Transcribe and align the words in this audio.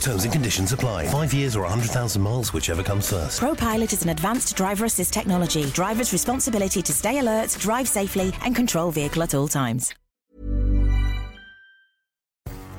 Terms 0.00 0.24
and 0.24 0.32
conditions 0.32 0.72
apply. 0.72 1.06
Five 1.08 1.34
years 1.34 1.56
or 1.56 1.62
100,000 1.62 2.20
miles, 2.22 2.52
whichever 2.52 2.82
comes 2.82 3.10
first. 3.10 3.40
ProPilot 3.40 3.92
is 3.92 4.02
an 4.02 4.10
advanced 4.10 4.56
driver 4.56 4.84
assist 4.84 5.12
technology. 5.12 5.64
Driver's 5.70 6.12
responsibility 6.12 6.82
to 6.82 6.92
stay 6.92 7.18
alert, 7.18 7.56
drive 7.60 7.88
safely, 7.88 8.32
and 8.44 8.54
control 8.54 8.90
vehicle 8.90 9.22
at 9.22 9.34
all 9.34 9.48
times. 9.48 9.94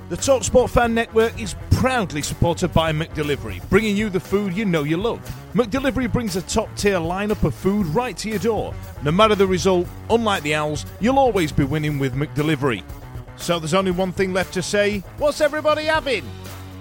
The 0.09 0.15
TalkSport 0.15 0.70
Fan 0.70 0.93
Network 0.93 1.37
is 1.37 1.57
proudly 1.71 2.21
supported 2.21 2.70
by 2.70 2.93
McDelivery, 2.93 3.67
bringing 3.70 3.98
you 3.98 4.09
the 4.09 4.21
food 4.21 4.55
you 4.55 4.63
know 4.63 4.84
you 4.84 4.95
love. 4.95 5.20
McDelivery 5.53 6.09
brings 6.09 6.37
a 6.37 6.41
top 6.43 6.73
tier 6.77 6.95
lineup 6.95 7.43
of 7.43 7.53
food 7.53 7.85
right 7.87 8.15
to 8.17 8.29
your 8.29 8.39
door. 8.39 8.73
No 9.03 9.11
matter 9.11 9.35
the 9.35 9.45
result, 9.45 9.85
unlike 10.09 10.43
the 10.43 10.55
Owls, 10.55 10.85
you'll 11.01 11.20
always 11.20 11.51
be 11.51 11.65
winning 11.65 11.99
with 11.99 12.15
McDelivery. 12.15 12.85
So 13.35 13.59
there's 13.59 13.73
only 13.73 13.91
one 13.91 14.13
thing 14.13 14.32
left 14.32 14.54
to 14.54 14.61
say 14.61 14.99
what's 15.17 15.41
everybody 15.41 15.84
having? 15.84 16.23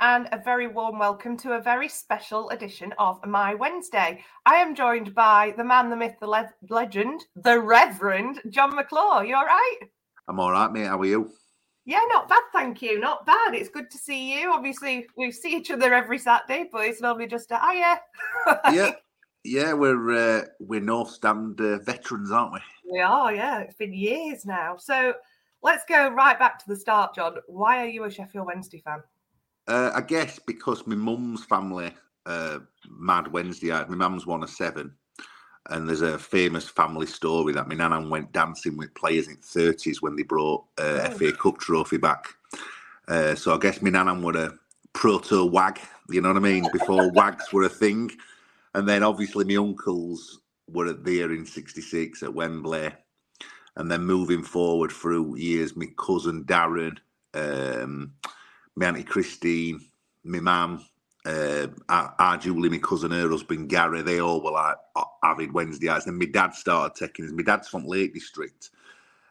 And 0.00 0.28
a 0.32 0.38
very 0.38 0.66
warm 0.66 0.98
welcome 0.98 1.36
to 1.38 1.52
a 1.52 1.60
very 1.60 1.88
special 1.88 2.50
edition 2.50 2.92
of 2.98 3.24
My 3.26 3.54
Wednesday. 3.54 4.24
I 4.44 4.56
am 4.56 4.74
joined 4.74 5.14
by 5.14 5.54
the 5.56 5.64
man, 5.64 5.90
the 5.90 5.96
myth, 5.96 6.16
the 6.20 6.26
le- 6.26 6.52
legend, 6.68 7.24
the 7.36 7.60
Reverend 7.60 8.40
Jon 8.50 8.74
McClure. 8.74 9.24
You 9.24 9.36
all 9.36 9.44
right? 9.44 9.78
I'm 10.28 10.40
all 10.40 10.50
right, 10.50 10.70
mate. 10.70 10.86
How 10.86 10.98
are 10.98 11.04
you? 11.06 11.30
Yeah, 11.84 12.00
not 12.08 12.28
bad, 12.28 12.42
thank 12.52 12.82
you. 12.82 12.98
Not 12.98 13.26
bad. 13.26 13.54
It's 13.54 13.68
good 13.68 13.90
to 13.90 13.98
see 13.98 14.38
you. 14.38 14.52
Obviously, 14.52 15.06
we 15.16 15.30
see 15.30 15.56
each 15.56 15.70
other 15.70 15.94
every 15.94 16.18
Saturday, 16.18 16.68
but 16.70 16.84
it's 16.84 17.00
normally 17.00 17.28
just 17.28 17.50
a, 17.52 17.60
yeah. 17.72 17.98
yeah, 18.72 18.90
yeah. 19.44 19.72
We're 19.72 20.12
uh, 20.12 20.44
we're 20.58 20.80
North 20.80 21.10
Stand 21.10 21.60
uh, 21.60 21.78
veterans, 21.78 22.32
aren't 22.32 22.54
we? 22.54 22.60
we 22.90 23.00
are, 23.00 23.32
yeah. 23.32 23.60
It's 23.60 23.76
been 23.76 23.94
years 23.94 24.44
now. 24.44 24.76
So 24.78 25.14
let's 25.62 25.84
go 25.88 26.08
right 26.08 26.38
back 26.38 26.58
to 26.58 26.68
the 26.68 26.76
start, 26.76 27.14
Jon. 27.14 27.36
Why 27.46 27.82
are 27.82 27.88
you 27.88 28.04
a 28.04 28.10
Sheffield 28.10 28.46
Wednesday 28.46 28.82
fan? 28.84 29.02
Uh, 29.68 29.90
I 29.94 30.00
guess 30.00 30.38
because 30.38 30.86
my 30.86 30.94
mum's 30.94 31.44
family, 31.44 31.92
uh, 32.24 32.60
Mad 32.88 33.28
Wednesday, 33.32 33.70
my 33.70 33.96
mum's 33.96 34.26
one 34.26 34.42
of 34.42 34.50
seven, 34.50 34.94
and 35.70 35.88
there's 35.88 36.02
a 36.02 36.18
famous 36.18 36.68
family 36.68 37.06
story 37.06 37.52
that 37.54 37.68
my 37.68 37.74
nana 37.74 38.08
went 38.08 38.32
dancing 38.32 38.76
with 38.76 38.94
players 38.94 39.26
in 39.26 39.34
the 39.36 39.42
thirties 39.42 40.00
when 40.00 40.14
they 40.16 40.22
brought 40.22 40.64
uh, 40.78 41.08
Oh. 41.10 41.10
FA 41.18 41.32
Cup 41.32 41.58
trophy 41.58 41.96
back. 41.96 42.26
Uh, 43.08 43.34
so 43.34 43.54
I 43.54 43.58
guess 43.58 43.82
my 43.82 43.90
nana 43.90 44.14
were 44.14 44.36
a 44.36 44.54
proto 44.92 45.44
wag, 45.44 45.80
you 46.10 46.20
know 46.20 46.28
what 46.28 46.36
I 46.36 46.40
mean? 46.40 46.66
Before 46.72 47.10
wags 47.12 47.52
were 47.52 47.64
a 47.64 47.68
thing, 47.68 48.10
and 48.74 48.88
then 48.88 49.02
obviously 49.02 49.44
my 49.44 49.56
uncles 49.56 50.40
were 50.68 50.92
there 50.92 51.32
in 51.32 51.44
'66 51.44 52.22
at 52.22 52.32
Wembley, 52.34 52.92
and 53.76 53.90
then 53.90 54.04
moving 54.04 54.44
forward 54.44 54.92
through 54.92 55.36
years, 55.36 55.74
my 55.76 55.86
cousin 55.98 56.44
Darren, 56.44 56.98
um, 57.34 58.12
my 58.76 58.86
auntie 58.86 59.02
Christine, 59.02 59.80
my 60.24 60.40
mum, 60.40 60.86
uh, 61.24 61.68
our, 61.88 62.14
our 62.18 62.36
Julie, 62.38 62.68
my 62.68 62.78
cousin, 62.78 63.10
her 63.12 63.28
husband 63.30 63.68
Gary, 63.68 64.02
they 64.02 64.20
all 64.20 64.42
were 64.42 64.52
like 64.52 64.76
avid 65.24 65.50
Wednesdayites. 65.50 66.06
And 66.06 66.18
my 66.18 66.26
dad 66.26 66.54
started 66.54 66.96
taking 66.96 67.24
us. 67.26 67.32
My 67.32 67.42
dad's 67.42 67.68
from 67.68 67.86
Lake 67.86 68.14
District. 68.14 68.70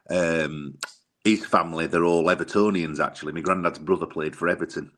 Um, 0.09 0.77
his 1.23 1.45
family, 1.45 1.87
they're 1.87 2.05
all 2.05 2.25
Evertonians 2.25 2.99
actually. 2.99 3.33
My 3.33 3.41
granddad's 3.41 3.79
brother 3.79 4.05
played 4.05 4.35
for 4.35 4.49
Everton. 4.49 4.91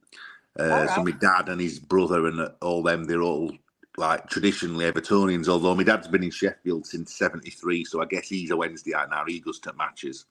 Uh, 0.60 0.88
So 0.88 1.04
my 1.04 1.12
dad 1.12 1.50
and 1.50 1.62
his 1.62 1.80
brother 1.80 2.28
and 2.28 2.50
all 2.62 2.84
them, 2.84 3.06
they're 3.06 3.22
all 3.24 3.52
like 3.98 4.28
traditionally 4.30 4.86
Evertonians. 4.92 5.48
Although 5.48 5.76
my 5.76 5.84
dad's 5.84 6.08
been 6.08 6.24
in 6.24 6.32
Sheffield 6.32 6.86
since 6.88 7.14
'73, 7.16 7.86
so 7.86 8.02
I 8.02 8.06
guess 8.06 8.28
he's 8.30 8.52
a 8.52 8.56
Wednesdayite 8.56 9.10
now. 9.10 9.26
He 9.28 9.40
goes 9.40 9.60
to 9.62 9.74
matches. 9.74 10.26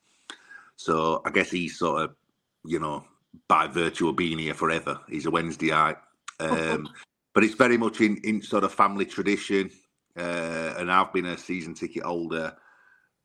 So 0.77 1.23
I 1.25 1.31
guess 1.31 1.51
he's 1.51 1.79
sort 1.79 2.03
of, 2.03 2.17
you 2.65 2.81
know, 2.81 3.05
by 3.49 3.67
virtue 3.67 4.09
of 4.09 4.17
being 4.17 4.39
here 4.39 4.55
forever, 4.55 5.01
he's 5.09 5.27
a 5.27 5.31
Wednesdayite. 5.31 5.99
Um, 6.41 6.89
but 7.35 7.45
it's 7.45 7.55
very 7.55 7.77
much 7.77 8.01
in, 8.01 8.17
in 8.19 8.43
sort 8.43 8.65
of 8.65 8.73
family 8.73 9.05
tradition. 9.05 9.71
Uh, 10.17 10.75
and 10.79 10.91
I've 10.91 11.13
been 11.13 11.27
a 11.27 11.37
season 11.37 11.75
ticket 11.75 12.05
holder 12.05 12.55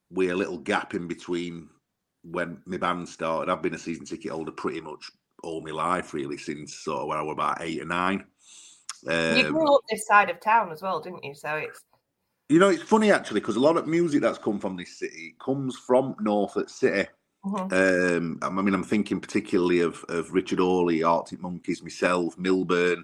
with 0.10 0.32
a 0.32 0.36
little 0.36 0.58
gap 0.58 0.94
in 0.94 1.08
between 1.08 1.70
when 2.24 2.62
my 2.66 2.78
band 2.78 3.08
started. 3.08 3.52
I've 3.52 3.62
been 3.62 3.74
a 3.74 3.80
season 3.80 4.06
ticket 4.06 4.32
holder 4.32 4.52
pretty 4.52 4.82
much 4.82 5.10
all 5.44 5.62
my 5.62 5.72
life, 5.72 6.14
really, 6.14 6.38
since 6.38 6.76
sort 6.76 7.02
of 7.02 7.08
when 7.08 7.18
I 7.18 7.22
was 7.22 7.34
about 7.34 7.62
eight 7.62 7.82
or 7.82 7.86
nine. 7.86 8.26
you 9.04 9.12
Um, 9.12 9.54
grew 9.54 9.76
up 9.76 9.82
this 9.90 10.06
side 10.06 10.30
of 10.30 10.40
town 10.42 10.72
as 10.72 10.82
well, 10.82 11.00
didn't 11.00 11.24
you? 11.24 11.34
So 11.34 11.56
it's 11.56 11.82
you 12.52 12.60
know, 12.60 12.68
it's 12.68 12.84
funny 12.84 13.14
actually 13.14 13.40
because 13.40 13.56
a 13.56 13.62
lot 13.62 13.78
of 13.78 13.88
music 13.88 14.22
that's 14.22 14.38
come 14.38 14.60
from 14.60 14.76
this 14.76 15.00
city 15.00 15.36
comes 15.40 15.78
from 15.78 16.16
Norfolk 16.20 16.70
City. 16.70 17.08
Mhm. 17.46 17.74
Um, 17.74 18.40
I 18.42 18.62
mean, 18.62 18.74
I'm 18.74 18.84
thinking 18.84 19.20
particularly 19.20 19.80
of 19.80 20.04
of 20.10 20.32
Richard 20.32 20.60
Hawley, 20.60 21.02
Arctic 21.04 21.42
Monkeys, 21.42 21.82
myself, 21.82 22.38
Milburn, 22.38 23.04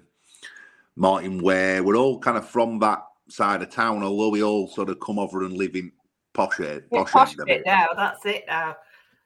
Martyn 0.96 1.42
Ware. 1.42 1.82
We're 1.82 1.96
all 1.96 2.18
kind 2.20 2.36
of 2.36 2.48
from 2.48 2.78
that 2.80 3.02
side 3.28 3.62
of 3.62 3.70
town, 3.70 4.02
although 4.02 4.28
we 4.30 4.42
all 4.42 4.68
sort 4.68 4.90
of 4.90 5.00
come 5.00 5.18
over 5.18 5.44
and 5.44 5.56
live 5.56 5.74
in 5.74 5.90
posh, 6.34 6.60
yeah, 6.60 6.78
posh, 6.92 7.10
posh 7.10 7.34
bit 7.46 7.62
now. 7.66 7.88
That's 7.96 8.24
it 8.26 8.44
now. 8.46 8.76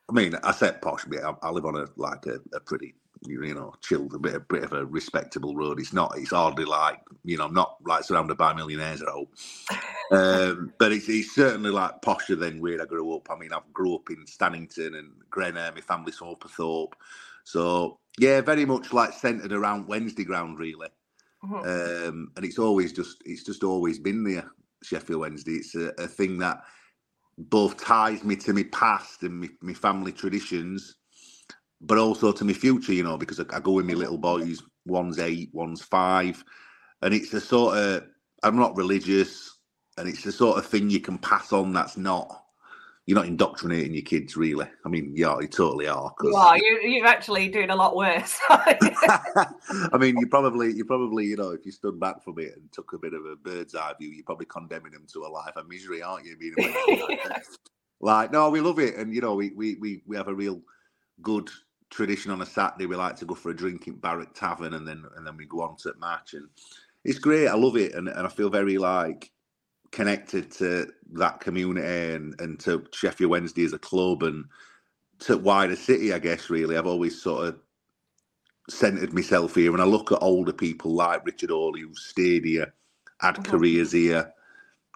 I 0.09 0.12
mean, 0.12 0.34
I 0.43 0.53
said 0.53 0.81
posh 0.81 1.05
bit. 1.05 1.23
I, 1.23 1.34
I 1.43 1.50
live 1.50 1.67
on 1.67 1.77
a 1.77 1.87
like 1.97 2.27
a, 2.27 2.39
a 2.55 2.61
pretty, 2.61 2.94
you 3.27 3.55
know, 3.55 3.75
chilled, 3.83 4.15
a 4.15 4.19
bit, 4.19 4.34
a 4.37 4.41
bit 4.41 4.65
of 4.65 4.72
a 4.72 4.87
respectable 4.87 5.56
road. 5.56 5.81
It's 5.81 5.93
not. 5.93 6.15
It's 6.19 6.31
hardly 6.33 6.65
like 6.66 7.00
you 7.25 7.38
know, 7.38 7.47
I'm 7.47 7.55
not 7.55 7.77
like 7.87 8.05
surrounded 8.05 8.38
by 8.38 8.55
millionaires 8.55 9.03
at 9.03 9.09
all. 9.09 9.28
um, 10.12 10.72
but 10.78 10.93
it's, 10.93 11.09
it's 11.09 11.34
certainly 11.34 11.71
like 11.71 12.03
posher 12.03 12.38
than 12.38 12.61
where 12.61 12.82
I 12.82 12.87
grew 12.87 13.15
up. 13.16 13.28
I 13.31 13.37
mean, 13.38 13.53
I've 13.53 13.72
grew 13.72 13.94
up 13.97 14.11
in 14.11 14.25
Stannington 14.27 14.99
and 14.99 15.12
Grenna. 15.31 15.75
My 15.75 15.82
family's 15.82 16.17
from 16.19 16.35
Upperthorpe, 16.35 16.94
so 17.44 17.99
yeah, 18.19 18.41
very 18.43 18.67
much 18.67 18.93
like 18.93 19.12
centered 19.14 19.52
around 19.52 19.88
Wednesday 19.88 20.25
ground, 20.25 20.58
really. 20.58 20.88
Mhm. 21.44 22.08
Um, 22.08 22.32
and 22.37 22.44
it's 22.46 22.58
always 22.58 22.93
just, 22.93 23.23
it's 23.26 23.44
just 23.44 23.64
always 23.64 23.99
been 23.99 24.25
there. 24.25 24.50
Sheffield 24.82 25.20
Wednesday. 25.23 25.55
It's 25.55 25.75
a, 25.76 25.93
a 25.99 26.08
thing 26.08 26.38
that 26.38 26.62
both 27.38 27.79
ties 27.82 28.25
me 28.25 28.37
to 28.37 28.52
my 28.55 28.64
past 28.73 29.23
and 29.25 29.41
my, 29.43 29.49
my 29.62 29.75
family 29.75 30.12
traditions, 30.12 30.96
but 31.82 31.99
also 31.99 32.32
to 32.32 32.44
my 32.44 32.52
future, 32.52 32.93
you 32.93 33.02
know, 33.02 33.19
because 33.19 33.40
I, 33.40 33.44
I 33.52 33.61
go 33.61 33.73
with 33.73 33.87
my 33.87 33.94
little 33.94 34.19
boys, 34.19 34.62
one's 34.87 35.19
eight, 35.19 35.50
one's 35.52 35.82
five. 35.82 36.43
And 37.02 37.12
it's 37.12 37.32
a 37.34 37.40
sort 37.40 37.76
of, 37.76 38.05
I'm 38.44 38.56
not 38.56 38.76
religious, 38.76 39.58
and 39.99 40.08
it's 40.08 40.23
the 40.23 40.32
sort 40.32 40.58
of 40.58 40.67
thing 40.67 40.88
you 40.88 41.00
can 41.00 41.19
pass 41.19 41.52
on 41.52 41.73
that's 41.73 41.96
not, 41.96 42.44
you're 43.05 43.17
not 43.19 43.26
indoctrinating 43.26 43.94
your 43.94 44.05
kids, 44.05 44.37
really. 44.37 44.67
I 44.87 44.88
mean, 44.88 45.12
yeah, 45.17 45.37
you 45.40 45.49
totally 45.49 45.88
are. 45.88 46.11
'cause- 46.12 46.31
You 46.31 46.37
are. 46.37 46.56
You, 46.56 46.81
you're 46.82 47.06
actually 47.06 47.49
doing 47.49 47.70
a 47.70 47.76
lot 47.76 47.96
worse. 47.96 48.38
I 48.49 49.99
mean, 49.99 50.17
you 50.19 50.29
probably, 50.29 50.73
you 50.73 50.84
probably, 50.84 51.25
you 51.26 51.37
know, 51.37 51.50
if 51.50 51.67
you 51.67 51.73
stood 51.73 51.99
back 51.99 52.23
from 52.23 52.38
it 52.38 52.52
and 52.56 52.70
took 52.70 52.93
a 52.93 52.99
bit 52.99 53.12
of 53.12 53.25
a 53.26 53.34
bird's 53.34 53.75
eye 53.75 53.93
view, 54.00 54.11
you're 54.11 54.25
probably 54.25 54.46
condemning 54.46 54.93
them 54.93 55.06
to 55.12 55.25
a 55.25 55.29
life 55.29 55.56
of 55.56 55.69
misery, 55.69 56.00
aren't 56.00 56.26
you? 56.26 56.37
Wednesday 56.56 57.19
night? 57.29 57.43
like, 58.00 58.31
no, 58.31 58.50
we 58.50 58.61
love 58.61 58.79
it, 58.79 58.94
and 58.96 59.12
you 59.12 59.20
know, 59.20 59.34
we 59.34 59.50
we 59.50 59.75
we 59.81 60.02
we 60.06 60.17
have 60.17 60.29
a 60.29 60.34
real 60.34 60.61
good 61.23 61.50
tradition 61.93 62.33
on 62.33 62.43
a 62.43 62.47
Saturday. 62.47 62.87
We 62.87 62.97
like 62.97 63.17
to 63.19 63.27
go 63.27 63.37
for 63.37 63.53
a 63.53 63.56
drink 63.56 63.89
in 63.89 63.97
Barrack 63.97 64.35
Tavern, 64.35 64.75
and 64.75 64.89
then 64.89 65.05
and 65.17 65.27
then 65.27 65.39
we 65.39 65.47
go 65.47 65.62
on 65.62 65.77
to 65.79 65.94
match, 66.00 66.35
and 66.35 66.49
it's 67.05 67.21
great. 67.21 67.49
I 67.49 67.56
love 67.56 67.79
it, 67.79 67.94
and 67.94 68.09
and 68.09 68.27
I 68.27 68.31
feel 68.31 68.50
very 68.50 68.79
like 68.79 69.33
connected 69.93 70.50
to 70.53 70.89
that 71.15 71.41
community 71.41 72.15
and 72.15 72.41
and 72.41 72.61
to 72.61 72.85
Sheffield 72.94 73.31
Wednesday 73.31 73.65
as 73.65 73.75
a 73.75 73.79
club 73.81 74.23
and 74.25 74.47
to 75.21 75.39
wider 75.39 75.77
city. 75.77 76.12
I 76.15 76.21
guess 76.21 76.50
really, 76.50 76.77
I've 76.79 76.87
always 76.89 77.23
sort 77.23 77.49
of 77.49 77.56
centered 78.71 79.15
myself 79.15 79.56
here, 79.56 79.73
and 79.73 79.83
I 79.83 79.87
look 79.87 80.12
at 80.12 80.19
older 80.23 80.55
people 80.55 80.93
like 80.94 81.27
Richard 81.27 81.50
Hawley 81.50 81.83
who 81.83 81.94
stayed 81.94 82.44
here, 82.47 82.75
had 83.21 83.37
Mhm. 83.37 83.44
careers 83.44 83.93
here, 83.93 84.33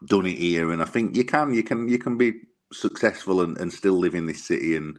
done 0.06 0.26
it 0.26 0.38
here, 0.38 0.72
and 0.72 0.82
I 0.82 0.86
think 0.86 1.16
you 1.16 1.24
can, 1.24 1.54
you 1.54 1.64
can, 1.64 1.88
you 1.88 1.98
can 1.98 2.18
be 2.18 2.42
successful 2.72 3.42
and, 3.42 3.58
and 3.58 3.72
still 3.72 3.94
live 3.94 4.14
in 4.14 4.26
this 4.26 4.44
city. 4.46 4.76
And 4.76 4.98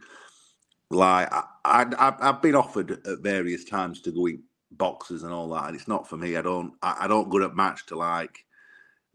like 0.90 1.32
I, 1.32 1.44
I, 1.64 1.82
I've- 1.98 2.14
been 2.42 2.54
offered 2.56 2.92
at 3.06 3.20
various 3.20 3.64
times 3.64 4.00
to 4.02 4.12
go 4.12 4.28
eat 4.28 4.40
boxes 4.72 5.22
and 5.22 5.32
all 5.32 5.48
that, 5.50 5.66
and 5.66 5.76
it's 5.76 5.88
not 5.88 6.08
for 6.08 6.16
me. 6.16 6.36
I 6.36 6.42
don't, 6.42 6.74
I, 6.82 6.96
I 7.02 7.08
don't 7.08 7.30
go 7.30 7.42
at 7.44 7.56
match 7.56 7.86
to 7.86 7.96
like 7.96 8.44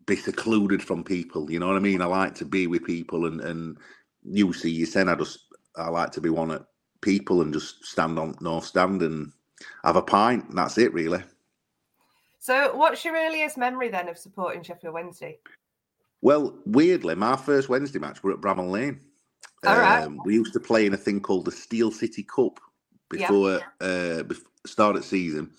be 0.06 0.16
secluded 0.16 0.84
from 0.84 1.04
people. 1.04 1.52
You 1.52 1.60
know 1.60 1.68
what 1.68 1.78
I 1.78 1.80
mean? 1.81 2.02
I 2.02 2.06
like 2.06 2.36
to 2.36 2.46
be 2.46 2.68
with 2.68 2.86
people, 2.86 3.25
and 3.28 3.42
and 3.42 3.78
you 4.24 4.54
see, 4.54 4.72
you 4.72 4.86
said 4.86 5.08
I 5.10 5.16
just 5.16 5.40
I 5.78 5.90
like 5.90 6.12
to 6.14 6.22
be 6.22 6.30
one 6.30 6.52
at 6.52 6.66
people 7.02 7.42
and 7.42 7.54
just 7.54 7.86
stand 7.86 8.20
on 8.20 8.36
North 8.42 8.66
Stand 8.66 9.02
and 9.02 9.31
have 9.84 9.96
a 9.96 10.02
pint. 10.02 10.50
And 10.50 10.58
that's 10.58 10.78
it, 10.78 10.94
really. 10.94 11.24
So, 12.40 12.75
what's 12.75 13.06
your 13.06 13.16
earliest 13.16 13.58
memory 13.58 13.90
then 13.90 14.10
of 14.10 14.18
supporting 14.18 14.64
Sheffield 14.64 14.94
Wednesday? 14.94 15.40
Well, 16.22 16.58
weirdly, 16.66 17.16
my 17.16 17.36
first 17.36 17.70
Wednesday 17.70 18.00
match 18.00 18.24
were 18.24 18.31
at 18.34 18.42
Bramall 18.42 18.72
Lane. 18.72 19.02
All 19.66 19.78
right. 19.78 20.04
Um, 20.04 20.19
we 20.25 20.34
used 20.36 20.54
to 20.54 20.60
play 20.60 20.86
in 20.86 20.94
a 20.94 20.98
thing 20.98 21.22
called 21.22 21.45
the 21.45 21.51
Steel 21.51 21.92
City 21.92 22.24
Cup 22.24 22.60
Yeah. 23.13 23.28
before 23.28 23.56
uh, 23.81 24.24
bef- 24.24 24.45
start 24.66 24.95
of 24.95 25.06
season. 25.06 25.51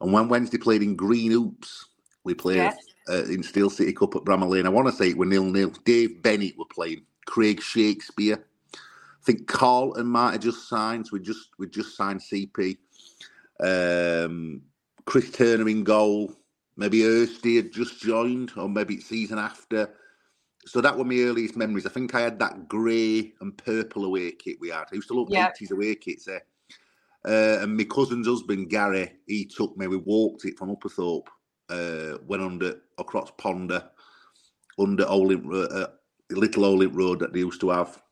And 0.00 0.12
when 0.12 0.28
Wednesday 0.28 0.58
played 0.58 0.82
in 0.82 0.96
Green 0.96 1.30
Hoops, 1.30 1.86
we 2.24 2.34
played 2.34 2.56
Yes. 2.56 2.76
uh, 3.08 3.24
in 3.24 3.42
Steel 3.42 3.70
City 3.70 3.92
Cup 3.92 4.16
at 4.16 4.22
Bramall 4.22 4.48
Lane. 4.50 4.66
I 4.66 4.70
want 4.70 4.86
to 4.88 4.92
say 4.94 5.10
it 5.10 5.16
were 5.16 5.26
nil 5.26 5.44
nil. 5.44 5.72
Dave 5.84 6.22
Bennett 6.22 6.56
were 6.58 6.64
playing. 6.66 7.02
Craig 7.26 7.60
Shakespeare. 7.62 8.44
I 8.74 8.78
think 9.24 9.46
Carlton 9.46 10.06
might 10.06 10.32
have 10.32 10.40
just 10.42 10.68
signed. 10.68 11.06
So 11.06 11.14
we 11.14 11.20
just 11.20 11.48
we 11.58 11.66
just 11.68 11.96
signed 11.96 12.20
CP. 12.20 12.76
Um, 13.60 14.62
Chris 15.06 15.30
Turner 15.30 15.68
in 15.68 15.84
goal. 15.84 16.32
Maybe 16.76 17.00
Ersty 17.00 17.56
had 17.56 17.72
just 17.72 18.00
joined, 18.00 18.52
or 18.56 18.68
maybe 18.68 18.94
it's 18.96 19.06
season 19.06 19.38
after. 19.38 19.94
So 20.66 20.80
that 20.80 20.96
were 20.96 21.04
my 21.04 21.18
earliest 21.18 21.56
memories. 21.56 21.86
I 21.86 21.90
think 21.90 22.14
I 22.14 22.20
had 22.20 22.38
that 22.38 22.68
grey 22.68 23.34
and 23.40 23.56
purple 23.56 24.04
away 24.06 24.32
kit 24.32 24.56
we 24.60 24.70
had. 24.70 24.86
I 24.90 24.94
used 24.94 25.08
to 25.08 25.14
love 25.14 25.28
Yeah. 25.30 25.50
80s 25.50 25.70
away 25.72 25.94
kits. 25.94 26.28
Eh? 26.28 26.38
Uh, 27.26 27.58
and 27.62 27.76
my 27.76 27.84
cousin's 27.84 28.26
husband, 28.26 28.68
Gary, 28.70 29.12
he 29.26 29.44
took 29.44 29.76
me. 29.76 29.86
We 29.86 29.96
walked 29.96 30.44
it 30.44 30.58
from 30.58 30.74
Upperthorpe, 30.74 31.28
uh, 31.70 32.18
went 32.26 32.42
under 32.42 32.80
across 32.98 33.30
Ponder, 33.38 33.90
under 34.78 35.06
Olin, 35.06 35.50
uh, 35.52 35.86
Little 36.30 36.64
Olin 36.64 36.94
Road 36.94 37.20
that 37.20 37.32
they 37.32 37.40
used 37.40 37.60
to 37.60 37.70
have. 37.70 38.02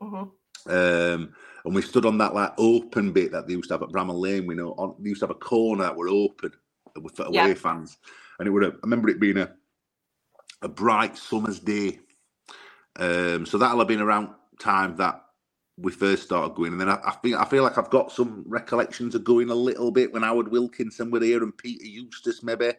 hmm 0.00 0.24
Um, 0.66 1.34
and 1.64 1.74
we 1.74 1.82
stood 1.82 2.06
on 2.06 2.18
that 2.18 2.34
like 2.34 2.52
open 2.58 3.12
bit 3.12 3.32
that 3.32 3.46
they 3.46 3.54
used 3.54 3.68
to 3.68 3.74
have 3.74 3.82
at 3.82 3.90
Bramall 3.90 4.20
Lane. 4.20 4.46
We 4.46 4.54
know 4.54 4.72
on, 4.78 4.94
they 5.00 5.10
used 5.10 5.20
to 5.20 5.26
have 5.26 5.36
a 5.36 5.38
corner 5.38 5.84
that 5.84 5.96
were 5.96 6.08
open 6.08 6.52
with 7.00 7.18
away 7.20 7.48
Yeah. 7.48 7.54
fans, 7.54 7.98
and 8.38 8.48
it 8.48 8.50
would. 8.50 8.62
Have, 8.62 8.74
I 8.74 8.78
remember 8.84 9.08
it 9.08 9.20
being 9.20 9.38
a 9.38 9.52
a 10.62 10.68
bright 10.68 11.16
summer's 11.16 11.60
day. 11.60 12.00
Um, 12.98 13.44
so 13.46 13.58
that'll 13.58 13.78
have 13.78 13.88
been 13.88 14.00
around 14.00 14.30
time 14.58 14.96
that 14.96 15.22
we 15.76 15.92
first 15.92 16.22
started 16.22 16.54
going, 16.54 16.72
and 16.72 16.80
then 16.80 16.88
I, 16.88 16.98
I 17.04 17.16
feel 17.22 17.38
I 17.38 17.44
feel 17.44 17.62
like 17.62 17.76
I've 17.76 17.90
got 17.90 18.10
some 18.10 18.44
recollections 18.46 19.14
of 19.14 19.24
going 19.24 19.50
a 19.50 19.54
little 19.54 19.90
bit 19.90 20.12
when 20.12 20.22
Howard 20.22 20.48
Wilkinson 20.48 21.10
were 21.10 21.20
here 21.20 21.42
and 21.42 21.56
Peter 21.56 21.84
Eustace 21.84 22.42
maybe. 22.42 22.72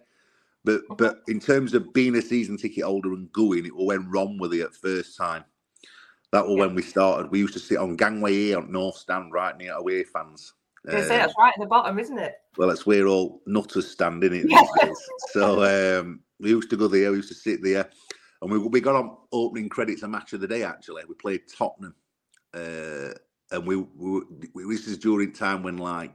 But 0.63 0.81
but 0.97 1.21
in 1.27 1.39
terms 1.39 1.73
of 1.75 1.93
being 1.93 2.15
a 2.15 2.21
season 2.21 2.57
ticket 2.57 2.83
holder 2.83 3.13
and 3.13 3.31
going, 3.31 3.65
it 3.65 3.71
all 3.73 3.87
went 3.87 4.09
wrong 4.09 4.37
with 4.39 4.53
it 4.53 4.61
at 4.61 4.75
first 4.75 5.15
time. 5.15 5.43
That 6.31 6.45
was 6.47 6.57
when 6.57 6.75
we 6.75 6.81
started. 6.81 7.31
We 7.31 7.39
used 7.39 7.53
to 7.53 7.59
sit 7.59 7.77
on 7.77 7.95
gangway 7.95 8.33
here 8.33 8.57
on 8.57 8.71
North 8.71 8.97
Stand, 8.97 9.31
right 9.31 9.55
near 9.57 9.73
away 9.73 10.03
fans. 10.03 10.53
They 10.83 11.01
say 11.03 11.15
Um, 11.15 11.21
that's 11.21 11.33
right 11.37 11.53
at 11.55 11.59
the 11.61 11.67
bottom, 11.67 11.99
isn't 11.99 12.17
it? 12.17 12.35
well, 12.57 12.69
that's 12.69 12.85
where 12.85 13.07
all 13.07 13.41
nutters 13.45 13.89
stand 13.91 14.23
in 14.23 14.33
it 14.33 14.45
Yeah. 14.49 14.91
So 15.31 15.63
um, 16.01 16.21
we 16.39 16.49
used 16.49 16.69
to 16.69 16.77
go 16.77 16.87
there. 16.87 17.11
We 17.11 17.17
used 17.17 17.29
to 17.29 17.35
sit 17.35 17.63
there, 17.63 17.89
and 18.41 18.51
we 18.51 18.57
we 18.57 18.81
got 18.81 18.95
on 18.95 19.17
opening 19.31 19.69
credits 19.69 20.03
a 20.03 20.07
match 20.07 20.33
of 20.33 20.41
the 20.41 20.47
day. 20.47 20.63
Actually, 20.63 21.03
we 21.07 21.15
played 21.15 21.41
Tottenham, 21.47 21.95
uh, 22.53 23.13
and 23.51 23.65
we, 23.65 23.77
we, 23.77 24.21
we 24.53 24.75
this 24.75 24.87
is 24.87 24.97
during 24.97 25.33
time 25.33 25.63
when 25.63 25.77
like 25.77 26.13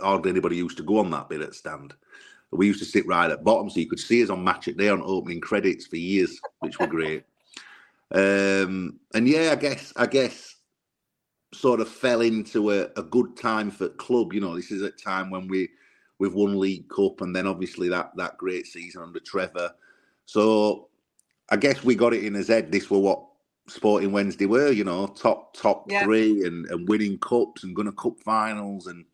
hardly 0.00 0.30
anybody 0.30 0.56
used 0.56 0.76
to 0.78 0.82
go 0.82 0.98
on 0.98 1.10
that 1.10 1.28
bit 1.28 1.42
at 1.42 1.54
stand. 1.54 1.94
We 2.50 2.66
used 2.66 2.80
to 2.80 2.84
sit 2.84 3.06
right 3.06 3.30
at 3.30 3.44
bottom, 3.44 3.70
so 3.70 3.80
you 3.80 3.88
could 3.88 4.00
see 4.00 4.22
us 4.22 4.28
on 4.28 4.44
match 4.44 4.68
at 4.68 4.76
day 4.76 4.90
on 4.90 5.02
opening 5.02 5.40
credits 5.40 5.86
for 5.86 5.96
years, 5.96 6.38
which 6.60 6.78
were 6.78 6.86
great. 6.86 7.24
Um, 8.14 9.00
and 9.14 9.26
yeah, 9.26 9.50
I 9.52 9.56
guess 9.56 9.92
I 9.96 10.06
guess 10.06 10.56
sort 11.54 11.80
of 11.80 11.88
fell 11.88 12.20
into 12.22 12.70
a, 12.70 12.88
a 12.96 13.02
good 13.02 13.36
time 13.36 13.70
for 13.70 13.88
club. 13.88 14.32
You 14.32 14.40
know, 14.40 14.56
this 14.56 14.70
is 14.70 14.82
a 14.82 14.90
time 14.90 15.30
when 15.30 15.48
we 15.48 15.68
we've 16.22 16.34
won 16.34 16.56
League 16.56 16.88
Cup, 16.88 17.20
and 17.20 17.34
then 17.34 17.48
obviously 17.48 17.88
that 17.88 18.12
that 18.16 18.38
great 18.38 18.68
season 18.68 19.02
under 19.02 19.18
Trevor. 19.18 19.74
So 20.24 20.88
I 21.50 21.56
guess 21.56 21.82
we 21.82 21.96
got 21.96 22.14
it 22.14 22.24
in 22.24 22.32
his 22.32 22.46
head. 22.46 22.70
This 22.70 22.88
were 22.88 23.00
what 23.00 23.26
Sporting 23.66 24.12
Wednesday 24.12 24.46
were. 24.46 24.70
You 24.70 24.84
know, 24.84 25.08
top 25.08 25.56
top 25.56 25.90
Yeah. 25.90 26.04
three 26.04 26.46
and, 26.46 26.66
and 26.66 26.88
winning 26.88 27.18
cups 27.18 27.64
and 27.64 27.74
going 27.74 27.86
to 27.86 27.92
cup 27.92 28.20
finals 28.24 28.86
and 28.86 29.04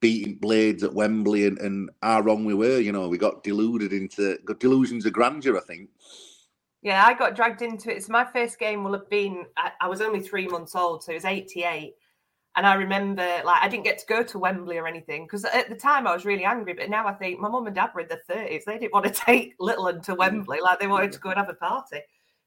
beating 0.00 0.36
Blades 0.36 0.82
at 0.82 0.94
Wembley. 0.94 1.46
And, 1.46 1.58
and 1.58 1.90
how 2.02 2.20
wrong 2.20 2.46
we 2.46 2.54
were. 2.54 2.78
You 2.78 2.92
know, 2.92 3.06
we 3.06 3.18
got 3.18 3.44
deluded 3.44 3.92
into 3.92 4.38
got 4.46 4.58
delusions 4.58 5.04
of 5.04 5.12
grandeur. 5.12 5.58
I 5.58 5.60
think. 5.60 5.90
Yeah, 6.80 7.04
I 7.04 7.12
got 7.12 7.36
dragged 7.36 7.60
into 7.60 7.94
it. 7.94 8.02
So 8.02 8.12
my 8.12 8.24
first 8.24 8.58
game 8.58 8.82
will 8.82 8.92
have 8.94 9.10
been, 9.10 9.44
I, 9.56 9.72
I 9.80 9.88
was 9.88 10.00
only 10.00 10.20
three 10.20 10.46
months 10.46 10.76
old, 10.76 11.02
so 11.02 11.10
it 11.10 11.16
was 11.16 11.24
88. 11.24 11.94
And 12.56 12.66
I 12.66 12.74
remember, 12.74 13.26
like, 13.44 13.62
I 13.62 13.68
didn't 13.68 13.84
get 13.84 13.98
to 13.98 14.06
go 14.06 14.22
to 14.22 14.38
Wembley 14.38 14.78
or 14.78 14.86
anything 14.86 15.24
because 15.24 15.44
at 15.44 15.68
the 15.68 15.76
time 15.76 16.06
I 16.06 16.14
was 16.14 16.24
really 16.24 16.44
angry. 16.44 16.72
But 16.72 16.88
now 16.88 17.06
I 17.06 17.12
think 17.12 17.38
my 17.38 17.48
mum 17.48 17.66
and 17.66 17.76
dad 17.76 17.90
were 17.94 18.00
in 18.00 18.08
their 18.08 18.22
30s. 18.28 18.64
They 18.64 18.78
didn't 18.78 18.94
want 18.94 19.04
to 19.04 19.10
take 19.26 19.54
little 19.60 19.84
one 19.84 20.00
to 20.02 20.14
Wembley. 20.14 20.60
Like, 20.62 20.80
they 20.80 20.86
wanted 20.86 21.12
to 21.12 21.18
go 21.18 21.28
and 21.28 21.38
have 21.38 21.50
a 21.50 21.54
party. 21.54 22.00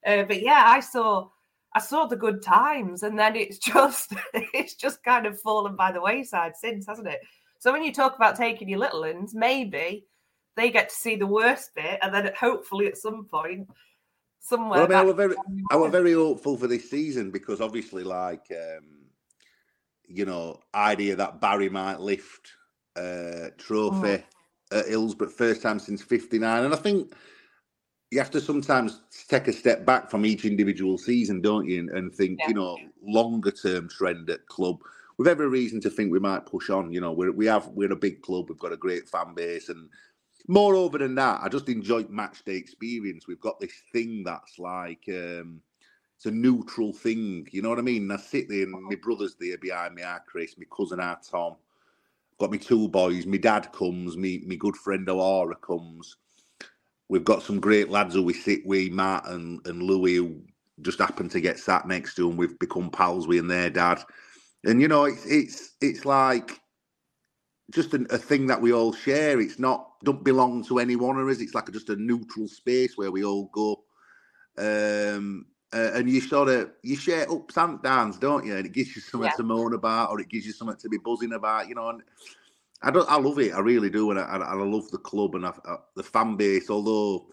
Uh, 0.06 0.24
but 0.24 0.42
yeah, 0.42 0.64
I 0.66 0.80
saw. 0.80 1.30
I 1.76 1.80
saw 1.80 2.08
the 2.08 2.16
good 2.16 2.42
times, 2.42 3.04
and 3.04 3.18
then 3.18 3.36
it's 3.36 3.58
just 3.74 4.14
it's 4.34 4.74
just 4.74 5.04
kind 5.04 5.28
of 5.28 5.40
fallen 5.40 5.76
by 5.76 5.92
the 5.92 6.02
wayside 6.02 6.54
since, 6.58 6.88
hasn't 6.88 7.08
it? 7.08 7.20
So 7.60 7.72
when 7.72 7.84
you 7.84 7.94
talk 7.94 8.16
about 8.16 8.36
taking 8.36 8.68
your 8.68 8.80
little 8.80 9.02
ones, 9.02 9.36
maybe 9.36 10.08
they 10.56 10.72
get 10.72 10.90
to 10.90 10.96
see 10.96 11.16
the 11.16 11.28
worst 11.28 11.76
bit, 11.76 12.00
and 12.02 12.12
then 12.12 12.32
hopefully 12.38 12.88
at 12.88 12.98
some 12.98 13.26
point, 13.26 13.70
somewhere. 14.40 14.80
Well, 14.80 14.86
I 14.86 14.90
mean, 14.90 14.98
I 14.98 15.04
were 15.04 15.14
very, 15.14 15.36
I 15.70 15.76
were 15.78 15.90
very 15.90 16.14
hopeful 16.14 16.58
for 16.58 16.68
this 16.68 16.90
season 16.90 17.30
because 17.30 17.62
obviously, 17.62 18.04
like, 18.04 18.52
um, 18.52 18.99
you 20.10 20.26
know, 20.26 20.60
idea 20.76 21.16
that 21.16 21.40
Barry 21.40 21.70
might 21.70 22.00
lift 22.00 22.52
uh, 22.96 23.50
trophy 23.58 24.24
at 24.72 24.88
Hillsborough 24.88 25.30
first 25.30 25.62
time 25.62 25.80
since 25.80 26.02
'59, 26.02 26.66
and 26.66 26.74
I 26.74 26.78
think 26.78 27.14
you 28.12 28.20
have 28.20 28.32
to 28.32 28.42
sometimes 28.42 29.02
take 29.28 29.48
a 29.48 29.54
step 29.54 29.86
back 29.86 30.10
from 30.10 30.26
each 30.26 30.44
individual 30.46 30.98
season, 30.98 31.42
don't 31.42 31.68
you, 31.68 31.80
and, 31.80 31.90
and 31.92 32.14
think, 32.14 32.40
Yeah. 32.40 32.48
you 32.50 32.54
know, 32.56 32.78
longer 33.04 33.52
term 33.52 33.88
trend 33.88 34.30
at 34.30 34.48
club. 34.48 34.82
We've 35.18 35.28
every 35.28 35.48
reason 35.48 35.80
to 35.82 35.90
think 35.90 36.12
we 36.12 36.20
might 36.20 36.46
push 36.46 36.70
on. 36.70 36.92
You 36.92 37.02
know, 37.02 37.12
we're, 37.12 37.32
we 37.32 37.46
have 37.46 37.68
we're 37.68 37.92
a 37.92 37.96
big 37.98 38.22
club. 38.22 38.50
We've 38.50 38.58
got 38.58 38.74
a 38.74 38.78
great 38.78 39.08
fan 39.08 39.36
base, 39.36 39.70
and 39.70 39.90
moreover 40.48 40.98
than 40.98 41.16
that, 41.16 41.42
I 41.44 41.50
just 41.50 41.70
enjoy 41.70 42.04
match 42.10 42.44
day 42.46 42.56
experience. 42.56 43.28
We've 43.28 43.40
got 43.40 43.60
this 43.60 43.74
thing 43.94 44.24
that's 44.24 44.58
like 44.58 45.04
um, 45.10 45.62
it's 46.20 46.26
a 46.26 46.32
neutral 46.32 46.92
thing. 46.92 47.48
You 47.50 47.62
know 47.62 47.70
what 47.70 47.80
I 47.80 47.82
mean? 47.82 48.12
I 48.12 48.18
sit 48.18 48.50
there, 48.50 48.64
and 48.64 48.74
my 48.74 48.96
brother's 48.96 49.36
there 49.40 49.58
behind 49.58 49.96
me, 49.96 50.02
our 50.02 50.22
Chris, 50.28 50.58
my 50.58 50.66
cousin, 50.70 51.00
our 51.00 51.18
Tom. 51.22 51.56
Got 52.38 52.52
me 52.52 52.58
two 52.58 52.90
boys. 52.90 53.26
My 53.26 53.38
dad 53.38 53.72
comes. 53.72 54.18
Me, 54.18 54.44
my 54.46 54.56
good 54.56 54.76
friend 54.76 55.08
O'Hara 55.08 55.56
comes. 55.56 56.18
We've 57.08 57.24
got 57.24 57.42
some 57.42 57.62
great 57.62 57.90
lads 57.90 58.16
who 58.16 58.24
we 58.24 58.34
sit 58.34 58.66
with, 58.66 58.92
Matt 58.92 59.30
and, 59.30 59.66
and 59.66 59.82
Louis, 59.82 60.16
who 60.16 60.42
just 60.82 61.00
happen 61.00 61.30
to 61.30 61.40
get 61.40 61.58
sat 61.58 61.88
next 61.88 62.16
to, 62.16 62.30
and 62.30 62.38
we've 62.38 62.60
become 62.60 62.90
pals 62.90 63.26
with 63.26 63.40
and 63.40 63.50
their 63.50 63.70
dad. 63.70 64.04
And 64.66 64.82
you 64.82 64.90
know, 64.90 65.06
it's 65.06 65.26
it's 65.26 65.72
it's 65.80 66.04
like 66.04 66.60
just 67.72 67.94
a, 67.94 68.06
a 68.10 68.18
thing 68.18 68.46
that 68.48 68.60
we 68.60 68.74
all 68.74 68.92
share. 68.92 69.40
It's 69.40 69.58
not 69.58 69.92
don't 70.04 70.26
belong 70.26 70.66
to 70.66 70.80
anyone 70.80 71.16
or 71.16 71.30
is 71.30 71.38
us. 71.38 71.44
It's 71.44 71.56
like 71.56 71.70
a, 71.70 71.72
just 71.72 71.90
a 71.90 71.96
neutral 71.96 72.50
space 72.50 72.98
where 72.98 73.10
we 73.10 73.24
all 73.24 73.50
go. 73.54 73.84
Um, 74.58 75.46
uh, 75.74 75.92
and 75.94 76.10
you 76.10 76.22
sort 76.22 76.50
of 76.50 76.72
you 76.84 76.96
share 76.96 77.32
ups 77.32 77.58
and 77.58 77.82
downs, 77.82 78.18
don't 78.18 78.46
you? 78.46 78.56
And 78.56 78.66
it 78.66 78.72
gives 78.72 78.96
you 78.96 79.02
something 79.02 79.30
Yeah. 79.30 79.36
to 79.38 79.44
moan 79.44 79.74
about, 79.74 80.10
or 80.10 80.20
it 80.20 80.30
gives 80.30 80.46
you 80.46 80.54
something 80.54 80.78
to 80.78 80.90
be 80.90 80.98
buzzing 80.98 81.34
about, 81.34 81.68
you 81.68 81.76
know. 81.76 81.90
And 81.90 82.02
I 82.82 82.92
don't, 82.92 83.10
I 83.10 83.18
love 83.18 83.40
it, 83.40 83.54
I 83.54 83.60
really 83.60 83.90
do, 83.90 84.12
and 84.12 84.20
I, 84.20 84.36
and 84.36 84.44
I 84.44 84.54
love 84.54 84.90
the 84.90 84.98
club 84.98 85.36
and 85.36 85.46
I, 85.46 85.54
I, 85.66 85.78
the 85.96 86.04
fan 86.04 86.36
base. 86.36 86.70
Although 86.70 87.28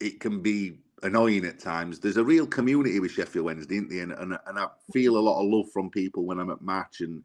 it 0.00 0.20
can 0.20 0.40
be 0.40 0.78
annoying 1.02 1.44
at 1.44 1.58
times. 1.58 2.00
There's 2.00 2.16
a 2.16 2.24
real 2.24 2.46
community 2.46 3.00
with 3.00 3.12
Sheffield 3.12 3.44
Wednesday, 3.44 3.76
isn't 3.76 3.90
there? 3.90 4.02
And, 4.02 4.12
and, 4.12 4.38
and 4.46 4.58
I 4.58 4.66
feel 4.92 5.16
a 5.16 5.20
lot 5.20 5.40
of 5.40 5.50
love 5.50 5.70
from 5.72 5.90
people 5.90 6.24
when 6.24 6.38
I'm 6.38 6.50
at 6.50 6.62
match, 6.62 7.00
and 7.00 7.22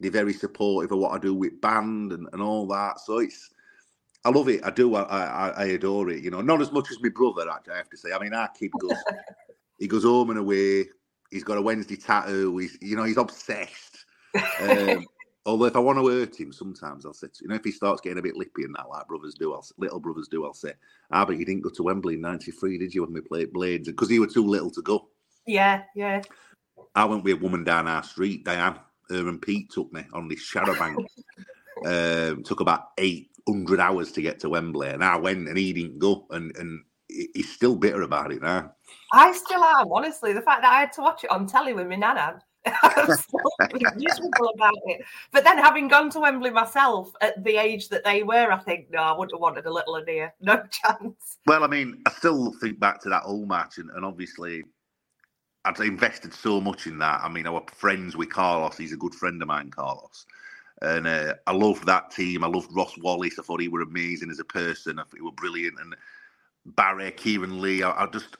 they're 0.00 0.10
very 0.10 0.32
supportive 0.32 0.92
of 0.92 0.98
what 0.98 1.12
I 1.12 1.18
do 1.18 1.34
with 1.34 1.60
band 1.60 2.12
and, 2.12 2.28
and 2.32 2.42
all 2.42 2.66
that. 2.68 3.00
So 3.00 3.18
it's, 3.18 3.50
I 4.24 4.30
love 4.30 4.48
it. 4.48 4.60
I 4.64 4.70
do. 4.70 4.94
I, 4.94 5.02
I, 5.02 5.48
I 5.48 5.64
adore 5.66 6.10
it. 6.10 6.22
You 6.22 6.30
know, 6.30 6.40
not 6.40 6.60
as 6.60 6.72
much 6.72 6.90
as 6.90 7.00
my 7.02 7.08
brother. 7.08 7.50
Actually, 7.50 7.74
I 7.74 7.78
have 7.78 7.90
to 7.90 7.96
say. 7.96 8.12
I 8.12 8.18
mean, 8.18 8.34
our 8.34 8.48
kid 8.48 8.70
goes, 8.78 8.92
he 9.78 9.88
goes 9.88 10.04
home 10.04 10.30
and 10.30 10.38
away. 10.38 10.86
He's 11.30 11.44
got 11.44 11.58
a 11.58 11.62
Wednesday 11.62 11.96
tattoo. 11.96 12.56
He's, 12.58 12.76
you 12.80 12.96
know, 12.96 13.04
he's 13.04 13.16
obsessed. 13.16 14.04
Um, 14.60 15.06
although 15.46 15.66
if 15.66 15.76
I 15.76 15.78
want 15.78 15.98
to 15.98 16.06
hurt 16.08 16.38
him, 16.38 16.52
sometimes 16.52 17.06
I'll 17.06 17.14
say, 17.14 17.28
you 17.40 17.48
know, 17.48 17.54
if 17.54 17.64
he 17.64 17.70
starts 17.70 18.00
getting 18.00 18.18
a 18.18 18.22
bit 18.22 18.36
lippy 18.36 18.64
and 18.64 18.74
that, 18.74 18.88
like 18.88 19.06
brothers 19.06 19.34
do, 19.34 19.54
I'll 19.54 19.64
little 19.78 20.00
brothers 20.00 20.28
do, 20.28 20.44
I'll 20.44 20.52
say, 20.52 20.74
ah, 21.12 21.24
but 21.24 21.38
you 21.38 21.44
didn't 21.44 21.62
go 21.62 21.70
to 21.70 21.82
Wembley 21.82 22.14
in 22.14 22.20
'93, 22.20 22.78
did 22.78 22.94
you? 22.94 23.04
When 23.04 23.14
we 23.14 23.20
played 23.20 23.52
Blades, 23.52 23.88
because 23.88 24.10
you 24.10 24.20
were 24.20 24.26
too 24.26 24.46
little 24.46 24.70
to 24.72 24.82
go. 24.82 25.08
Yeah, 25.46 25.84
yeah. 25.94 26.22
I 26.94 27.04
went 27.04 27.24
with 27.24 27.38
a 27.38 27.40
woman 27.40 27.64
down 27.64 27.88
our 27.88 28.02
street, 28.02 28.44
Diane. 28.44 28.78
Her 29.08 29.28
and 29.28 29.40
Pete 29.40 29.70
took 29.70 29.92
me 29.92 30.04
on 30.12 30.28
this 30.28 30.40
shadow 30.40 30.74
bank. 30.74 30.98
um, 31.86 32.42
took 32.42 32.60
about 32.60 32.90
eight 32.98 33.29
hundred 33.48 33.80
hours 33.80 34.12
to 34.12 34.22
get 34.22 34.40
to 34.40 34.48
Wembley, 34.48 34.88
and 34.88 35.04
I 35.04 35.16
went 35.16 35.48
and 35.48 35.56
he 35.56 35.72
didn't 35.72 35.98
go, 35.98 36.26
and 36.30 36.54
and 36.56 36.84
he's 37.08 37.52
still 37.52 37.76
bitter 37.76 38.02
about 38.02 38.32
it 38.32 38.42
now. 38.42 38.72
I 39.12 39.32
still 39.32 39.62
am, 39.62 39.92
honestly. 39.92 40.32
The 40.32 40.42
fact 40.42 40.62
that 40.62 40.72
I 40.72 40.80
had 40.80 40.92
to 40.94 41.02
watch 41.02 41.24
it 41.24 41.30
on 41.30 41.46
telly 41.46 41.72
with 41.72 41.88
my 41.88 41.96
nana, 41.96 42.40
I'm 42.82 43.16
still 43.16 43.40
miserable 43.96 44.52
about 44.54 44.74
it. 44.86 45.04
But 45.32 45.44
then, 45.44 45.58
having 45.58 45.88
gone 45.88 46.10
to 46.10 46.20
Wembley 46.20 46.50
myself 46.50 47.12
at 47.20 47.42
the 47.42 47.56
age 47.56 47.88
that 47.88 48.04
they 48.04 48.22
were, 48.22 48.52
I 48.52 48.58
think 48.58 48.90
no, 48.90 48.98
I 48.98 49.12
wouldn't 49.12 49.34
have 49.34 49.40
wanted 49.40 49.66
a 49.66 49.72
little 49.72 49.96
Anea. 49.96 50.32
No 50.40 50.62
chance. 50.70 51.38
Well, 51.46 51.64
I 51.64 51.66
mean, 51.66 52.02
I 52.06 52.12
still 52.12 52.52
think 52.60 52.78
back 52.78 53.00
to 53.02 53.08
that 53.10 53.22
old 53.24 53.48
match, 53.48 53.78
and, 53.78 53.90
and 53.90 54.04
obviously. 54.04 54.64
I'd 55.62 55.78
invested 55.80 56.32
so 56.32 56.58
much 56.58 56.86
in 56.86 56.96
that. 57.00 57.20
I 57.22 57.28
mean, 57.28 57.46
I 57.46 57.50
was 57.50 57.64
friends 57.74 58.16
with 58.16 58.30
Carlos. 58.30 58.78
He's 58.78 58.94
a 58.94 58.96
good 58.96 59.14
friend 59.14 59.42
of 59.42 59.48
mine, 59.48 59.68
Carlos. 59.68 60.24
And 60.82 61.06
uh, 61.06 61.34
I 61.46 61.52
loved 61.52 61.86
that 61.86 62.10
team. 62.10 62.42
I 62.42 62.46
loved 62.46 62.74
Ross 62.74 62.96
Wallace. 62.98 63.38
I 63.38 63.42
thought 63.42 63.60
he 63.60 63.68
were 63.68 63.82
amazing 63.82 64.30
as 64.30 64.38
a 64.38 64.44
person. 64.44 64.98
I 64.98 65.02
thought 65.02 65.16
he 65.16 65.22
were 65.22 65.32
brilliant. 65.32 65.78
And 65.78 65.94
Barry, 66.64 67.10
Kieran 67.12 67.60
Lee. 67.60 67.82
I, 67.82 68.04
I 68.04 68.06
just 68.06 68.36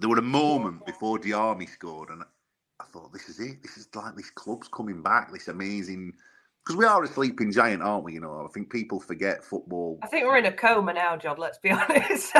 there 0.00 0.08
were 0.08 0.18
a 0.18 0.22
moment 0.22 0.84
before 0.86 1.18
Diamé 1.18 1.68
scored, 1.68 2.10
and 2.10 2.22
I 2.80 2.84
thought, 2.84 3.12
this 3.12 3.28
is 3.28 3.38
it. 3.38 3.62
This 3.62 3.76
is 3.76 3.88
like 3.94 4.16
this 4.16 4.30
club's 4.30 4.68
coming 4.68 5.02
back. 5.02 5.32
This 5.32 5.48
amazing 5.48 6.14
because 6.64 6.76
we 6.78 6.84
are 6.86 7.02
a 7.02 7.06
sleeping 7.06 7.52
giant, 7.52 7.82
aren't 7.82 8.04
we? 8.04 8.14
You 8.14 8.20
know, 8.20 8.46
I 8.48 8.52
think 8.52 8.72
people 8.72 8.98
forget 8.98 9.44
football. 9.44 9.98
I 10.02 10.06
think 10.06 10.24
we're 10.24 10.38
in 10.38 10.46
a 10.46 10.52
coma 10.52 10.94
now, 10.94 11.16
Jon. 11.16 11.36
Let's 11.36 11.58
be 11.58 11.70
honest. 11.72 12.32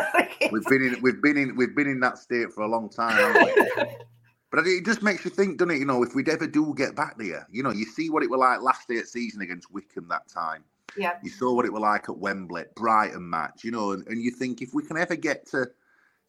we've 0.50 0.64
been 0.64 0.82
in, 0.82 1.02
we've 1.02 1.20
been 1.20 1.36
in, 1.36 1.56
we've 1.56 1.76
been 1.76 1.88
in 1.88 2.00
that 2.00 2.16
state 2.16 2.50
for 2.52 2.62
a 2.62 2.68
long 2.68 2.88
time. 2.88 3.36
But 4.54 4.68
it 4.68 4.84
just 4.84 5.02
makes 5.02 5.24
you 5.24 5.32
think, 5.32 5.58
doesn't 5.58 5.74
it? 5.74 5.78
You 5.78 5.84
know, 5.84 6.04
if 6.04 6.14
we'd 6.14 6.28
ever 6.28 6.46
do 6.46 6.74
get 6.76 6.94
back 6.94 7.18
there, 7.18 7.44
you 7.50 7.64
know, 7.64 7.72
you 7.72 7.84
see 7.84 8.08
what 8.08 8.22
it 8.22 8.30
was 8.30 8.38
like 8.38 8.62
last 8.62 8.86
day 8.86 8.98
at 8.98 9.08
season 9.08 9.42
against 9.42 9.68
Wycombe 9.72 10.06
that 10.10 10.28
time. 10.28 10.62
Yeah. 10.96 11.14
You 11.24 11.30
saw 11.30 11.52
what 11.52 11.64
it 11.64 11.72
was 11.72 11.82
like 11.82 12.08
at 12.08 12.16
Wembley, 12.16 12.62
Brighton 12.76 13.28
match, 13.28 13.64
you 13.64 13.72
know, 13.72 13.90
and, 13.90 14.06
and 14.06 14.22
you 14.22 14.30
think 14.30 14.62
if 14.62 14.72
we 14.72 14.84
can 14.84 14.96
ever 14.96 15.16
get 15.16 15.44
to 15.48 15.66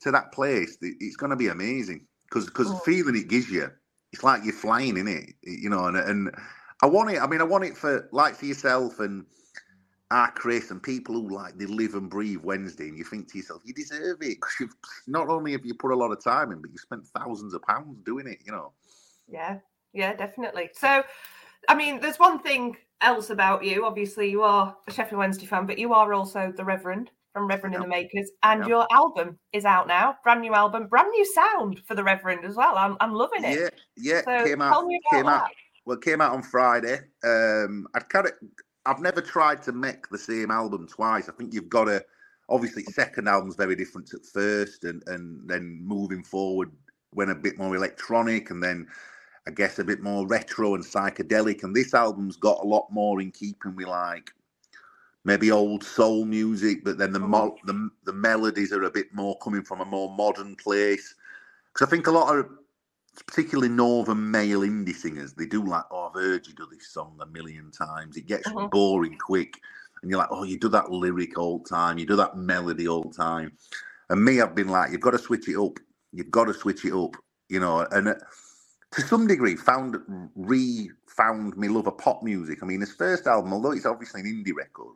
to 0.02 0.12
that 0.12 0.32
place, 0.32 0.76
it's 0.82 1.16
going 1.16 1.30
to 1.30 1.36
be 1.36 1.50
amazing 1.50 2.08
because 2.24 2.46
because 2.46 2.72
oh. 2.72 2.80
feeling 2.80 3.16
it 3.16 3.28
gives 3.28 3.52
you, 3.52 3.70
it's 4.12 4.24
like 4.24 4.44
you're 4.44 4.54
flying 4.54 4.98
in 4.98 5.08
it, 5.08 5.36
you 5.44 5.70
know, 5.70 5.86
and 5.86 5.96
and 5.96 6.36
I 6.82 6.88
want 6.88 7.12
it. 7.12 7.22
I 7.22 7.28
mean, 7.28 7.42
I 7.42 7.46
want 7.46 7.66
it 7.66 7.78
for 7.78 8.10
like 8.12 8.34
for 8.34 8.48
yourself 8.48 9.00
and 9.00 9.24
Chris 10.36 10.72
and 10.72 10.82
people 10.82 11.16
who 11.16 11.36
like 11.36 11.58
they 11.58 11.66
live 11.66 11.96
and 11.96 12.10
breathe 12.10 12.42
Wednesday, 12.44 12.90
and 12.90 12.98
you 12.98 13.04
think 13.04 13.32
to 13.32 13.38
yourself, 13.38 13.62
you 13.66 13.74
deserve 13.74 14.22
it 14.22 14.36
because 14.36 14.54
you've 14.60 14.76
not 15.08 15.30
only 15.30 15.52
have 15.54 15.66
you 15.66 15.74
put 15.74 15.92
a 15.92 15.96
lot 15.96 16.12
of 16.12 16.24
time 16.24 16.52
in, 16.52 16.62
but 16.62 16.72
you 16.72 16.78
spent 16.78 17.06
thousands 17.08 17.54
of 17.54 17.62
pounds 17.64 18.00
doing 18.06 18.28
it. 18.28 18.40
You 18.46 18.52
know. 18.52 18.72
Yeah, 19.28 19.60
yeah, 19.94 20.14
definitely. 20.14 20.70
So, 20.74 21.04
I 21.68 21.76
mean, 21.76 22.00
there's 22.00 22.20
one 22.20 22.40
thing 22.40 22.78
else 23.02 23.30
about 23.30 23.64
you. 23.64 23.86
Obviously, 23.86 24.30
you 24.30 24.44
are 24.44 24.76
a 24.88 24.94
Sheffield 24.94 25.20
Wednesday 25.20 25.48
fan, 25.48 25.66
but 25.66 25.80
you 25.80 25.94
are 25.94 26.14
also 26.14 26.54
the 26.56 26.64
Reverend 26.64 27.10
from 27.34 27.48
Reverend 27.48 27.74
yep. 27.74 27.84
and 27.84 27.92
the 27.92 27.96
Makers, 27.96 28.32
and 28.44 28.62
yep. 28.62 28.70
your 28.70 28.88
album 28.94 29.38
is 29.52 29.66
out 29.66 29.88
now. 29.88 30.16
Brand 30.24 30.42
new 30.42 30.54
album, 30.54 30.88
brand 30.88 31.10
new 31.10 31.26
sound 31.34 31.82
for 31.86 31.96
the 31.96 32.04
Reverend 32.04 32.46
as 32.46 32.56
well. 32.56 32.78
I'm, 32.78 32.96
I'm 33.02 33.14
loving 33.14 33.44
it. 33.44 33.74
Yeah, 33.98 34.22
yeah. 34.26 34.40
So 34.40 34.46
came 34.46 34.62
out. 34.62 34.88
came 35.12 35.26
that. 35.26 35.42
out. 35.44 35.50
Well, 35.86 35.98
it 35.98 36.04
came 36.04 36.22
out 36.22 36.34
on 36.34 36.42
Friday. 36.44 37.00
Um, 37.24 37.88
I'd 37.94 38.08
kind 38.08 38.28
of, 38.28 38.34
I've 38.86 39.02
never 39.02 39.22
tried 39.22 39.62
to 39.64 39.72
make 39.72 40.10
the 40.10 40.18
same 40.18 40.52
album 40.52 40.88
twice. 40.88 41.30
I 41.30 41.34
think 41.34 41.54
you've 41.54 41.70
got 41.70 41.86
to. 41.86 42.04
Obviously, 42.48 42.84
second 42.84 43.28
album's 43.28 43.56
very 43.56 43.76
different 43.76 44.14
at 44.14 44.26
first, 44.26 44.84
and 44.84 45.02
and 45.08 45.48
then 45.50 45.82
moving 45.84 46.24
forward 46.24 46.72
went 47.14 47.32
a 47.32 47.36
bit 47.36 47.58
more 47.58 47.76
electronic, 47.76 48.52
and 48.52 48.62
then 48.62 48.88
I 49.48 49.52
guess 49.52 49.80
a 49.80 49.84
bit 49.84 50.02
more 50.02 50.28
retro 50.28 50.76
and 50.76 50.84
psychedelic. 50.84 51.64
And 51.64 51.76
this 51.76 51.94
album's 51.94 52.38
got 52.38 52.64
a 52.64 52.68
lot 52.68 52.88
more 52.92 53.22
in 53.22 53.32
keeping 53.32 53.76
with 53.76 53.88
like 53.88 54.32
maybe 55.24 55.52
old 55.52 55.84
soul 55.84 56.26
music, 56.26 56.84
but 56.84 56.98
then 56.98 57.12
the 57.12 57.20
mm. 57.20 57.30
mo- 57.30 57.58
the, 57.66 57.90
the 58.06 58.14
melodies 58.14 58.72
are 58.72 58.84
a 58.84 58.92
bit 58.92 59.14
more 59.14 59.38
coming 59.40 59.64
from 59.64 59.82
a 59.82 59.86
more 59.86 60.16
modern 60.16 60.56
place. 60.56 61.16
Because 61.74 61.88
I 61.88 61.90
think 61.90 62.08
a 62.08 62.12
lot 62.12 62.36
of 62.36 62.48
particularly 63.22 63.70
northern 63.70 64.32
male 64.32 64.62
indie 64.62 64.96
singers, 64.96 65.34
they 65.34 65.46
do 65.46 65.64
like, 65.64 65.84
oh, 65.92 66.08
I've 66.08 66.22
heard 66.22 66.48
you 66.48 66.54
do 66.54 66.68
this 66.72 66.92
song 66.92 67.18
a 67.22 67.26
million 67.26 67.72
times. 67.72 68.18
It 68.18 68.28
gets 68.28 68.48
uh-huh. 68.48 68.68
boring 68.68 69.18
quick. 69.18 69.60
And 70.02 70.12
you're 70.12 70.20
like, 70.20 70.30
oh, 70.32 70.44
you 70.44 70.60
do 70.60 70.70
that 70.70 70.92
lyric 70.92 71.38
all 71.38 71.60
the 71.60 71.70
time. 71.70 71.98
You 71.98 72.06
do 72.06 72.16
that 72.18 72.38
melody 72.38 72.88
all 72.88 73.04
the 73.04 73.16
time. 73.16 73.54
And 74.10 74.24
me, 74.24 74.42
I've 74.42 74.56
been 74.56 74.68
like, 74.68 74.92
you've 74.92 75.02
got 75.02 75.12
to 75.12 75.18
switch 75.18 75.48
it 75.48 75.58
up. 75.58 75.80
You've 76.12 76.32
got 76.32 76.46
to 76.46 76.54
switch 76.54 76.86
it 76.86 76.94
up, 76.94 77.16
you 77.50 77.60
know. 77.60 77.88
And 77.92 78.10
uh, 78.10 78.16
to 78.92 79.02
some 79.02 79.28
degree, 79.28 79.56
found 79.56 79.98
re 80.36 80.92
found 81.08 81.58
me 81.58 81.68
love 81.68 81.88
of 81.88 81.98
pop 81.98 82.24
music. 82.24 82.60
I 82.62 82.66
mean, 82.66 82.82
his 82.82 82.94
first 82.94 83.26
album, 83.28 83.54
although 83.54 83.72
it's 83.72 83.86
obviously 83.86 84.22
an 84.22 84.28
indie 84.28 84.56
record, 84.56 84.96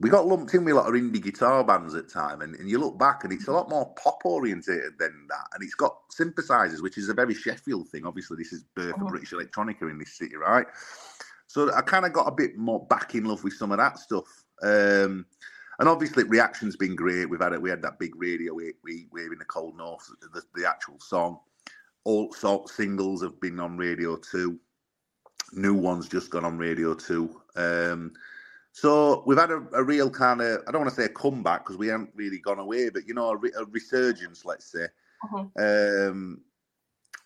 we 0.00 0.10
got 0.10 0.26
lumped 0.26 0.54
in 0.54 0.64
with 0.64 0.74
a 0.74 0.76
lot 0.76 0.88
of 0.88 0.94
indie 0.94 1.22
guitar 1.22 1.64
bands 1.64 1.94
at 1.94 2.08
time, 2.08 2.40
and, 2.40 2.54
and 2.54 2.70
you 2.70 2.78
look 2.78 2.98
back 2.98 3.24
and 3.24 3.32
it's 3.32 3.48
a 3.48 3.52
lot 3.52 3.68
more 3.68 3.92
pop 4.02 4.20
orientated 4.24 4.98
than 4.98 5.26
that, 5.28 5.48
and 5.54 5.62
it's 5.62 5.74
got 5.74 5.96
synthesizers, 6.16 6.82
which 6.82 6.98
is 6.98 7.08
a 7.08 7.14
very 7.14 7.34
Sheffield 7.34 7.88
thing. 7.88 8.06
Obviously, 8.06 8.36
this 8.36 8.52
is 8.52 8.64
birth 8.76 8.94
of 8.94 9.02
oh. 9.02 9.08
British 9.08 9.32
electronica 9.32 9.90
in 9.90 9.98
this 9.98 10.16
city, 10.16 10.36
right? 10.36 10.66
So 11.48 11.74
I 11.74 11.80
kind 11.80 12.04
of 12.04 12.12
got 12.12 12.28
a 12.28 12.32
bit 12.32 12.56
more 12.56 12.86
back 12.86 13.14
in 13.14 13.24
love 13.24 13.42
with 13.42 13.54
some 13.54 13.72
of 13.72 13.78
that 13.78 13.98
stuff. 13.98 14.26
Um, 14.62 15.26
and 15.80 15.88
obviously, 15.88 16.24
reaction's 16.24 16.76
been 16.76 16.94
great. 16.94 17.28
We've 17.28 17.40
had 17.40 17.52
it. 17.52 17.62
We 17.62 17.70
had 17.70 17.82
that 17.82 17.98
big 17.98 18.14
radio 18.16 18.54
we 18.54 18.74
we 18.84 19.08
wave 19.12 19.32
in 19.32 19.38
the 19.38 19.44
cold 19.44 19.76
north. 19.76 20.08
The, 20.32 20.42
the 20.54 20.68
actual 20.68 21.00
song, 21.00 21.40
all 22.04 22.32
sort 22.32 22.68
singles 22.68 23.22
have 23.22 23.40
been 23.40 23.58
on 23.58 23.76
radio 23.76 24.16
too. 24.16 24.60
New 25.52 25.74
ones 25.74 26.08
just 26.08 26.30
gone 26.30 26.44
on 26.44 26.58
radio 26.58 26.94
too. 26.94 27.40
Um, 27.56 28.12
so 28.80 29.24
we've 29.26 29.38
had 29.38 29.50
a, 29.50 29.60
a 29.72 29.82
real 29.82 30.08
kind 30.08 30.40
of, 30.40 30.62
I 30.68 30.70
don't 30.70 30.82
want 30.82 30.94
to 30.94 31.00
say 31.00 31.06
a 31.06 31.08
comeback 31.08 31.64
because 31.64 31.76
we 31.76 31.88
haven't 31.88 32.10
really 32.14 32.38
gone 32.38 32.60
away, 32.60 32.90
but 32.90 33.08
you 33.08 33.14
know, 33.14 33.30
a, 33.30 33.36
re, 33.36 33.50
a 33.58 33.64
resurgence, 33.64 34.44
let's 34.44 34.70
say. 34.70 34.84
Uh-huh. 35.24 35.46
Um, 35.58 36.42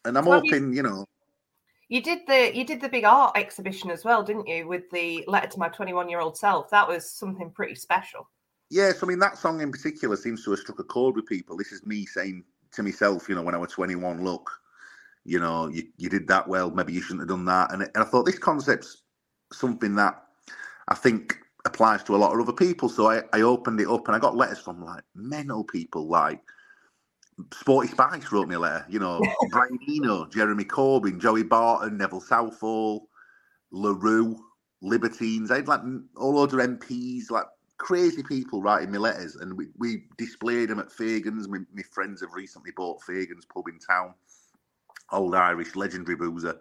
and 0.07 0.17
I'm 0.17 0.25
hoping, 0.25 0.71
you, 0.71 0.77
you, 0.77 0.83
know. 0.83 1.05
You 1.89 2.01
did 2.01 2.21
the 2.27 2.57
you 2.57 2.65
did 2.65 2.81
the 2.81 2.89
big 2.89 3.05
art 3.05 3.37
exhibition 3.37 3.91
as 3.91 4.03
well, 4.03 4.23
didn't 4.23 4.47
you? 4.47 4.67
With 4.67 4.91
the 4.93 5.25
letter 5.29 5.49
to 5.49 5.59
my 5.59 5.69
21 5.69 6.09
year 6.09 6.21
old 6.21 6.39
self, 6.39 6.71
that 6.71 6.89
was 6.89 7.11
something 7.11 7.51
pretty 7.51 7.75
special. 7.75 8.31
Yes, 8.71 9.03
I 9.03 9.07
mean 9.07 9.19
that 9.19 9.37
song 9.37 9.61
in 9.61 9.71
particular 9.71 10.17
seems 10.17 10.43
to 10.45 10.53
have 10.53 10.61
struck 10.61 10.79
a 10.79 10.85
chord 10.85 11.17
with 11.17 11.27
people. 11.27 11.59
This 11.59 11.73
is 11.73 11.85
me 11.85 12.07
saying 12.07 12.45
to 12.73 12.83
myself, 12.83 13.29
you 13.29 13.35
know, 13.35 13.43
when 13.43 13.55
I 13.55 13.59
was 13.59 13.73
21, 13.73 14.25
look, 14.25 14.51
you 15.27 15.39
know, 15.39 15.69
you, 15.69 15.85
you 15.99 16.09
did 16.09 16.27
that 16.29 16.49
well. 16.49 16.71
Maybe 16.71 16.95
you 16.95 17.03
shouldn't 17.03 17.21
have 17.21 17.29
done 17.29 17.45
that. 17.45 17.75
And, 17.75 17.83
and 17.83 17.91
I 17.97 18.05
thought 18.05 18.25
this 18.25 18.39
concept's 18.39 19.03
something 19.53 19.95
that 19.97 20.23
I 20.89 20.95
think 20.95 21.42
applies 21.64 22.02
to 22.04 22.16
a 22.16 22.19
lot 22.19 22.35
of 22.35 22.40
other 22.40 22.52
people. 22.52 22.88
So 22.88 23.11
I, 23.11 23.23
I 23.33 23.42
opened 23.42 23.81
it 23.81 23.88
up 23.88 24.07
and 24.07 24.16
I 24.16 24.19
got 24.19 24.37
letters 24.37 24.59
from 24.59 24.85
like 24.85 25.04
mental 25.14 25.64
people 25.64 26.09
like 26.09 26.40
Sporty 27.52 27.88
Spice 27.88 28.31
wrote 28.31 28.49
me 28.49 28.57
a 28.57 28.61
letter, 28.61 28.85
you 28.88 28.99
know, 28.99 29.21
Brian 29.50 29.78
Eno, 29.88 30.26
Jeremy 30.26 30.64
Corbyn, 30.64 31.21
Joey 31.21 31.42
Barton, 31.42 31.97
Neville 31.97 32.21
Southall, 32.21 33.09
LaRue, 33.71 34.38
Libertines. 34.81 35.50
I 35.50 35.57
had 35.57 35.69
like 35.69 35.81
all 36.16 36.38
other 36.38 36.59
MPs, 36.59 37.31
like 37.31 37.47
crazy 37.78 38.23
people 38.23 38.62
writing 38.62 38.90
me 38.90 38.99
letters, 38.99 39.37
and 39.37 39.57
we, 39.57 39.66
we 39.78 40.04
displayed 40.19 40.69
them 40.69 40.78
at 40.78 40.92
Fagan's. 40.92 41.49
My, 41.49 41.59
my 41.73 41.83
friends 41.90 42.21
have 42.21 42.33
recently 42.35 42.73
bought 42.76 43.02
Fagan's 43.02 43.47
pub 43.47 43.69
in 43.69 43.78
town, 43.78 44.14
old 45.11 45.35
Irish 45.35 45.75
legendary 45.75 46.16
boozer. 46.16 46.59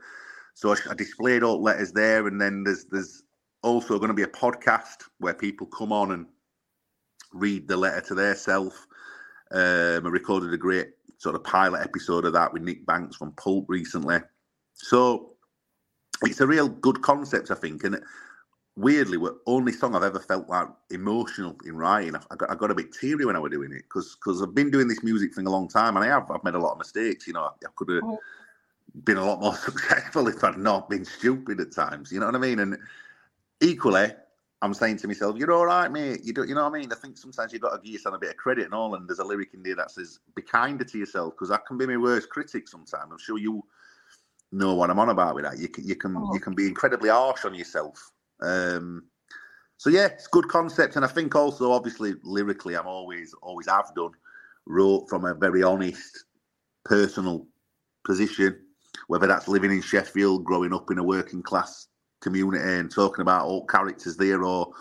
So 0.54 0.74
I, 0.74 0.78
I 0.90 0.94
displayed 0.94 1.44
all 1.44 1.62
letters 1.62 1.92
there, 1.92 2.28
and 2.28 2.40
then 2.40 2.64
there's 2.64 2.86
there's 2.86 3.24
also 3.62 3.98
going 3.98 4.10
to 4.10 4.14
be 4.14 4.24
a 4.24 4.28
podcast 4.28 5.04
where 5.20 5.34
people 5.34 5.68
come 5.68 5.92
on 5.92 6.12
and 6.12 6.26
read 7.34 7.68
the 7.68 7.78
letter 7.78 8.02
to 8.02 8.16
their 8.16 8.36
self. 8.36 8.88
Um, 9.52 10.06
I 10.06 10.10
recorded 10.10 10.54
a 10.54 10.58
great 10.58 10.90
sort 11.18 11.36
of 11.36 11.44
pilot 11.44 11.82
episode 11.82 12.26
of 12.26 12.34
that 12.34 12.52
with 12.52 12.64
Nick 12.64 12.86
Banks 12.86 13.16
from 13.18 13.34
Pulp 13.34 13.66
recently. 13.68 14.18
So 14.74 15.34
it's 16.24 16.42
a 16.42 16.48
real 16.48 16.68
good 16.68 17.02
concept, 17.02 17.52
I 17.52 17.56
think. 17.56 17.84
And 17.84 18.02
weirdly, 18.76 19.18
the 19.18 19.38
only 19.46 19.72
song 19.72 19.96
I've 19.96 20.04
ever 20.04 20.20
felt 20.20 20.50
like 20.50 20.68
emotional 20.90 21.56
in 21.66 21.76
writing. 21.76 22.16
I, 22.16 22.22
I 22.32 22.36
got, 22.36 22.52
I 22.52 22.56
got 22.56 22.72
a 22.72 22.76
bit 22.76 22.94
teary 22.94 23.26
when 23.26 23.36
I 23.36 23.40
was 23.40 23.52
doing 23.52 23.72
it 23.72 23.84
because 23.84 24.16
because 24.16 24.42
I've 24.42 24.56
been 24.56 24.72
doing 24.72 24.88
this 24.88 25.04
music 25.04 25.36
thing 25.36 25.48
a 25.48 25.52
long 25.52 25.68
time 25.68 25.96
and 25.98 26.06
I 26.06 26.08
have 26.08 26.30
I've 26.32 26.44
made 26.44 26.56
a 26.56 26.60
lot 26.60 26.74
of 26.74 26.78
mistakes. 26.80 27.28
You 27.28 27.34
know, 27.34 27.44
I, 27.44 27.50
I 27.66 27.70
could 27.76 27.90
have 27.90 28.04
Mm. 28.04 28.18
been 29.04 29.18
a 29.18 29.26
lot 29.26 29.40
more 29.40 29.56
successful 29.70 30.28
if 30.28 30.44
I'd 30.44 30.58
not 30.58 30.90
been 30.90 31.06
stupid 31.06 31.60
at 31.60 31.72
times. 31.72 32.12
You 32.12 32.20
know 32.20 32.26
what 32.26 32.36
I 32.36 32.40
mean? 32.40 32.60
And 32.60 32.78
equally, 33.62 34.08
I'm 34.62 34.74
saying 34.74 34.98
to 34.98 35.08
myself, 35.08 35.38
"You're 35.38 35.54
all 35.54 35.66
right, 35.66 35.92
mate. 35.92 36.22
You 36.24 36.34
do, 36.34 36.44
you 36.44 36.54
know 36.54 36.64
what 36.70 36.76
I 36.76 36.80
mean? 36.80 36.92
I 36.92 36.96
think 36.96 37.18
sometimes 37.18 37.52
you've 37.52 37.62
got 37.62 37.76
to 37.76 37.82
give 37.82 37.94
yourself 37.94 38.16
a 38.16 38.20
bit 38.20 38.32
of 38.32 38.38
credit 38.38 38.66
and 38.66 38.74
all. 38.74 38.96
And 38.96 39.08
there's 39.08 39.20
a 39.20 39.24
lyric 39.24 39.54
in 39.54 39.64
there 39.64 39.76
that 39.76 39.92
says, 39.92 40.20
"Be 40.36 40.42
kinder 40.42 40.84
to 40.84 40.98
yourself," 40.98 41.34
because 41.34 41.52
I 41.52 41.58
can 41.68 41.78
be 41.78 41.88
my 41.88 41.98
worst 41.98 42.30
critic 42.30 42.68
sometimes. 42.68 43.12
I'm 43.12 43.18
sure 43.18 43.38
you 43.38 43.64
know 44.52 44.76
what 44.76 44.90
I'm 44.90 45.00
on 45.00 45.10
about 45.10 45.36
with 45.36 45.46
that. 45.46 45.58
You 45.58 45.70
can 45.70 45.88
you 45.88 45.96
can 45.96 46.16
Oh. 46.18 46.34
you 46.34 46.40
can 46.40 46.54
be 46.54 46.68
incredibly 46.68 47.10
harsh 47.10 47.46
on 47.46 47.56
yourself. 47.56 48.12
Um, 48.42 49.04
so 49.78 49.90
yeah, 49.90 50.08
it's 50.08 50.28
good 50.28 50.48
concept, 50.48 50.96
and 50.96 51.06
I 51.06 51.08
think 51.08 51.36
also 51.36 51.72
obviously 51.72 52.16
lyrically, 52.24 52.76
I'm 52.76 52.88
always 52.88 53.34
always 53.42 53.68
have 53.68 53.94
done 53.96 54.12
wrote 54.68 55.10
from 55.10 55.26
a 55.26 55.34
very 55.34 55.64
honest, 55.64 56.26
personal 56.86 57.48
position. 58.04 58.60
Whether 59.08 59.26
that's 59.26 59.48
living 59.48 59.72
in 59.72 59.82
Sheffield, 59.82 60.44
growing 60.46 60.74
up 60.74 60.92
in 60.92 61.00
a 61.00 61.04
working 61.04 61.42
class 61.42 61.88
community, 62.22 62.64
and 62.64 62.92
talking 62.92 63.22
about 63.22 63.46
all 63.46 63.66
characters 63.66 64.18
there, 64.18 64.44
or 64.44 64.72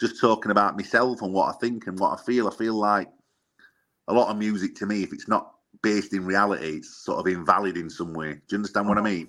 just 0.00 0.20
talking 0.20 0.50
about 0.50 0.76
myself 0.76 1.22
and 1.22 1.32
what 1.32 1.54
I 1.54 1.58
think 1.58 1.86
and 1.86 1.98
what 1.98 2.18
I 2.18 2.22
feel. 2.22 2.48
I 2.48 2.54
feel 2.54 2.74
like 2.74 3.08
a 4.08 4.14
lot 4.14 4.28
of 4.28 4.38
music 4.38 4.74
to 4.76 4.86
me, 4.86 5.02
if 5.02 5.12
it's 5.12 5.28
not 5.28 5.54
based 5.82 6.12
in 6.12 6.24
reality, 6.24 6.78
it's 6.78 7.04
sort 7.04 7.18
of 7.18 7.26
invalid 7.26 7.76
in 7.76 7.90
some 7.90 8.12
way. 8.14 8.34
Do 8.34 8.40
you 8.50 8.58
understand 8.58 8.88
what 8.88 8.98
I 8.98 9.02
mean? 9.02 9.28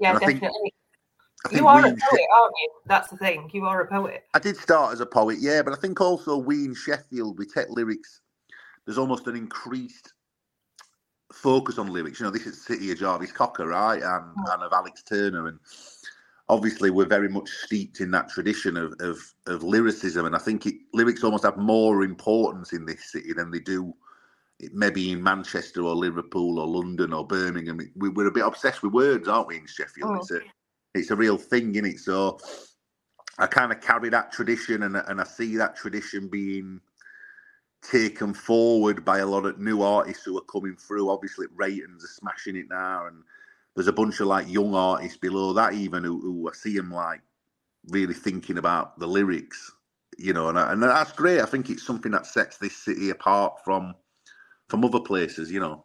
Yeah, 0.00 0.10
And 0.14 0.22
I 0.22 0.26
think- 0.26 0.40
definitely. 0.40 0.74
I 1.44 1.48
think 1.48 1.60
You 1.60 1.66
are 1.66 1.80
a 1.80 1.82
poet, 1.82 1.98
She- 1.98 2.26
aren't 2.36 2.54
you? 2.60 2.70
That's 2.86 3.08
the 3.08 3.16
thing. 3.16 3.50
You 3.52 3.66
are 3.66 3.80
a 3.80 3.86
poet. 3.88 4.24
I 4.32 4.38
did 4.38 4.56
start 4.56 4.92
as 4.92 5.00
a 5.00 5.06
poet, 5.06 5.38
yeah, 5.40 5.60
but 5.62 5.72
I 5.72 5.76
think 5.76 6.00
also 6.00 6.36
we 6.36 6.64
in 6.64 6.74
Sheffield, 6.74 7.36
we 7.36 7.46
take 7.46 7.68
lyrics. 7.68 8.20
There's 8.86 8.98
almost 8.98 9.26
an 9.26 9.34
increased 9.34 10.12
focus 11.32 11.78
on 11.78 11.92
lyrics. 11.92 12.20
You 12.20 12.26
know, 12.26 12.30
this 12.30 12.46
is 12.46 12.64
city 12.64 12.92
of 12.92 12.98
Jarvis 12.98 13.32
Cocker, 13.32 13.66
right, 13.66 14.00
and 14.02 14.36
mm. 14.36 14.54
and 14.54 14.62
of 14.62 14.72
Alex 14.72 15.02
Turner, 15.02 15.48
and 15.48 15.58
obviously 16.48 16.90
we're 16.90 17.06
very 17.06 17.28
much 17.28 17.48
steeped 17.48 18.00
in 18.00 18.10
that 18.12 18.28
tradition 18.28 18.76
of 18.76 18.94
of, 19.00 19.18
of 19.46 19.62
lyricism, 19.62 20.26
and 20.26 20.34
I 20.34 20.38
think 20.38 20.66
it, 20.66 20.74
lyrics 20.92 21.24
almost 21.24 21.44
have 21.44 21.56
more 21.56 22.02
importance 22.02 22.72
in 22.72 22.84
this 22.84 23.10
city 23.10 23.32
than 23.32 23.50
they 23.50 23.60
do. 23.60 23.94
Maybe 24.72 25.10
in 25.10 25.20
Manchester 25.20 25.82
or 25.82 25.94
Liverpool 25.96 26.60
or 26.60 26.68
London 26.68 27.12
or 27.12 27.26
Birmingham. 27.26 27.80
We, 27.96 28.10
we're 28.10 28.28
a 28.28 28.32
bit 28.32 28.46
obsessed 28.46 28.84
with 28.84 28.92
words, 28.92 29.26
aren't 29.26 29.48
we, 29.48 29.56
in 29.56 29.66
Sheffield? 29.66 30.12
Mm. 30.12 30.18
It's 30.20 30.30
a 30.30 30.40
it's 30.94 31.10
a 31.10 31.16
real 31.16 31.36
thing, 31.36 31.74
is 31.74 31.84
it? 31.84 31.98
So 31.98 32.38
I 33.38 33.46
kind 33.46 33.72
of 33.72 33.80
carry 33.80 34.08
that 34.10 34.30
tradition, 34.30 34.84
and 34.84 34.96
and 34.96 35.20
I 35.20 35.24
see 35.24 35.56
that 35.56 35.74
tradition 35.74 36.28
being 36.28 36.80
taken 37.82 38.32
forward 38.32 39.04
by 39.04 39.18
a 39.18 39.26
lot 39.26 39.46
of 39.46 39.58
new 39.58 39.82
artists 39.82 40.24
who 40.24 40.38
are 40.38 40.42
coming 40.42 40.76
through. 40.76 41.10
Obviously, 41.10 41.46
Reytons 41.54 42.04
are 42.04 42.08
smashing 42.08 42.56
it 42.56 42.66
now, 42.70 43.06
and 43.06 43.24
there's 43.74 43.88
a 43.88 43.92
bunch 43.92 44.20
of 44.20 44.26
like 44.26 44.50
young 44.50 44.74
artists 44.74 45.16
below 45.16 45.52
that 45.54 45.74
even 45.74 46.04
who, 46.04 46.20
who 46.20 46.48
I 46.48 46.52
see 46.52 46.76
them 46.76 46.90
like 46.90 47.20
really 47.88 48.14
thinking 48.14 48.58
about 48.58 48.98
the 48.98 49.06
lyrics, 49.06 49.72
you 50.18 50.32
know, 50.32 50.48
and 50.48 50.58
I, 50.58 50.72
and 50.72 50.82
that's 50.82 51.12
great. 51.12 51.40
I 51.40 51.46
think 51.46 51.70
it's 51.70 51.86
something 51.86 52.12
that 52.12 52.26
sets 52.26 52.58
this 52.58 52.76
city 52.76 53.10
apart 53.10 53.54
from 53.64 53.94
from 54.68 54.84
other 54.84 55.00
places, 55.00 55.50
you 55.50 55.60
know. 55.60 55.84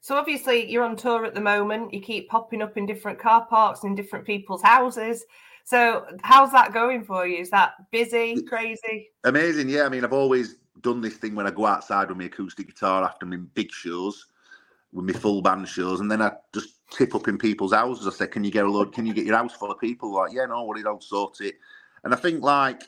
So 0.00 0.16
obviously 0.16 0.70
you're 0.70 0.84
on 0.84 0.96
tour 0.96 1.24
at 1.24 1.34
the 1.34 1.40
moment. 1.40 1.92
You 1.92 2.00
keep 2.00 2.28
popping 2.28 2.62
up 2.62 2.76
in 2.76 2.86
different 2.86 3.18
car 3.18 3.46
parks 3.46 3.84
in 3.84 3.94
different 3.94 4.24
people's 4.24 4.62
houses. 4.62 5.24
So 5.64 6.06
how's 6.22 6.50
that 6.52 6.72
going 6.72 7.04
for 7.04 7.26
you? 7.26 7.38
Is 7.38 7.50
that 7.50 7.72
busy, 7.90 8.42
crazy? 8.42 9.10
Amazing, 9.24 9.68
yeah. 9.68 9.84
I 9.84 9.90
mean, 9.90 10.02
I've 10.02 10.14
always 10.14 10.56
done 10.80 11.00
this 11.00 11.16
thing 11.16 11.34
when 11.34 11.46
I 11.46 11.50
go 11.50 11.66
outside 11.66 12.08
with 12.08 12.16
my 12.16 12.24
acoustic 12.24 12.68
guitar 12.68 13.04
after 13.04 13.26
my 13.26 13.36
big 13.36 13.70
shows, 13.70 14.26
with 14.92 15.04
my 15.04 15.12
full 15.12 15.42
band 15.42 15.68
shows, 15.68 16.00
and 16.00 16.10
then 16.10 16.22
I 16.22 16.32
just 16.54 16.80
tip 16.90 17.14
up 17.14 17.28
in 17.28 17.38
people's 17.38 17.72
houses. 17.72 18.06
I 18.06 18.10
say, 18.10 18.26
"Can 18.26 18.44
you 18.44 18.50
get 18.50 18.64
a 18.64 18.70
load? 18.70 18.92
Can 18.92 19.06
you 19.06 19.14
get 19.14 19.26
your 19.26 19.36
house 19.36 19.54
full 19.54 19.70
of 19.70 19.78
people?" 19.78 20.12
Like, 20.14 20.32
yeah, 20.32 20.46
no 20.46 20.64
worries, 20.64 20.86
I'll 20.86 21.00
sort 21.00 21.40
it. 21.40 21.56
And 22.04 22.14
I 22.14 22.16
think 22.16 22.42
like 22.42 22.82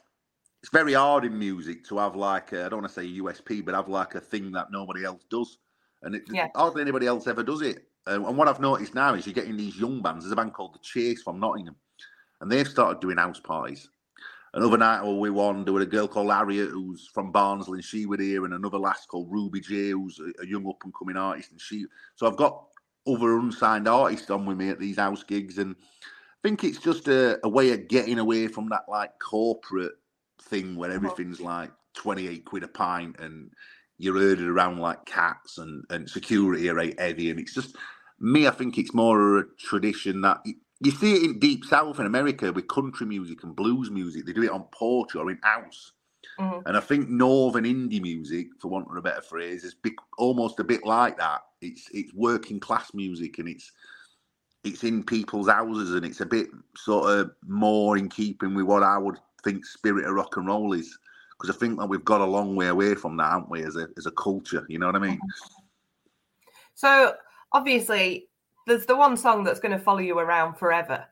it's 0.63 0.71
very 0.73 0.95
hard 0.95 1.25
in 1.25 1.39
music 1.39 1.85
to 1.87 1.99
have 1.99 2.17
like 2.17 2.53
I 2.53 2.67
I 2.67 2.69
don't 2.69 2.83
want 2.83 2.93
to 2.93 3.01
say 3.01 3.07
USP, 3.21 3.65
but 3.65 3.75
have 3.75 3.89
like 3.89 4.15
a 4.15 4.21
thing 4.21 4.53
that 4.53 4.71
nobody 4.71 5.05
else 5.05 5.25
does, 5.31 5.59
and 6.03 6.15
it, 6.15 6.25
Yeah. 6.31 6.49
hardly 6.55 6.83
anybody 6.83 7.07
else 7.07 7.27
ever 7.27 7.43
does 7.43 7.63
it. 7.63 7.87
And 8.07 8.37
what 8.37 8.49
I've 8.49 8.61
noticed 8.61 8.95
now 8.95 9.15
is 9.15 9.27
you're 9.27 9.35
getting 9.35 9.57
these 9.57 9.77
young 9.79 10.01
bands. 10.03 10.25
There's 10.25 10.33
a 10.33 10.37
band 10.37 10.55
called 10.55 10.75
The 10.75 10.79
Chase 10.81 11.23
from 11.23 11.39
Nottingham, 11.39 11.77
and 12.41 12.51
they've 12.51 12.67
started 12.67 13.01
doing 13.01 13.19
house 13.19 13.41
parties. 13.41 13.89
Another 14.53 14.79
night 14.79 15.01
oh, 15.03 15.17
we 15.17 15.31
won, 15.31 15.65
there 15.65 15.73
was 15.73 15.85
a 15.85 15.87
girl 15.87 16.09
called 16.09 16.33
Harriet 16.33 16.71
who's 16.71 17.09
from 17.15 17.31
Barnsley, 17.31 17.79
and 17.79 17.85
she 17.85 18.05
was 18.07 18.19
here, 18.21 18.45
and 18.45 18.53
another 18.53 18.79
lass 18.79 19.07
called 19.07 19.31
Ruby 19.31 19.61
J, 19.61 19.91
who's 19.91 20.21
a, 20.43 20.47
young 20.47 20.69
up 20.69 20.83
and 20.83 20.93
coming 20.93 21.17
artist, 21.17 21.53
and 21.53 21.61
she. 21.61 21.87
So 22.17 22.27
I've 22.27 22.37
got 22.37 22.65
other 23.07 23.39
unsigned 23.39 23.87
artists 23.87 24.29
on 24.29 24.47
with 24.47 24.59
me 24.59 24.69
at 24.71 24.81
these 24.81 24.97
house 24.97 25.23
gigs, 25.23 25.59
and 25.59 25.77
I 25.81 26.39
think 26.43 26.65
it's 26.65 26.79
just 26.79 27.07
a, 27.07 27.39
a 27.45 27.49
way 27.49 27.73
of 27.73 27.87
getting 27.87 28.19
away 28.19 28.49
from 28.49 28.69
that 28.71 28.89
like 28.89 29.13
corporate 29.21 29.93
thing 30.43 30.75
where 30.75 30.91
everything's 30.91 31.41
like 31.41 31.71
twenty 31.95 32.27
eight 32.27 32.45
quid 32.45 32.65
a 32.65 32.69
pint, 32.69 33.21
and 33.21 33.53
you're 33.99 34.19
herded 34.19 34.49
around 34.49 34.79
like 34.79 35.07
cats, 35.07 35.59
and 35.59 35.85
and 35.91 36.11
security 36.11 36.69
are 36.69 36.75
right 36.75 36.99
heavy, 36.99 37.31
and 37.31 37.39
it's 37.39 37.55
just 37.55 37.77
me. 38.19 38.49
I 38.49 38.51
think 38.51 38.79
it's 38.79 38.95
more 38.95 39.39
a 39.39 39.45
tradition 39.61 40.23
that. 40.23 40.39
You 40.83 40.91
see 40.91 41.15
it 41.15 41.23
in 41.25 41.39
deep 41.39 41.65
south 41.65 42.01
in 42.01 42.07
America 42.07 42.53
with 42.53 42.69
country 42.69 43.07
music 43.07 43.43
and 43.43 43.55
blues 43.55 43.91
music. 43.91 44.25
They 44.25 44.33
do 44.33 44.43
it 44.43 44.51
on 44.51 44.65
porch 44.73 45.15
or 45.15 45.31
in 45.31 45.39
house. 45.43 45.93
Mhm. 46.39 46.63
And 46.65 46.77
I 46.77 46.81
think 46.81 47.09
northern 47.09 47.65
indie 47.65 48.01
music, 48.01 48.49
for 48.61 48.69
want 48.69 48.91
of 48.91 48.97
a 48.97 49.03
better 49.03 49.21
phrase, 49.21 49.63
is 49.63 49.75
big, 49.75 49.95
almost 50.17 50.59
a 50.59 50.65
bit 50.65 50.85
like 50.85 51.19
that. 51.19 51.43
It's 51.61 51.89
it's 51.93 52.15
working 52.15 52.61
class 52.61 52.95
music 52.95 53.39
and 53.39 53.49
it's 53.49 53.73
it's 54.65 54.85
in 54.85 55.03
people's 55.03 55.49
houses 55.49 55.95
and 55.95 56.05
it's 56.05 56.21
a 56.21 56.27
bit 56.27 56.49
sort 56.77 57.11
of 57.11 57.33
more 57.47 57.99
in 57.99 58.09
keeping 58.09 58.55
with 58.55 58.67
what 58.67 58.83
I 58.83 58.97
would 58.97 59.19
think 59.45 59.67
spirit 59.67 60.07
of 60.07 60.15
rock 60.15 60.37
and 60.37 60.47
roll 60.47 60.73
is. 60.73 60.99
Because 61.39 61.55
I 61.55 61.59
think 61.59 61.79
that 61.79 61.89
we've 61.89 62.05
got 62.05 62.21
a 62.21 62.27
long 62.27 62.55
way 62.57 62.69
away 62.69 62.95
from 62.95 63.17
that, 63.17 63.33
haven't 63.33 63.51
we, 63.51 63.65
as 63.65 63.77
a 63.77 63.89
as 63.99 64.07
a 64.07 64.11
culture? 64.13 64.65
You 64.69 64.79
know 64.79 64.87
what 64.87 64.97
I 64.97 65.01
mean? 65.01 65.21
So 66.75 67.15
obviously 67.53 68.30
there's 68.67 68.87
the 68.87 68.97
one 68.97 69.17
song 69.17 69.45
that's 69.45 69.61
going 69.61 69.77
to 69.77 69.83
follow 69.83 69.99
you 69.99 70.19
around 70.19 70.55
forever. 70.55 71.07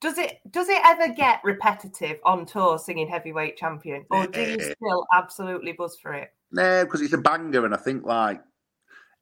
Does 0.00 0.18
it 0.18 0.40
does 0.50 0.68
it 0.68 0.80
ever 0.84 1.08
get 1.14 1.40
repetitive 1.44 2.18
on 2.24 2.44
tour 2.44 2.78
singing 2.78 3.08
heavyweight 3.08 3.56
champion? 3.56 4.04
Or 4.10 4.26
do 4.26 4.40
you 4.40 4.60
still 4.60 5.06
absolutely 5.14 5.72
buzz 5.72 5.96
for 5.96 6.12
it? 6.12 6.30
No, 6.52 6.84
because 6.84 7.00
it's 7.00 7.14
a 7.14 7.18
banger, 7.18 7.64
and 7.64 7.74
I 7.74 7.78
think 7.78 8.04
like 8.04 8.42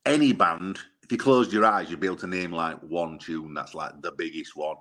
any 0.06 0.32
band, 0.32 0.78
if 1.02 1.12
you 1.12 1.18
closed 1.18 1.52
your 1.52 1.64
eyes, 1.64 1.88
you'd 1.88 2.00
be 2.00 2.06
able 2.06 2.16
to 2.16 2.26
name 2.26 2.52
like 2.52 2.78
one 2.80 3.18
tune 3.18 3.54
that's 3.54 3.74
like 3.74 4.00
the 4.02 4.12
biggest 4.12 4.56
one. 4.56 4.76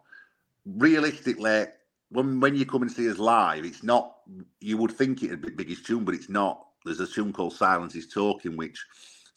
Realistically, 0.66 1.66
when 2.10 2.40
when 2.40 2.56
you 2.56 2.66
come 2.66 2.82
and 2.82 2.92
see 2.92 3.10
us 3.10 3.18
live, 3.18 3.66
it's 3.66 3.84
not. 3.84 4.18
You 4.60 4.78
would 4.78 4.92
think 4.92 5.24
it'd 5.24 5.42
be 5.42 5.50
the 5.50 5.56
biggest 5.56 5.86
tune, 5.86 6.04
but 6.04 6.16
it's 6.16 6.30
not. 6.30 6.66
There's 6.84 7.00
a 7.00 7.08
tune 7.08 7.32
called 7.32 7.54
"Silence 7.54 7.96
Is 7.96 8.08
Talking," 8.08 8.58
which 8.58 8.84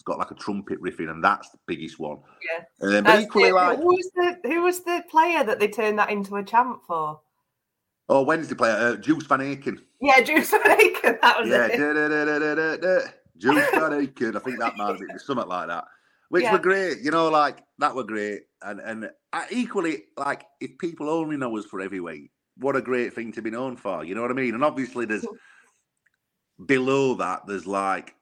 got 0.05 0.19
like 0.19 0.31
a 0.31 0.35
trumpet 0.35 0.81
riff 0.81 1.01
in, 1.01 1.09
and 1.09 1.23
that's 1.25 1.51
the 1.51 1.59
biggest 1.67 1.99
one. 1.99 2.19
Yeah. 2.43 2.65
Uh, 2.99 3.01
but 3.03 3.17
Uh, 3.17 3.21
equally, 3.21 3.49
who, 3.51 3.55
like 3.55 3.79
who 3.79 3.87
was 3.87 4.11
the 4.15 4.39
who 4.45 4.63
was 4.63 4.81
the 4.85 5.03
player 5.11 5.45
that 5.45 5.59
they 5.61 5.69
turned 5.69 5.99
that 5.99 6.11
into 6.11 6.37
a 6.37 6.43
chant 6.45 6.79
for? 6.87 7.21
oh, 8.11 8.23
Wednesday 8.23 8.55
player 8.55 8.75
uh, 8.75 8.97
Joost 8.97 9.27
van 9.29 9.41
Aken. 9.41 9.79
Yeah, 10.01 10.21
Joost 10.21 10.51
van 10.51 10.61
Aken. 10.63 11.21
That 11.23 11.41
was 11.41 11.49
Yeah, 11.49 11.67
it. 11.67 11.79
da, 11.79 12.77
da, 12.77 12.77
da. 12.77 13.09
Joost 13.39 13.71
van 13.73 13.93
Aken. 14.07 14.37
I 14.37 14.39
think 14.41 14.59
that 14.59 14.77
might 14.77 14.89
have 14.89 14.99
been 14.99 15.19
something 15.19 15.49
like 15.49 15.69
that. 15.69 15.85
Which 16.29 16.43
Yeah. 16.43 16.53
were 16.53 16.59
great, 16.59 16.99
you 17.01 17.11
know, 17.11 17.29
like 17.29 17.63
that 17.79 17.95
were 17.95 18.05
great. 18.05 18.43
And 18.63 18.81
and 18.81 19.11
I, 19.33 19.47
equally, 19.51 20.05
like 20.17 20.45
if 20.61 20.77
people 20.79 21.09
only 21.09 21.37
know 21.37 21.57
us 21.57 21.65
for 21.67 21.81
heavyweight, 21.81 22.31
what 22.59 22.77
a 22.77 22.83
great 22.83 23.15
thing 23.15 23.33
to 23.33 23.43
be 23.43 23.51
known 23.51 23.77
for. 23.77 24.05
You 24.05 24.15
know 24.15 24.23
what 24.23 24.31
I 24.31 24.35
mean? 24.35 24.55
And 24.55 24.65
obviously, 24.65 25.07
there's 25.07 25.27
below 26.67 27.15
that, 27.15 27.47
there's 27.47 27.67
like 27.67 28.15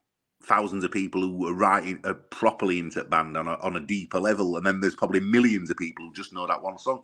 thousands 0.45 0.85
of 0.85 0.91
people 0.91 1.21
who 1.21 1.49
are 1.49 1.55
writing 1.55 2.01
are 2.05 2.15
properly 2.15 2.79
into 2.79 3.01
the 3.01 3.05
band 3.05 3.37
on 3.37 3.49
a, 3.49 3.55
on 3.57 3.77
a 3.77 3.81
deeper 3.81 4.21
level, 4.21 4.57
and 4.57 4.67
then 4.67 4.81
there's 4.81 4.95
probably 4.95 5.21
millions 5.21 5.71
of 5.71 5.77
people 5.77 6.07
who 6.07 6.13
just 6.13 6.33
know 6.33 6.47
that 6.47 6.63
one 6.63 6.79
song. 6.79 7.01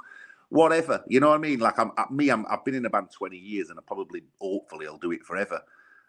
Whatever, 0.50 1.04
you 1.06 1.20
know 1.20 1.28
what 1.28 1.36
I 1.36 1.38
mean? 1.38 1.58
Like 1.60 1.78
I'm 1.78 1.92
I- 1.96 2.10
me, 2.10 2.30
I'm, 2.30 2.46
I've 2.48 2.64
been 2.64 2.74
in 2.74 2.86
a 2.86 2.90
band 2.90 3.08
20 3.10 3.36
years, 3.36 3.70
and 3.70 3.78
I 3.78 3.82
probably, 3.86 4.22
hopefully, 4.40 4.86
I'll 4.86 4.98
do 4.98 5.12
it 5.12 5.24
forever. 5.24 5.60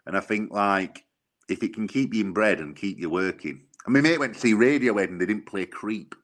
And 0.06 0.16
I 0.16 0.20
think 0.20 0.52
like 0.52 1.04
if 1.48 1.62
it 1.62 1.74
can 1.74 1.88
keep 1.88 2.14
you 2.14 2.24
inbred 2.24 2.60
and 2.60 2.76
keep 2.76 2.98
you 2.98 3.10
working. 3.10 3.62
I 3.86 3.90
mean, 3.90 4.02
mate 4.02 4.18
went 4.18 4.34
to 4.34 4.40
see 4.40 4.54
Radiohead 4.54 5.08
and 5.08 5.20
they 5.20 5.26
didn't 5.26 5.46
play 5.46 5.66
Creep. 5.66 6.14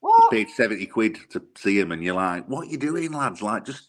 What? 0.00 0.30
paid 0.30 0.48
70 0.50 0.86
quid 0.86 1.18
to 1.30 1.42
see 1.56 1.78
him, 1.78 1.90
and 1.90 2.02
you're 2.02 2.14
like, 2.14 2.46
what 2.46 2.68
are 2.68 2.70
you 2.70 2.78
doing, 2.78 3.12
lads? 3.12 3.42
Like, 3.42 3.64
just, 3.64 3.88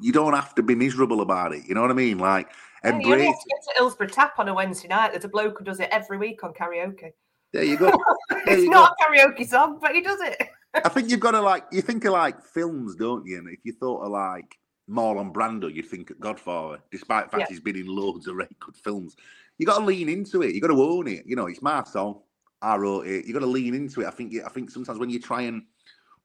you 0.00 0.12
don't 0.12 0.34
have 0.34 0.54
to 0.56 0.62
be 0.62 0.76
miserable 0.76 1.22
about 1.22 1.52
it. 1.52 1.64
You 1.66 1.74
know 1.74 1.80
what 1.80 1.90
I 1.90 1.94
mean? 1.94 2.18
Like, 2.18 2.50
Yeah, 2.86 2.98
you 2.98 3.12
only 3.12 3.26
have 3.26 3.34
to 3.34 3.48
go 3.50 3.72
to 3.72 3.78
Hillsborough 3.78 4.08
Tap 4.08 4.38
on 4.38 4.48
a 4.48 4.54
Wednesday 4.54 4.88
night. 4.88 5.12
There's 5.12 5.24
a 5.24 5.28
bloke 5.28 5.58
who 5.58 5.64
does 5.64 5.80
it 5.80 5.88
every 5.90 6.18
week 6.18 6.44
on 6.44 6.52
karaoke. 6.52 7.10
There 7.52 7.64
you 7.64 7.76
go. 7.76 7.90
There 8.30 8.54
it's 8.54 8.64
you 8.64 8.70
not 8.70 8.94
a 9.00 9.04
karaoke 9.04 9.46
song, 9.48 9.78
but 9.80 9.94
he 9.94 10.00
does 10.00 10.20
it. 10.20 10.48
I 10.74 10.88
think 10.88 11.10
you've 11.10 11.20
got 11.20 11.32
to 11.32 11.40
like, 11.40 11.64
you 11.72 11.82
think 11.82 12.04
of 12.04 12.12
like 12.12 12.42
films, 12.44 12.94
don't 12.94 13.26
you? 13.26 13.38
And 13.38 13.48
if 13.48 13.60
you 13.64 13.72
thought 13.72 14.02
of 14.02 14.10
like, 14.12 14.56
Marlon 14.88 15.32
Brando, 15.32 15.72
you'd 15.72 15.86
think 15.86 16.10
of 16.10 16.20
Godfather, 16.20 16.78
despite 16.90 17.26
the 17.26 17.30
fact 17.30 17.40
Yeah. 17.40 17.46
he's 17.54 17.60
been 17.60 17.76
in 17.76 17.86
loads 17.86 18.26
of 18.28 18.36
very 18.36 18.48
good 18.60 18.76
films. 18.76 19.16
You 19.58 19.66
got 19.66 19.78
to 19.78 19.84
lean 19.84 20.08
into 20.08 20.42
it. 20.42 20.54
You 20.54 20.60
got 20.60 20.68
to 20.68 20.82
own 20.82 21.08
it. 21.08 21.24
You 21.26 21.34
know, 21.36 21.46
it's 21.46 21.62
my 21.62 21.82
song. 21.84 22.20
I 22.62 22.76
wrote 22.76 23.06
it. 23.06 23.26
You 23.26 23.32
got 23.32 23.40
to 23.40 23.46
lean 23.46 23.74
into 23.74 24.02
it. 24.02 24.06
I 24.06 24.10
think. 24.10 24.34
I 24.44 24.48
think 24.48 24.70
sometimes 24.70 24.98
when 24.98 25.10
you 25.10 25.20
try 25.20 25.42
and 25.42 25.62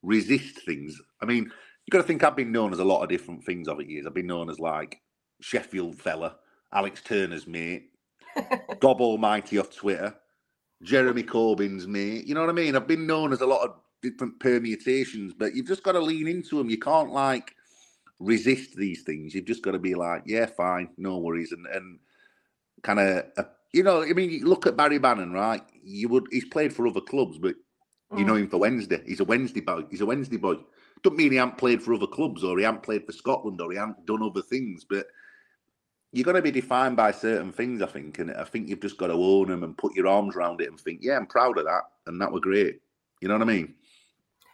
resist 0.02 0.60
things, 0.66 1.00
I 1.22 1.26
mean, 1.26 1.46
you 1.46 1.92
got 1.92 2.00
to 2.00 2.04
think 2.04 2.24
I've 2.24 2.36
been 2.36 2.52
known 2.52 2.72
as 2.74 2.80
a 2.80 2.84
lot 2.84 3.04
of 3.04 3.10
different 3.10 3.44
things 3.44 3.68
over 3.68 3.84
the 3.84 3.90
years. 3.90 4.06
I've 4.06 4.14
been 4.14 4.28
known 4.28 4.50
as 4.50 4.60
like 4.60 5.02
Sheffield 5.42 5.96
fella, 6.00 6.38
Alex 6.74 7.02
Turner's 7.04 7.48
mate, 7.48 7.92
Gob 8.80 9.02
Almighty 9.02 9.58
off 9.58 9.76
Twitter, 9.76 10.16
Jeremy 10.84 11.24
Corbyn's 11.24 11.88
mate. 11.88 12.26
You 12.26 12.34
know 12.34 12.42
what 12.42 12.50
I 12.50 12.54
mean? 12.54 12.76
I've 12.76 12.88
been 12.88 13.08
known 13.08 13.34
as 13.34 13.42
a 13.42 13.46
lot 13.46 13.64
of 13.64 13.76
different 14.02 14.40
permutations, 14.40 15.34
but 15.34 15.56
you've 15.56 15.68
just 15.68 15.84
got 15.84 15.94
to 15.94 16.00
lean 16.00 16.28
into 16.28 16.58
them. 16.58 16.70
You 16.70 16.80
can't 16.80 17.12
like 17.12 17.56
resist 18.20 18.76
these 18.76 19.04
things. 19.04 19.34
You've 19.34 19.46
just 19.46 19.64
got 19.64 19.72
to 19.72 19.80
be 19.80 19.96
like, 19.96 20.24
yeah, 20.26 20.46
fine, 20.46 20.90
no 20.98 21.18
worries, 21.18 21.52
and 21.52 21.66
and 21.68 22.00
kind 22.84 23.00
of, 23.00 23.26
uh, 23.38 23.44
you 23.74 23.84
know, 23.84 24.04
I 24.04 24.14
mean, 24.14 24.44
look 24.44 24.66
at 24.66 24.78
Barry 24.78 24.98
Bannan, 24.98 25.34
right? 25.34 25.62
You 25.84 26.10
would 26.10 26.28
he's 26.32 26.46
played 26.46 26.74
for 26.74 26.88
other 26.88 27.02
clubs, 27.02 27.38
but 27.38 27.56
you 28.18 28.26
know 28.26 28.36
him 28.36 28.50
for 28.50 28.58
Wednesday. 28.58 29.02
He's 29.06 29.22
a 29.22 29.26
Wednesday 29.26 29.62
boy. 29.62 29.84
He's 29.90 30.02
a 30.02 30.06
Wednesday 30.06 30.38
boy. 30.38 30.56
Don't 31.02 31.16
mean 31.16 31.32
he 31.32 31.38
hasn't 31.38 31.58
played 31.58 31.82
for 31.82 31.94
other 31.94 32.08
clubs 32.08 32.44
or 32.44 32.58
he 32.58 32.66
hasn't 32.66 32.84
played 32.84 33.06
for 33.06 33.14
Scotland 33.14 33.62
or 33.62 33.72
he 33.72 33.78
hasn't 33.78 34.06
done 34.06 34.22
other 34.22 34.42
things, 34.42 34.86
but 34.88 35.08
you're 36.12 36.26
going 36.26 36.36
to 36.36 36.42
be 36.42 36.52
defined 36.52 36.98
by 36.98 37.12
certain 37.12 37.52
things, 37.52 37.82
I 37.82 37.88
think, 37.88 38.20
and 38.20 38.32
I 38.32 38.44
think 38.44 38.68
you've 38.68 38.82
just 38.82 38.98
got 38.98 39.08
to 39.08 39.14
own 39.14 39.48
them 39.48 39.64
and 39.64 39.78
put 39.78 39.96
your 39.96 40.08
arms 40.08 40.36
around 40.36 40.62
it 40.62 40.70
and 40.70 40.80
think, 40.80 41.00
yeah, 41.02 41.16
I'm 41.16 41.26
proud 41.26 41.58
of 41.58 41.66
that, 41.66 41.84
and 42.06 42.20
that 42.22 42.32
were 42.32 42.40
great. 42.40 42.82
You 43.22 43.28
know 43.28 43.36
what 43.36 43.44
I 43.44 43.46
mean? 43.46 43.76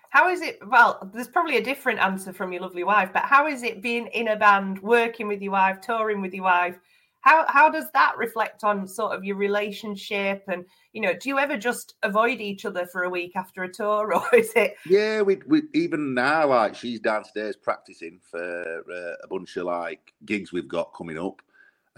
How 0.10 0.30
is 0.30 0.42
it? 0.42 0.60
Well, 0.68 1.10
there's 1.14 1.28
probably 1.28 1.58
a 1.58 1.64
different 1.64 2.00
answer 2.00 2.32
from 2.32 2.52
your 2.52 2.62
lovely 2.62 2.84
wife, 2.84 3.10
but 3.14 3.24
how 3.24 3.48
is 3.48 3.64
it 3.64 3.82
being 3.82 4.08
in 4.08 4.30
a 4.30 4.36
band, 4.36 4.82
working 4.82 5.28
with 5.28 5.42
your 5.42 5.52
wife, 5.52 5.82
touring 5.82 6.22
with 6.22 6.34
your 6.34 6.46
wife? 6.46 6.80
How 7.22 7.46
how 7.48 7.70
does 7.70 7.92
that 7.92 8.18
reflect 8.18 8.64
on 8.64 8.88
sort 8.88 9.14
of 9.14 9.26
your 9.26 9.36
relationship? 9.36 10.44
And 10.48 10.66
you 10.94 11.02
know, 11.02 11.14
do 11.14 11.28
you 11.28 11.40
ever 11.40 11.58
just 11.58 11.96
avoid 12.04 12.40
each 12.40 12.66
other 12.66 12.86
for 12.86 13.04
a 13.04 13.10
week 13.10 13.36
after 13.36 13.64
a 13.64 13.72
tour, 13.72 14.14
or 14.16 14.36
is 14.36 14.54
it? 14.56 14.76
Yeah, 14.86 15.22
we, 15.22 15.40
we 15.48 15.64
even 15.74 16.14
now, 16.14 16.48
like 16.48 16.76
she's 16.76 17.00
downstairs 17.00 17.56
practicing 17.56 18.20
for 18.22 18.84
uh, 18.92 19.16
a 19.24 19.28
bunch 19.28 19.58
of 19.58 19.66
like 19.66 20.14
gigs 20.26 20.54
we've 20.54 20.70
got 20.70 20.94
coming 20.96 21.18
up, 21.18 21.42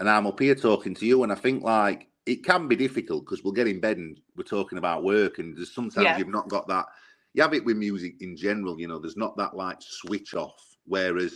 and 0.00 0.08
I'm 0.10 0.26
up 0.26 0.40
here 0.40 0.54
talking 0.56 0.94
to 0.96 1.06
you, 1.06 1.22
and 1.22 1.30
I 1.30 1.36
think 1.36 1.62
like 1.62 2.08
it 2.26 2.44
can 2.44 2.66
be 2.66 2.74
difficult 2.76 3.24
because 3.24 3.44
we'll 3.44 3.52
get 3.52 3.68
in 3.68 3.80
bed 3.80 3.98
and 3.98 4.18
we're 4.36 4.42
talking 4.44 4.78
about 4.78 5.04
work, 5.04 5.38
and 5.38 5.56
there's 5.56 5.74
sometimes 5.74 6.04
Yeah. 6.04 6.18
you've 6.18 6.28
not 6.28 6.48
got 6.48 6.66
that. 6.68 6.86
You 7.34 7.42
have 7.42 7.54
it 7.54 7.64
with 7.64 7.76
music 7.76 8.14
in 8.20 8.36
general, 8.36 8.80
you 8.80 8.88
know. 8.88 8.98
There's 8.98 9.16
not 9.16 9.36
that 9.36 9.54
like 9.54 9.76
switch 9.80 10.34
off. 10.34 10.60
Whereas, 10.86 11.34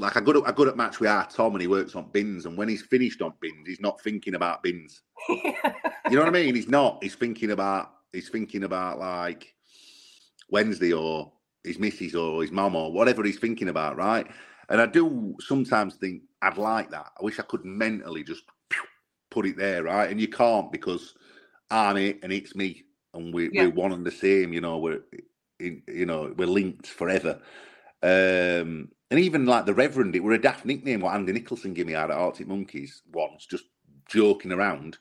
like 0.00 0.16
I 0.16 0.20
go 0.20 0.32
to 0.32 0.44
I 0.44 0.52
go 0.52 0.64
to 0.64 0.74
match 0.74 0.98
with 0.98 1.10
our 1.10 1.26
Tom, 1.28 1.52
and 1.52 1.60
he 1.60 1.68
works 1.68 1.94
on 1.94 2.10
bins, 2.10 2.46
and 2.46 2.56
when 2.56 2.68
he's 2.68 2.82
finished 2.82 3.22
on 3.22 3.34
bins, 3.40 3.68
he's 3.68 3.80
not 3.80 4.00
thinking 4.00 4.34
about 4.34 4.62
bins. 4.62 5.02
You 6.10 6.16
know 6.16 6.24
what 6.24 6.34
I 6.34 6.42
mean? 6.42 6.56
He's 6.56 6.66
not. 6.66 6.98
He's 7.04 7.14
thinking 7.14 7.52
about. 7.52 7.92
He's 8.12 8.28
thinking 8.30 8.64
about 8.64 8.98
like 8.98 9.54
Wednesday 10.50 10.92
or 10.92 11.30
his 11.62 11.78
missus 11.78 12.16
or 12.16 12.42
his 12.42 12.50
mum 12.50 12.74
or 12.74 12.90
whatever 12.90 13.22
he's 13.22 13.38
thinking 13.38 13.68
about, 13.68 13.96
right? 13.96 14.26
And 14.68 14.80
I 14.80 14.86
do 14.86 15.36
sometimes 15.38 15.94
think 15.94 16.22
I'd 16.42 16.58
like 16.58 16.90
that. 16.90 17.12
I 17.20 17.24
wish 17.24 17.38
I 17.38 17.42
could 17.42 17.64
mentally 17.64 18.24
just 18.24 18.44
put 19.30 19.46
it 19.46 19.56
there, 19.56 19.84
right? 19.84 20.10
And 20.10 20.20
you 20.20 20.28
can't 20.28 20.72
because 20.72 21.14
I'm 21.70 21.96
it 21.96 22.20
and 22.22 22.32
it's 22.32 22.54
me, 22.54 22.84
and 23.14 23.32
we, 23.32 23.50
Yeah. 23.52 23.64
we're 23.66 23.70
one 23.70 23.92
and 23.92 24.04
the 24.06 24.10
same. 24.10 24.52
You 24.52 24.60
know, 24.60 24.78
we're 24.78 25.02
you 25.58 26.06
know 26.06 26.34
we're 26.36 26.46
linked 26.48 26.86
forever. 26.86 27.40
Um, 28.02 28.88
and 29.10 29.20
even 29.20 29.44
like 29.44 29.66
the 29.66 29.74
Reverend, 29.74 30.16
it 30.16 30.20
were 30.20 30.32
a 30.32 30.40
daft 30.40 30.64
nickname 30.64 31.00
what 31.00 31.14
Andy 31.14 31.32
Nicholson 31.32 31.74
gave 31.74 31.86
me 31.86 31.94
out 31.94 32.10
at 32.10 32.16
Arctic 32.16 32.48
Monkeys 32.48 33.02
once, 33.12 33.44
just 33.46 33.64
joking 34.08 34.52
around. 34.52 34.98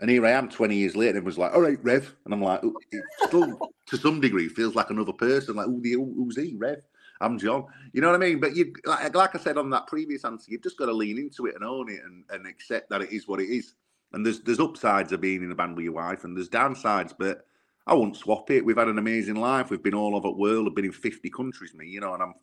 And 0.00 0.10
here 0.10 0.26
I 0.26 0.30
am 0.32 0.48
20 0.48 0.74
years 0.74 0.96
later, 0.96 1.18
and 1.18 1.24
was 1.26 1.38
like, 1.38 1.54
all 1.54 1.60
right, 1.60 1.78
Rev. 1.84 2.12
And 2.24 2.34
I'm 2.34 2.42
like, 2.42 2.60
"Oh, 2.64 2.74
it 2.90 3.02
still, 3.28 3.56
to 3.86 3.96
some 3.96 4.20
degree, 4.20 4.48
feels 4.48 4.74
like 4.74 4.90
another 4.90 5.12
person. 5.12 5.54
Like, 5.54 5.66
who 5.66 5.80
the, 5.80 5.92
who- 5.92 6.14
who's 6.16 6.36
he, 6.36 6.56
Rev? 6.56 6.82
I'm 7.22 7.38
Jon. 7.38 7.66
You 7.92 8.00
know 8.00 8.10
what 8.10 8.22
I 8.22 8.24
mean? 8.24 8.40
But 8.40 8.56
you, 8.56 8.72
like, 8.84 9.14
like 9.14 9.34
I 9.34 9.38
said 9.38 9.56
on 9.56 9.70
that 9.70 9.86
previous 9.86 10.24
answer, 10.24 10.50
you've 10.50 10.62
just 10.62 10.78
got 10.78 10.86
to 10.86 10.92
lean 10.92 11.18
into 11.18 11.46
it 11.46 11.54
and 11.54 11.64
own 11.64 11.90
it 11.90 12.00
and, 12.04 12.24
and 12.30 12.46
accept 12.46 12.90
that 12.90 13.02
it 13.02 13.12
is 13.12 13.28
what 13.28 13.40
it 13.40 13.48
is. 13.48 13.74
And 14.12 14.26
there's 14.26 14.40
there's 14.40 14.60
upsides 14.60 15.12
of 15.12 15.20
being 15.20 15.42
in 15.42 15.52
a 15.52 15.54
band 15.54 15.76
with 15.76 15.84
your 15.84 15.94
wife, 15.94 16.24
and 16.24 16.36
there's 16.36 16.50
downsides, 16.50 17.14
but 17.18 17.46
I 17.86 17.94
won't 17.94 18.16
swap 18.16 18.50
it. 18.50 18.64
We've 18.64 18.76
had 18.76 18.88
an 18.88 18.98
amazing 18.98 19.36
life. 19.36 19.70
We've 19.70 19.82
been 19.82 19.94
all 19.94 20.14
over 20.14 20.28
the 20.28 20.36
world. 20.36 20.68
I've 20.68 20.74
been 20.74 20.84
in 20.84 20.92
50 20.92 21.30
countries, 21.30 21.74
me, 21.74 21.86
you 21.86 22.00
know, 22.00 22.14
and 22.14 22.22
I'm 22.22 22.34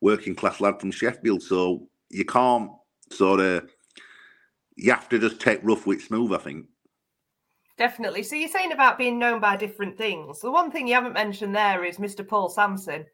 working 0.00 0.34
class 0.34 0.60
lad 0.60 0.80
from 0.80 0.90
Sheffield. 0.90 1.42
So 1.42 1.88
you 2.10 2.24
can't 2.24 2.70
sort 3.10 3.40
of, 3.40 3.68
you 4.76 4.92
have 4.92 5.08
to 5.10 5.18
just 5.18 5.40
take 5.40 5.60
rough 5.62 5.86
with 5.86 6.02
smooth, 6.02 6.32
I 6.32 6.38
think. 6.38 6.66
Definitely. 7.76 8.22
So 8.22 8.34
you're 8.34 8.48
saying 8.48 8.72
about 8.72 8.98
being 8.98 9.18
known 9.18 9.40
by 9.40 9.56
different 9.56 9.96
things. 9.96 10.40
The 10.40 10.50
one 10.50 10.70
thing 10.70 10.88
you 10.88 10.94
haven't 10.94 11.12
mentioned 11.12 11.54
there 11.54 11.84
is 11.84 11.98
Mr. 11.98 12.26
Paul 12.26 12.48
Sampson, 12.48 13.06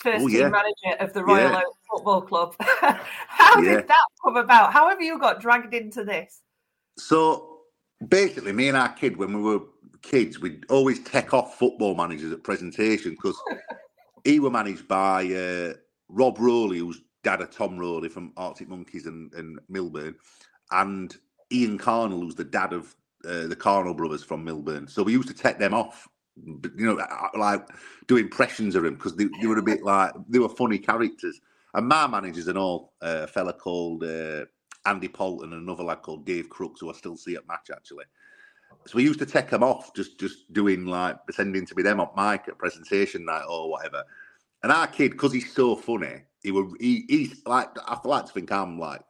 first 0.00 0.24
Oh, 0.24 0.28
team 0.28 0.50
manager 0.50 0.96
of 0.98 1.12
the 1.12 1.24
Royal 1.24 1.50
Yeah. 1.50 1.58
Oak 1.66 1.76
Football 1.90 2.22
Club. 2.22 2.56
How 2.60 3.60
Yeah. 3.62 3.76
did 3.76 3.88
that 3.88 4.06
come 4.22 4.36
about? 4.36 4.72
How 4.72 4.88
have 4.88 5.00
you 5.00 5.18
got 5.18 5.40
dragged 5.40 5.74
into 5.74 6.04
this? 6.04 6.42
So 6.98 7.60
basically, 8.08 8.52
me 8.52 8.68
and 8.68 8.76
our 8.76 8.88
kid, 8.92 9.16
when 9.16 9.32
we 9.32 9.42
were 9.42 9.64
kids, 10.02 10.40
we'd 10.40 10.64
always 10.70 11.00
take 11.00 11.34
off 11.34 11.58
football 11.58 11.94
managers 11.94 12.32
at 12.32 12.42
presentation 12.42 13.12
because 13.12 13.40
he 14.24 14.40
were 14.40 14.50
managed 14.50 14.88
by 14.88 15.26
uh, 15.26 15.74
Rob 16.08 16.38
Rowley, 16.38 16.78
who's 16.78 17.02
dad 17.22 17.42
of 17.42 17.50
Tom 17.50 17.78
Rowley 17.78 18.08
from 18.08 18.32
Arctic 18.36 18.68
Monkeys 18.68 19.06
and, 19.06 19.32
and 19.34 19.58
Milburn, 19.68 20.14
and 20.70 21.14
Ian 21.52 21.78
Carnall, 21.78 22.22
who's 22.22 22.34
the 22.34 22.44
dad 22.44 22.72
of 22.72 22.94
uh, 23.26 23.46
the 23.46 23.56
Carnall 23.56 23.96
brothers 23.96 24.24
from 24.24 24.42
Milburn. 24.42 24.88
So 24.88 25.02
we 25.02 25.12
used 25.12 25.28
to 25.28 25.34
take 25.34 25.58
them 25.58 25.74
off, 25.74 26.08
you 26.44 26.86
know, 26.86 26.98
uh, 26.98 27.28
like 27.36 27.68
do 28.06 28.16
impressions 28.16 28.74
of 28.74 28.84
him 28.84 28.94
because 28.94 29.16
they, 29.16 29.28
they 29.40 29.46
were 29.46 29.58
a 29.58 29.62
bit 29.62 29.82
like 29.82 30.12
they 30.28 30.38
were 30.38 30.48
funny 30.48 30.78
characters. 30.78 31.40
And 31.74 31.86
my 31.86 32.06
managers 32.06 32.48
and 32.48 32.58
all, 32.58 32.94
uh, 33.00 33.20
a 33.22 33.26
fella 33.26 33.52
called 33.52 34.02
uh, 34.02 34.46
Andy 34.86 35.08
Polton 35.08 35.52
and 35.52 35.62
another 35.62 35.84
lad 35.84 36.02
called 36.02 36.26
Dave 36.26 36.48
Crooks, 36.48 36.80
who 36.80 36.90
I 36.90 36.94
still 36.94 37.16
see 37.16 37.36
at 37.36 37.46
match 37.46 37.70
actually. 37.72 38.04
So 38.86 38.96
we 38.96 39.02
used 39.02 39.18
to 39.18 39.26
take 39.26 39.50
them 39.50 39.62
off, 39.62 39.94
just 39.94 40.18
just 40.18 40.52
doing 40.52 40.86
like 40.86 41.24
pretending 41.24 41.66
to 41.66 41.74
be 41.74 41.82
them 41.82 42.00
on 42.00 42.08
mic 42.16 42.48
at 42.48 42.58
presentation 42.58 43.24
night 43.24 43.44
or 43.48 43.70
whatever. 43.70 44.02
And 44.62 44.72
our 44.72 44.86
kid, 44.86 45.12
because 45.12 45.32
he's 45.32 45.52
so 45.52 45.76
funny, 45.76 46.22
he 46.42 46.50
would 46.50 46.76
he, 46.80 47.04
he's 47.08 47.42
like 47.46 47.68
I 47.86 47.98
like 48.04 48.26
to 48.26 48.32
think 48.32 48.50
I'm 48.50 48.78
like 48.78 49.02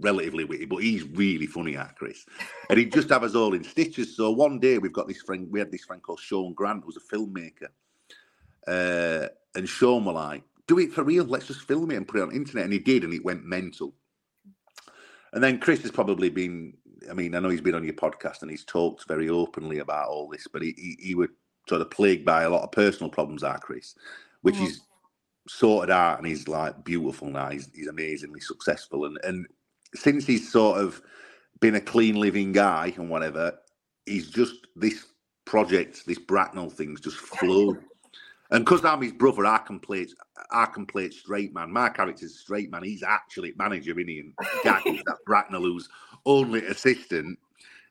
relatively 0.00 0.44
witty, 0.44 0.64
but 0.64 0.78
he's 0.78 1.04
really 1.04 1.46
funny, 1.46 1.76
our 1.76 1.92
Chris. 1.96 2.24
And 2.68 2.78
he'd 2.78 2.92
just 2.92 3.08
have 3.10 3.22
us 3.24 3.34
all 3.34 3.54
in 3.54 3.64
stitches. 3.64 4.16
So 4.16 4.30
one 4.30 4.58
day 4.58 4.78
we've 4.78 4.92
got 4.92 5.08
this 5.08 5.22
friend, 5.22 5.48
we 5.50 5.58
had 5.58 5.70
this 5.70 5.84
friend 5.84 6.02
called 6.02 6.20
Sean 6.20 6.52
Grant, 6.54 6.84
who's 6.84 6.96
a 6.96 7.16
filmmaker. 7.16 7.68
Uh, 8.66 9.28
and 9.54 9.68
Sean 9.68 10.04
were 10.04 10.12
like, 10.12 10.42
do 10.66 10.78
it 10.78 10.92
for 10.92 11.04
real, 11.04 11.24
let's 11.24 11.46
just 11.46 11.68
film 11.68 11.90
it 11.90 11.96
and 11.96 12.08
put 12.08 12.18
it 12.20 12.22
on 12.22 12.30
the 12.30 12.36
internet. 12.36 12.64
And 12.64 12.72
he 12.72 12.78
did, 12.78 13.04
and 13.04 13.12
it 13.12 13.24
went 13.24 13.44
mental. 13.44 13.94
And 15.32 15.42
then 15.42 15.58
Chris 15.58 15.82
has 15.82 15.90
probably 15.90 16.30
been, 16.30 16.74
I 17.10 17.12
mean, 17.12 17.34
I 17.34 17.40
know 17.40 17.48
he's 17.50 17.60
been 17.60 17.74
on 17.74 17.84
your 17.84 17.94
podcast 17.94 18.42
and 18.42 18.50
he's 18.50 18.64
talked 18.64 19.06
very 19.08 19.28
openly 19.28 19.80
about 19.80 20.08
all 20.08 20.28
this, 20.28 20.46
but 20.50 20.62
he, 20.62 20.74
he, 20.76 20.96
he 21.08 21.14
was 21.14 21.28
sort 21.68 21.80
of 21.80 21.90
plagued 21.90 22.24
by 22.24 22.44
a 22.44 22.50
lot 22.50 22.62
of 22.62 22.72
personal 22.72 23.10
problems, 23.10 23.42
our 23.42 23.58
Chris, 23.58 23.94
which 24.42 24.54
Mhm. 24.54 24.60
he's 24.60 24.80
sorted 25.48 25.90
out 25.90 26.18
and 26.18 26.26
he's 26.26 26.48
like 26.48 26.84
beautiful 26.84 27.28
now. 27.28 27.50
He's, 27.50 27.68
he's 27.74 27.88
amazingly 27.88 28.40
successful. 28.40 29.04
And, 29.06 29.18
and 29.24 29.46
since 29.94 30.26
he's 30.26 30.50
sort 30.50 30.80
of 30.80 31.02
been 31.60 31.76
a 31.76 31.80
clean 31.82 32.16
living 32.16 32.52
guy 32.52 32.92
and 32.96 33.10
whatever, 33.10 33.58
he's 34.06 34.30
just 34.30 34.66
this 34.76 35.06
project, 35.46 36.06
this 36.06 36.18
Bracknall 36.18 36.72
thing's 36.72 37.00
just 37.00 37.18
flowed. 37.18 37.78
and 38.50 38.64
because 38.64 38.84
I'm 38.84 39.02
his 39.02 39.12
brother, 39.12 39.46
I 39.46 39.58
can 39.58 39.80
play, 39.80 40.06
I 40.52 40.66
can 40.66 40.86
play 40.86 41.06
it 41.06 41.14
straight 41.14 41.54
man. 41.54 41.72
My 41.72 41.90
character's 41.90 42.38
straight 42.40 42.70
man. 42.70 42.84
He's 42.84 43.02
actually 43.04 43.54
manager, 43.58 43.92
isn't 43.92 44.08
he? 44.08 44.20
And 44.20 44.34
that 44.64 44.84
Bracknall, 45.28 45.62
who's 45.62 45.88
only 46.26 46.64
assistant, 46.66 47.38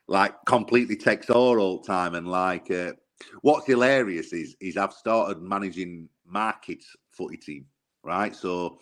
like 0.07 0.35
completely 0.45 0.97
takes 0.97 1.29
all 1.31 1.59
all 1.59 1.79
the 1.81 1.87
time. 1.87 2.15
And 2.15 2.27
like, 2.29 2.71
uh, 2.71 2.93
what's 3.41 3.67
hilarious 3.67 4.33
is, 4.33 4.55
is 4.61 4.77
I've 4.77 4.93
started 4.93 5.41
managing 5.41 6.09
my 6.25 6.53
kids' 6.61 6.95
footy 7.11 7.37
team, 7.37 7.67
right? 8.03 8.35
So 8.35 8.79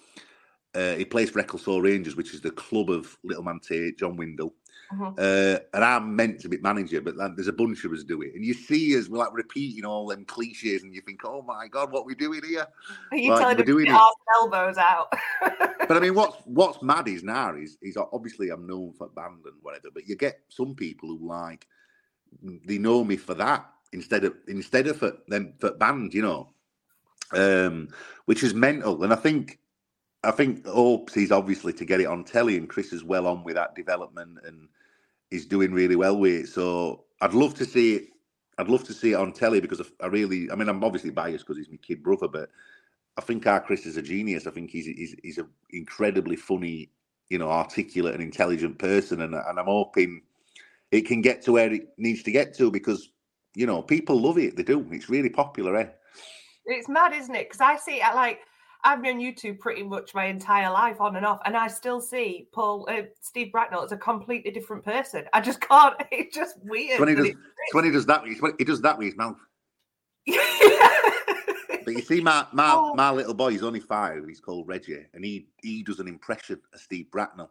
uh, 0.76 0.96
he 0.96 1.06
plays 1.06 1.30
for 1.30 1.42
Ecclesall 1.42 1.84
Rangers, 1.84 2.16
which 2.16 2.34
is 2.34 2.42
the 2.42 2.52
club 2.52 2.90
of 2.90 3.18
Little 3.24 3.44
Man 3.44 3.60
Tate, 3.60 3.98
Jon 3.98 4.16
Windle. 4.16 4.54
Mhm. 4.94 5.18
Uh, 5.18 5.60
and 5.74 5.84
I'm 5.84 6.16
meant 6.16 6.42
to 6.42 6.50
be 6.50 6.58
manager, 6.58 7.02
but 7.02 7.18
then 7.18 7.34
there's 7.36 7.48
a 7.48 7.54
bunch 7.54 7.86
of 7.86 7.92
us 7.94 8.04
do 8.04 8.22
it. 8.22 8.34
And 8.36 8.44
you 8.46 8.54
see 8.54 8.98
us, 8.98 9.08
we're 9.08 9.20
like 9.20 9.34
repeating 9.34 9.86
all 9.86 10.08
them 10.08 10.26
cliches, 10.26 10.84
and 10.84 10.94
you 10.94 11.02
think, 11.02 11.22
oh 11.24 11.42
my 11.42 11.68
God, 11.68 11.92
what 11.92 12.02
are 12.02 12.06
we 12.06 12.16
doing 12.16 12.42
here? 12.44 12.68
Are 13.12 13.18
you 13.18 13.32
Right, 13.32 13.40
telling 13.40 13.58
we're 13.58 13.62
him 13.62 13.66
to 13.68 13.72
doing 13.72 13.86
get 13.86 13.96
it. 13.96 14.02
arse 14.02 14.16
and 14.28 14.52
elbows 14.54 14.78
out? 14.78 15.14
But 15.88 15.98
I 15.98 16.00
mean, 16.00 16.16
what's 16.16 16.38
what's 16.46 16.82
mad 16.82 17.10
is 17.10 17.22
now 17.22 17.54
is 17.56 17.78
is 17.82 17.98
obviously 17.98 18.50
I'm 18.50 18.66
known 18.66 18.94
for 18.94 19.10
band 19.10 19.44
and 19.44 19.56
whatever, 19.62 19.90
but 19.94 20.08
you 20.08 20.16
get 20.16 20.40
some 20.48 20.74
people 20.74 21.10
who 21.10 21.28
like 21.28 21.68
they 22.66 22.78
know 22.78 23.04
me 23.04 23.18
for 23.18 23.34
that 23.34 23.70
instead 23.92 24.24
of 24.24 24.36
instead 24.48 24.88
of 24.88 24.98
for 24.98 25.18
them 25.28 25.54
for 25.60 25.72
band, 25.72 26.14
you 26.14 26.22
know, 26.22 26.54
um, 27.34 27.90
which 28.26 28.42
is 28.42 28.54
mental. 28.54 29.04
And 29.04 29.12
I 29.12 29.18
think 29.18 29.60
I 30.24 30.32
think 30.32 30.66
hopes 30.68 31.18
is 31.18 31.32
obviously 31.32 31.74
to 31.74 31.86
get 31.86 32.02
it 32.02 32.06
on 32.06 32.24
telly, 32.24 32.58
and 32.58 32.70
Chris 32.70 32.94
is 32.94 33.04
well 33.04 33.26
on 33.28 33.44
with 33.44 33.56
that 33.56 33.76
development 33.76 34.40
and 34.46 34.68
is 35.32 35.46
doing 35.46 35.74
really 35.74 35.96
well 35.96 36.18
with 36.18 36.44
it. 36.44 36.48
So 36.48 37.06
I'd 37.22 37.34
love 37.34 37.56
to 37.56 37.66
see 37.66 37.96
it. 37.96 38.08
I'd 38.58 38.68
love 38.68 38.84
to 38.84 38.94
see 38.94 39.14
it 39.14 39.16
on 39.16 39.34
telly 39.34 39.62
because 39.62 39.82
I 40.02 40.08
really, 40.08 40.52
I 40.52 40.56
mean, 40.56 40.70
I'm 40.70 40.84
obviously 40.84 41.10
biased 41.10 41.48
because 41.48 41.58
he's 41.58 41.72
my 41.72 41.78
kid 41.78 42.04
brother, 42.04 42.28
but 42.28 42.50
I 43.18 43.22
think 43.22 43.48
our 43.48 43.60
Chris 43.60 43.86
is 43.86 43.98
a 43.98 44.02
genius. 44.02 44.46
I 44.46 44.52
think 44.52 44.70
he's 44.70 44.86
he's, 44.86 45.16
he's 45.24 45.38
an 45.40 45.48
incredibly 45.72 46.36
funny, 46.36 46.92
you 47.30 47.40
know, 47.40 47.50
articulate 47.50 48.14
and 48.14 48.24
intelligent 48.24 48.78
person, 48.78 49.22
and 49.22 49.34
and 49.34 49.60
I'm 49.60 49.66
hoping 49.66 50.22
it 50.92 51.08
can 51.08 51.22
get 51.22 51.42
to 51.44 51.54
where 51.54 51.72
it 51.74 51.88
needs 51.98 52.22
to 52.24 52.32
get 52.32 52.54
to 52.58 52.70
because 52.70 53.10
you 53.56 53.66
know 53.66 53.82
people 53.82 54.22
love 54.22 54.38
it. 54.38 54.56
They 54.56 54.64
do. 54.64 54.86
It's 54.92 55.10
really 55.10 55.30
popular, 55.30 55.76
eh? 55.78 55.88
It's 56.66 56.88
mad, 56.88 57.14
isn't 57.14 57.34
it? 57.34 57.50
Because 57.50 57.62
I 57.62 57.78
see 57.78 58.02
it 58.02 58.16
like 58.16 58.42
I've 58.84 59.02
been 59.02 59.18
on 59.18 59.22
YouTube 59.22 59.60
pretty 59.60 59.84
much 59.84 60.16
my 60.16 60.26
entire 60.26 60.72
life, 60.72 61.00
on 61.00 61.16
and 61.16 61.26
off, 61.26 61.42
and 61.46 61.56
I 61.56 61.68
still 61.68 62.02
see 62.02 62.48
Paul 62.52 62.88
uh, 62.90 63.04
Steve 63.20 63.52
Bracknall 63.54 63.86
as 63.86 63.92
a 63.92 63.98
completely 63.98 64.52
different 64.52 64.84
person. 64.84 65.26
I 65.34 65.42
just 65.42 65.62
can't. 65.68 65.96
It's 66.12 66.36
just 66.36 66.58
weird. 66.64 67.00
When 67.00 67.10
he 67.10 67.16
does, 67.16 67.32
when 67.74 67.86
he 67.86 67.92
does 67.92 68.06
that, 68.08 68.24
he 68.58 68.64
does 68.64 68.82
that 68.82 68.98
with 68.98 69.08
his 69.08 69.18
mouth. 69.18 69.38
but 71.86 71.94
you 71.94 72.02
see, 72.02 72.22
my 72.22 72.46
my, 72.52 72.74
oh. 72.74 72.94
my 72.96 73.12
little 73.12 73.34
boy, 73.34 73.52
he's 73.52 73.64
only 73.64 73.80
five. 73.80 74.24
He's 74.28 74.40
called 74.40 74.68
Reggie, 74.68 75.06
and 75.14 75.24
he 75.24 75.48
he 75.62 75.84
does 75.84 76.00
an 76.00 76.08
impression 76.08 76.60
of 76.74 76.80
Steve 76.80 77.08
Bracknall. 77.12 77.50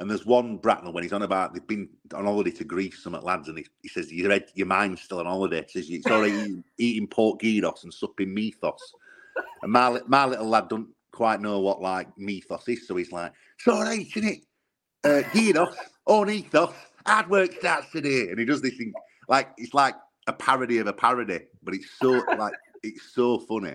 And 0.00 0.08
there's 0.08 0.24
one 0.24 0.60
Bracknall 0.60 0.92
when 0.92 1.02
he's 1.02 1.12
on 1.12 1.22
about 1.22 1.54
they've 1.54 1.66
been 1.66 1.88
on 2.14 2.24
holiday 2.24 2.52
to 2.52 2.64
Greece, 2.64 3.02
some 3.02 3.16
at 3.16 3.24
lads, 3.24 3.48
and 3.48 3.58
he, 3.58 3.66
he 3.82 3.88
says 3.88 4.12
your 4.12 4.30
head, 4.30 4.46
your 4.54 4.68
mind's 4.68 5.02
still 5.02 5.18
on 5.18 5.26
holiday. 5.26 5.64
He 5.68 5.80
says 5.80 5.90
it's 5.90 6.06
already 6.06 6.32
eating, 6.38 6.64
eating 6.78 7.08
pork 7.08 7.40
gyros 7.40 7.82
and 7.82 7.92
supping 7.92 8.32
mythos. 8.32 8.94
And 9.62 9.72
my, 9.72 10.00
my 10.06 10.26
little 10.26 10.48
lad 10.48 10.68
don't 10.68 10.88
quite 11.12 11.40
know 11.40 11.60
what 11.60 11.80
like 11.80 12.08
mythos 12.16 12.68
is, 12.68 12.86
so 12.86 12.96
he's 12.96 13.12
like, 13.12 13.32
it's 13.58 13.68
all 13.68 13.82
right, 13.82 14.06
isn't 14.16 14.28
it? 14.28 14.44
Uh, 15.04 15.22
gyros, 15.34 15.74
on 16.06 16.30
ethos, 16.30 16.74
hard 17.06 17.28
work 17.28 17.52
starts 17.52 17.90
today. 17.90 18.28
And 18.30 18.38
he 18.38 18.44
does 18.44 18.62
this 18.62 18.76
thing 18.76 18.92
like 19.28 19.50
it's 19.56 19.74
like 19.74 19.94
a 20.26 20.32
parody 20.32 20.78
of 20.78 20.86
a 20.86 20.92
parody, 20.92 21.40
but 21.62 21.74
it's 21.74 21.90
so 22.00 22.22
like 22.36 22.54
it's 22.82 23.14
so 23.14 23.38
funny. 23.38 23.74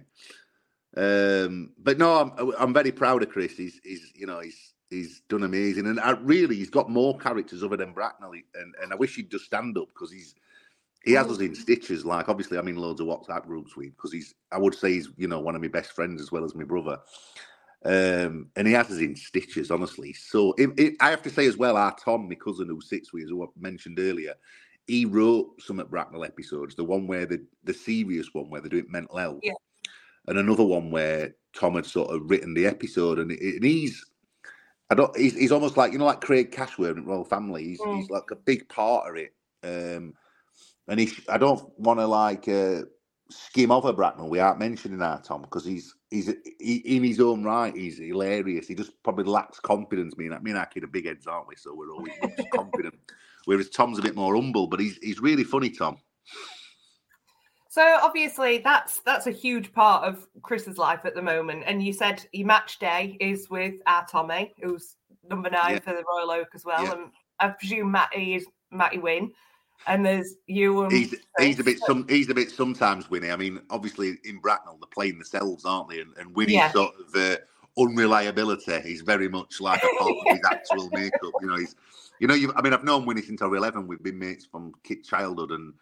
Um, 0.96 1.72
but 1.78 1.98
no, 1.98 2.20
I'm 2.20 2.54
I'm 2.60 2.74
very 2.74 2.92
proud 2.92 3.24
of 3.24 3.30
Chris. 3.30 3.58
He's 3.58 3.80
he's 3.84 4.12
you 4.16 4.28
know 4.28 4.40
he's 4.40 4.74
he's 4.90 5.22
done 5.30 5.44
amazing, 5.44 5.88
and 5.88 6.00
I, 6.00 6.12
really 6.12 6.56
he's 6.56 6.70
got 6.70 6.90
more 6.90 7.18
characters 7.18 7.64
other 7.64 7.78
than 7.78 7.94
Bracknall, 7.94 8.42
and 8.56 8.74
and 8.82 8.92
I 8.92 8.96
wish 8.96 9.16
he'd 9.16 9.32
just 9.32 9.46
stand 9.46 9.78
up 9.78 9.88
because 9.94 10.12
he's 10.12 10.36
he 11.04 11.14
has 11.14 11.28
us 11.28 11.40
in 11.40 11.54
stitches. 11.54 12.06
Like 12.06 12.30
obviously, 12.30 12.58
I'm 12.58 12.68
in 12.68 12.78
loads 12.78 13.02
of 13.02 13.08
WhatsApp 13.08 13.46
groups 13.46 13.76
with 13.76 13.96
because 13.96 14.12
he's. 14.12 14.34
I 14.52 14.58
would 14.58 14.74
say 14.74 14.94
he's 14.94 15.10
you 15.18 15.28
know 15.28 15.40
one 15.40 15.56
of 15.56 15.62
my 15.62 15.68
best 15.68 15.92
friends 15.92 16.22
as 16.22 16.32
well 16.32 16.46
as 16.46 16.56
my 16.56 16.64
brother. 16.64 17.00
Um, 17.86 18.50
and 18.56 18.66
he 18.66 18.74
has 18.74 18.90
us 18.90 19.00
in 19.00 19.16
stitches, 19.16 19.70
honestly. 19.70 20.14
So 20.14 20.54
it, 20.58 20.70
it, 20.78 20.94
I 21.02 21.10
have 21.10 21.22
to 21.24 21.30
say 21.30 21.46
as 21.48 21.58
well, 21.58 21.76
our 21.76 21.94
Tom, 21.96 22.30
my 22.30 22.36
cousin 22.36 22.70
who 22.70 22.80
sits 22.80 23.12
with 23.12 23.26
us, 23.26 23.30
who 23.30 23.44
I 23.44 23.48
mentioned 23.60 24.00
earlier, 24.00 24.36
he 24.88 25.04
wrote 25.04 25.62
some 25.62 25.82
at 25.82 25.92
Bracknall 25.92 26.26
episodes. 26.26 26.76
The 26.76 26.84
one 26.86 27.08
where 27.08 27.26
the 27.26 27.46
the 27.66 27.74
serious 27.74 28.30
one 28.34 28.50
where 28.50 28.62
they're 28.62 28.70
doing 28.70 28.88
mental 28.90 29.18
health, 29.18 29.42
yeah. 29.44 29.54
and 30.28 30.38
another 30.38 30.64
one 30.64 30.92
where 30.92 31.36
Tom 31.54 31.76
had 31.76 31.86
sort 31.86 32.16
of 32.16 32.30
written 32.30 32.54
the 32.54 32.66
episode, 32.66 33.20
and, 33.20 33.32
and 33.32 33.64
he's. 33.64 34.06
I 34.90 34.96
don't. 34.96 35.16
He's, 35.18 35.36
he's 35.36 35.52
almost 35.52 35.76
like 35.76 35.92
you 35.92 35.98
know, 35.98 36.06
like 36.06 36.22
Craig 36.22 36.52
Cashworth 36.52 36.98
in 36.98 37.06
Royle 37.06 37.26
Family. 37.26 37.64
He's, 37.64 37.82
mm. 37.82 37.98
he's 37.98 38.10
like 38.10 38.32
a 38.32 38.36
big 38.36 38.70
part 38.70 39.10
of 39.10 39.16
it. 39.18 39.34
Um, 39.64 40.14
and 40.88 41.00
he, 41.00 41.12
I 41.30 41.38
don't 41.38 41.68
want 41.80 42.00
to 42.00 42.08
like 42.08 42.48
uh, 42.48 42.82
skim 43.30 43.72
over 43.72 43.94
Bracknall 43.94 44.30
without 44.30 44.60
mentioning 44.60 45.00
that 45.00 45.24
Tom 45.24 45.42
because 45.42 45.66
he's 45.66 45.94
he's 46.10 46.34
he, 46.60 46.76
in 46.78 47.04
his 47.04 47.20
own 47.20 47.44
right. 47.44 47.76
He's 47.76 47.98
hilarious. 47.98 48.68
He 48.68 48.76
just 48.76 48.92
probably 49.04 49.26
lacks 49.26 49.60
confidence. 49.60 50.18
Me 50.18 50.28
and 50.28 50.44
me 50.44 50.52
and 50.52 50.60
our 50.60 50.66
kid 50.66 50.84
are 50.84 50.88
big 50.88 51.06
heads, 51.06 51.28
aren't 51.28 51.48
we? 51.48 51.56
So 51.56 51.74
we're 51.74 51.92
always 51.92 52.14
confident. 52.54 52.96
Whereas 53.46 53.70
Tom's 53.70 54.00
a 54.00 54.02
bit 54.02 54.16
more 54.16 54.36
humble, 54.36 54.68
but 54.68 54.80
he's 54.80 54.98
he's 54.98 55.20
really 55.20 55.44
funny, 55.44 55.70
Tom. 55.70 55.98
So 57.70 57.98
obviously 58.02 58.60
that's 58.60 59.00
that's 59.00 59.26
a 59.26 59.32
huge 59.32 59.74
part 59.74 60.04
of 60.04 60.28
Chris's 60.42 60.78
life 60.78 61.06
at 61.06 61.16
the 61.16 61.22
moment. 61.22 61.64
And 61.66 61.82
you 61.82 61.94
said 61.94 62.26
your 62.32 62.46
match 62.46 62.78
day 62.80 63.18
is 63.20 63.50
with 63.50 63.76
our 63.88 64.06
Tommy, 64.06 64.54
who's 64.62 64.96
number 65.28 65.50
nine 65.50 65.74
yeah. 65.74 65.80
for 65.80 65.94
the 65.94 66.04
Royal 66.08 66.32
Oak 66.32 66.50
as 66.54 66.66
well. 66.66 66.84
Yeah. 66.84 66.92
And 66.92 67.12
I 67.40 67.48
presume 67.50 67.92
Matty 67.92 68.36
is 68.36 68.46
Matty 68.72 69.00
Win 69.00 69.32
and 69.88 70.06
there's 70.06 70.36
you 70.48 70.84
and 70.84 70.92
he's 70.92 71.16
he's 71.40 71.60
a 71.60 71.64
bit 71.64 71.80
some 71.80 72.08
he's 72.08 72.30
a 72.30 72.34
bit 72.34 72.50
sometimes 72.50 73.10
Winnie. 73.10 73.32
I 73.32 73.36
mean, 73.36 73.62
obviously 73.70 74.18
in 74.24 74.42
Bracknall 74.42 74.80
they're 74.80 74.90
playing 74.94 75.16
themselves, 75.16 75.66
aren't 75.66 75.90
they? 75.90 76.00
And, 76.00 76.16
and 76.18 76.36
Winnie's 76.36 76.56
yeah. 76.56 76.72
sort 76.72 76.94
of 77.00 77.16
uh, 77.16 77.38
unreliability 77.78 78.80
He's 78.82 79.02
very 79.02 79.28
much 79.28 79.60
like 79.60 79.84
a 79.84 80.00
part 80.00 80.12
of 80.12 80.18
his 80.26 80.40
actual 80.50 80.90
makeup. 80.92 81.32
You 81.42 81.48
know, 81.48 81.58
he's 81.58 81.76
you 82.20 82.28
know, 82.28 82.36
I 82.56 82.62
mean, 82.62 82.74
I've 82.74 82.84
known 82.84 83.06
Winnie 83.06 83.22
since 83.22 83.42
I 83.42 83.48
was 83.48 83.58
eleven. 83.58 83.88
We've 83.88 84.02
been 84.02 84.20
mates 84.20 84.46
from 84.46 84.74
kid 84.84 85.04
childhood, 85.04 85.52
and 85.52 85.74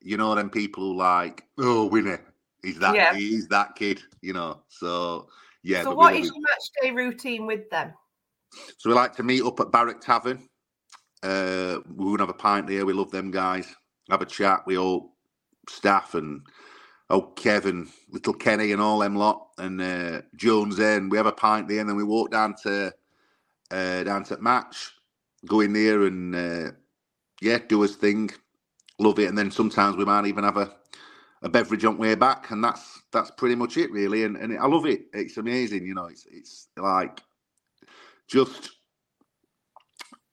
you 0.00 0.16
know, 0.16 0.34
them 0.34 0.50
people 0.50 0.84
who 0.84 0.96
like, 0.96 1.44
oh, 1.58 1.86
Winnie, 1.86 2.16
he's 2.62 2.78
that 2.80 2.94
yeah. 2.94 3.14
he's 3.14 3.48
that 3.48 3.74
kid. 3.76 4.02
You 4.20 4.34
know, 4.34 4.60
so 4.68 5.28
yeah. 5.62 5.82
So, 5.82 5.94
what 5.94 6.14
is 6.14 6.26
your 6.26 6.40
match 6.40 6.70
day 6.82 6.90
routine 6.90 7.46
with 7.46 7.70
them? 7.70 7.92
So 8.76 8.90
we 8.90 8.94
like 8.94 9.16
to 9.16 9.22
meet 9.22 9.42
up 9.42 9.60
at 9.60 9.72
Barrack 9.72 10.00
Tavern 10.02 10.46
uh, 11.22 11.78
we 11.96 12.06
would 12.10 12.20
have 12.20 12.28
a 12.30 12.34
pint 12.34 12.66
there. 12.68 12.86
We 12.86 12.94
love 12.94 13.10
them 13.12 13.30
guys. 13.30 13.74
Have 14.10 14.22
a 14.22 14.26
chat. 14.26 14.62
We 14.66 14.78
all 14.78 15.14
staff 15.68 16.14
and 16.14 16.42
oh 17.10 17.22
Kevin, 17.22 17.88
little 18.10 18.34
Kenny, 18.34 18.72
and 18.72 18.82
all 18.82 19.00
them 19.00 19.16
lot, 19.16 19.48
and 19.58 19.80
uh, 19.80 20.22
Jones. 20.36 20.76
Then 20.76 21.08
we 21.08 21.16
have 21.18 21.26
a 21.26 21.32
pint 21.32 21.68
there, 21.68 21.80
and 21.80 21.88
then 21.88 21.96
we 21.96 22.04
walk 22.04 22.30
down 22.32 22.54
to 22.64 22.94
uh, 23.70 24.04
down 24.04 24.24
to 24.24 24.38
match, 24.40 24.92
go 25.46 25.60
in 25.60 25.72
there, 25.72 26.04
and 26.04 26.34
uh, 26.34 26.72
yeah, 27.42 27.58
do 27.68 27.82
his 27.82 27.96
thing. 27.96 28.30
Love 28.98 29.18
it, 29.20 29.28
and 29.28 29.38
then 29.38 29.50
sometimes 29.50 29.96
we 29.96 30.04
might 30.06 30.26
even 30.26 30.44
have 30.44 30.58
a, 30.58 30.74
a 31.42 31.48
beverage 31.50 31.84
on 31.84 31.96
the 31.96 32.00
way 32.02 32.14
back, 32.16 32.50
and 32.50 32.64
that's 32.64 33.02
that's 33.12 33.30
pretty 33.32 33.56
much 33.56 33.76
it, 33.78 33.90
really. 33.92 34.24
And 34.24 34.36
and 34.36 34.58
I 34.58 34.66
love 34.66 34.86
it. 34.86 35.02
It's 35.14 35.38
amazing, 35.38 35.86
you 35.86 35.94
know. 35.94 36.06
It's 36.06 36.26
it's 36.30 36.68
like 36.76 37.20
just 38.28 38.70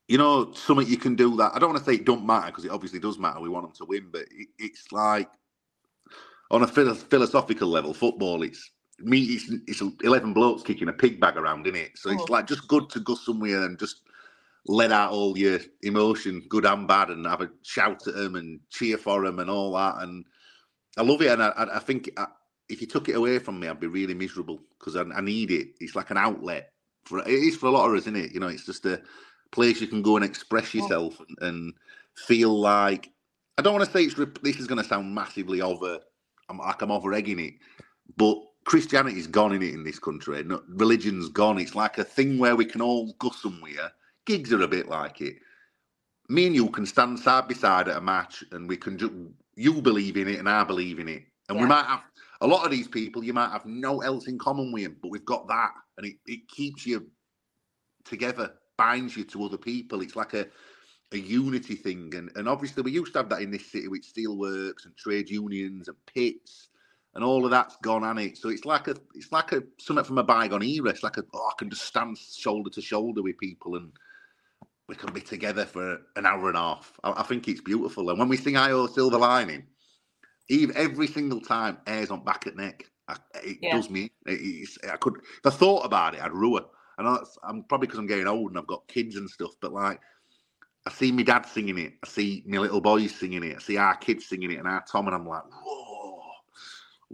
you 0.10 0.18
know, 0.18 0.52
something 0.54 0.88
you 0.88 0.98
can 0.98 1.16
do 1.16 1.38
that. 1.38 1.52
I 1.54 1.60
don't 1.60 1.70
want 1.70 1.86
to 1.86 1.90
say 1.90 1.98
it 1.98 2.06
don't 2.06 2.26
matter 2.26 2.48
because 2.48 2.66
it 2.66 2.72
obviously 2.72 3.00
does 3.00 3.20
matter. 3.20 3.40
We 3.40 3.48
want 3.48 3.68
them 3.68 3.76
to 3.78 3.86
win, 3.86 4.08
but 4.12 4.24
it, 4.32 4.48
it's 4.58 4.92
like 4.92 5.30
on 6.50 6.64
a 6.64 6.68
philosophical 6.68 7.70
level, 7.70 7.94
football. 7.94 8.42
It's 8.42 8.72
me. 8.98 9.20
It's, 9.20 9.52
it's 9.68 9.84
eleven 10.04 10.34
blokes 10.34 10.64
kicking 10.64 10.90
a 10.90 10.94
pig 10.94 11.20
bag 11.20 11.38
around 11.38 11.68
in 11.68 11.76
it. 11.76 11.92
So 11.96 12.10
oh. 12.10 12.14
it's 12.14 12.28
like 12.28 12.48
just 12.48 12.68
good 12.68 12.90
to 12.90 13.00
go 13.02 13.14
somewhere 13.14 13.62
and 13.62 13.78
just 13.78 14.02
let 14.66 14.92
out 14.92 15.12
all 15.12 15.38
your 15.38 15.60
emotion, 15.84 16.44
good 16.50 16.66
and 16.66 16.88
bad, 16.88 17.12
and 17.12 17.28
have 17.28 17.42
a 17.42 17.52
shout 17.62 18.08
at 18.08 18.16
them 18.16 18.36
and 18.36 18.60
cheer 18.72 18.98
for 18.98 19.24
them 19.24 19.38
and 19.38 19.50
all 19.50 19.74
that. 19.74 20.00
And 20.00 20.26
I 20.98 21.04
love 21.04 21.22
it. 21.22 21.30
And 21.30 21.44
I, 21.44 21.54
I 21.56 21.80
think 21.80 22.10
I, 22.18 22.26
if 22.68 22.82
you 22.82 22.88
took 22.88 23.10
it 23.10 23.16
away 23.16 23.38
from 23.38 23.60
me, 23.60 23.68
I'd 23.68 23.80
be 23.80 23.86
really 23.86 24.16
miserable 24.16 24.60
because 24.80 24.96
I, 24.96 25.02
I 25.02 25.22
need 25.22 25.52
it. 25.52 25.68
It's 25.80 25.96
like 25.96 26.10
an 26.10 26.18
outlet 26.18 26.72
for 27.10 27.20
it 27.20 27.28
is 27.28 27.56
for 27.56 27.68
a 27.68 27.72
lot 27.72 27.88
of 27.90 27.96
us, 27.96 28.02
isn't 28.02 28.16
it? 28.16 28.32
You 28.34 28.40
know, 28.40 28.48
it's 28.48 28.66
just 28.66 28.86
a 28.86 29.02
place 29.52 29.82
you 29.82 29.88
can 29.88 30.02
go 30.02 30.16
and 30.16 30.26
express 30.26 30.74
yourself 30.74 31.20
and, 31.20 31.38
and 31.42 31.74
feel 32.16 32.60
like 32.60 33.12
I 33.58 33.62
don't 33.62 33.74
want 33.74 33.86
to 33.86 33.92
say 33.92 34.04
it's 34.04 34.16
this 34.42 34.58
is 34.58 34.68
going 34.68 34.82
to 34.82 34.88
sound 34.88 35.14
massively 35.14 35.62
over 35.62 36.00
I'm 36.50 36.58
like 36.58 36.82
I'm 36.82 36.92
over 36.92 37.14
egging 37.14 37.40
it, 37.40 37.54
but 38.18 38.38
Christianity's 38.66 39.28
gone 39.28 39.54
in 39.54 39.64
it 39.64 39.74
in 39.74 39.84
this 39.84 40.00
country. 40.00 40.44
No, 40.44 40.62
religion's 40.70 41.30
gone. 41.30 41.60
It's 41.60 41.76
like 41.76 41.98
a 41.98 42.04
thing 42.04 42.40
where 42.40 42.56
we 42.56 42.66
can 42.66 42.82
all 42.82 43.14
go 43.20 43.30
somewhere. 43.30 43.92
Gigs 44.26 44.52
are 44.52 44.62
a 44.62 44.68
bit 44.68 44.90
like 44.90 45.22
it. 45.22 45.36
Me 46.28 46.48
and 46.48 46.56
you 46.56 46.70
can 46.70 46.86
stand 46.86 47.20
side 47.20 47.48
by 47.48 47.54
side 47.54 47.88
at 47.88 47.98
a 47.98 48.02
match, 48.02 48.44
and 48.52 48.68
we 48.68 48.78
can 48.78 48.98
do. 48.98 49.32
You 49.56 49.82
believe 49.82 50.18
in 50.18 50.28
it, 50.28 50.40
and 50.40 50.50
I 50.50 50.64
believe 50.64 51.00
in 51.00 51.08
it, 51.08 51.24
and 51.48 51.58
yeah. 51.58 51.64
we 51.64 51.68
might 51.68 51.86
have 51.86 52.04
a 52.42 52.48
lot 52.48 52.66
of 52.66 52.72
these 52.72 52.88
people. 52.88 53.24
You 53.24 53.34
might 53.34 53.52
have 53.52 53.66
no 53.66 54.02
else 54.02 54.28
in 54.28 54.38
common 54.38 54.72
with 54.72 54.84
them, 54.84 54.98
but 55.02 55.12
we've 55.12 55.26
got 55.26 55.48
that, 55.48 55.72
and 55.98 56.06
it, 56.08 56.16
it 56.26 56.48
keeps 56.48 56.86
you 56.86 57.08
together 58.06 58.54
binds 58.80 59.18
you 59.18 59.26
to 59.26 59.44
other 59.46 59.58
people. 59.58 60.02
It's 60.02 60.16
like 60.16 60.34
a 60.34 60.48
a 61.12 61.18
unity 61.18 61.76
thing, 61.76 62.14
and 62.16 62.32
and 62.38 62.48
obviously 62.48 62.84
we 62.84 62.92
used 62.92 63.14
to 63.14 63.20
have 63.20 63.30
that 63.30 63.42
in 63.42 63.52
this 63.52 63.72
city 63.72 63.88
with 63.88 64.04
steelworks 64.14 64.86
and 64.86 64.96
trade 64.98 65.30
unions 65.30 65.88
and 65.90 65.98
pits, 66.06 66.70
and 67.16 67.24
all 67.24 67.46
of 67.46 67.52
that's 67.52 67.78
gone 67.78 68.04
on 68.04 68.18
it. 68.18 68.38
So 68.38 68.50
it's 68.50 68.66
like 68.66 68.88
a 68.88 68.96
it's 69.16 69.32
like 69.32 69.52
a 69.52 69.64
something 69.80 70.06
from 70.06 70.20
a 70.20 70.24
bygone 70.24 70.64
era. 70.64 70.90
It's 70.90 71.04
like 71.04 71.18
a 71.18 71.24
oh, 71.34 71.50
I 71.52 71.56
can 71.60 71.70
just 71.70 71.84
stand 71.84 72.18
shoulder 72.18 72.70
to 72.72 72.82
shoulder 72.82 73.22
with 73.24 73.38
people 73.38 73.76
and. 73.76 73.92
We 74.88 74.96
can 74.96 75.14
be 75.14 75.22
together 75.22 75.66
for 75.66 76.00
an 76.16 76.26
hour 76.26 76.48
and 76.48 76.58
a 76.58 76.62
half. 76.62 76.94
I, 77.04 77.22
I 77.22 77.24
think 77.24 77.48
it's 77.48 77.62
beautiful. 77.62 78.10
And 78.10 78.18
when 78.18 78.28
we 78.28 78.38
sing 78.38 78.58
"I 78.58 78.70
Silver 78.88 79.20
Lining," 79.20 79.68
even 80.50 80.76
every 80.76 81.08
single 81.08 81.42
time 81.42 81.78
airs 81.88 82.10
on 82.12 82.24
back 82.24 82.48
at 82.48 82.56
neck. 82.56 82.86
I, 83.08 83.18
it 83.44 83.60
yeah. 83.62 83.76
does 83.76 83.90
me. 83.90 84.12
It, 84.26 84.70
I 84.92 84.98
could. 84.98 85.18
If 85.18 85.46
I 85.46 85.52
thought 85.52 85.86
about 85.86 86.16
it, 86.16 86.24
I'd 86.24 86.32
rue 86.32 86.58
I 86.58 86.64
know 87.04 87.16
that's, 87.16 87.38
I'm 87.44 87.64
probably 87.64 87.88
because 87.88 88.00
I'm 88.00 88.08
getting 88.08 88.28
old 88.28 88.52
and 88.52 88.60
I've 88.60 88.68
got 88.68 88.88
kids 88.88 89.16
and 89.16 89.30
stuff, 89.30 89.52
but 89.62 89.74
like 89.74 90.00
I 90.86 90.92
see 90.92 91.12
my 91.12 91.24
dad 91.24 91.46
singing 91.46 91.78
it, 91.78 91.94
I 92.04 92.08
see 92.08 92.44
my 92.48 92.58
little 92.58 92.82
boys 92.82 93.16
singing 93.16 93.44
it, 93.44 93.58
I 93.58 93.60
see 93.60 93.78
our 93.78 93.96
kids 93.96 94.28
singing 94.28 94.52
it, 94.52 94.60
and 94.60 94.68
our 94.68 94.84
Tom, 94.90 95.08
and 95.08 95.16
I'm 95.16 95.28
like, 95.28 95.44
whoa, 95.64 95.90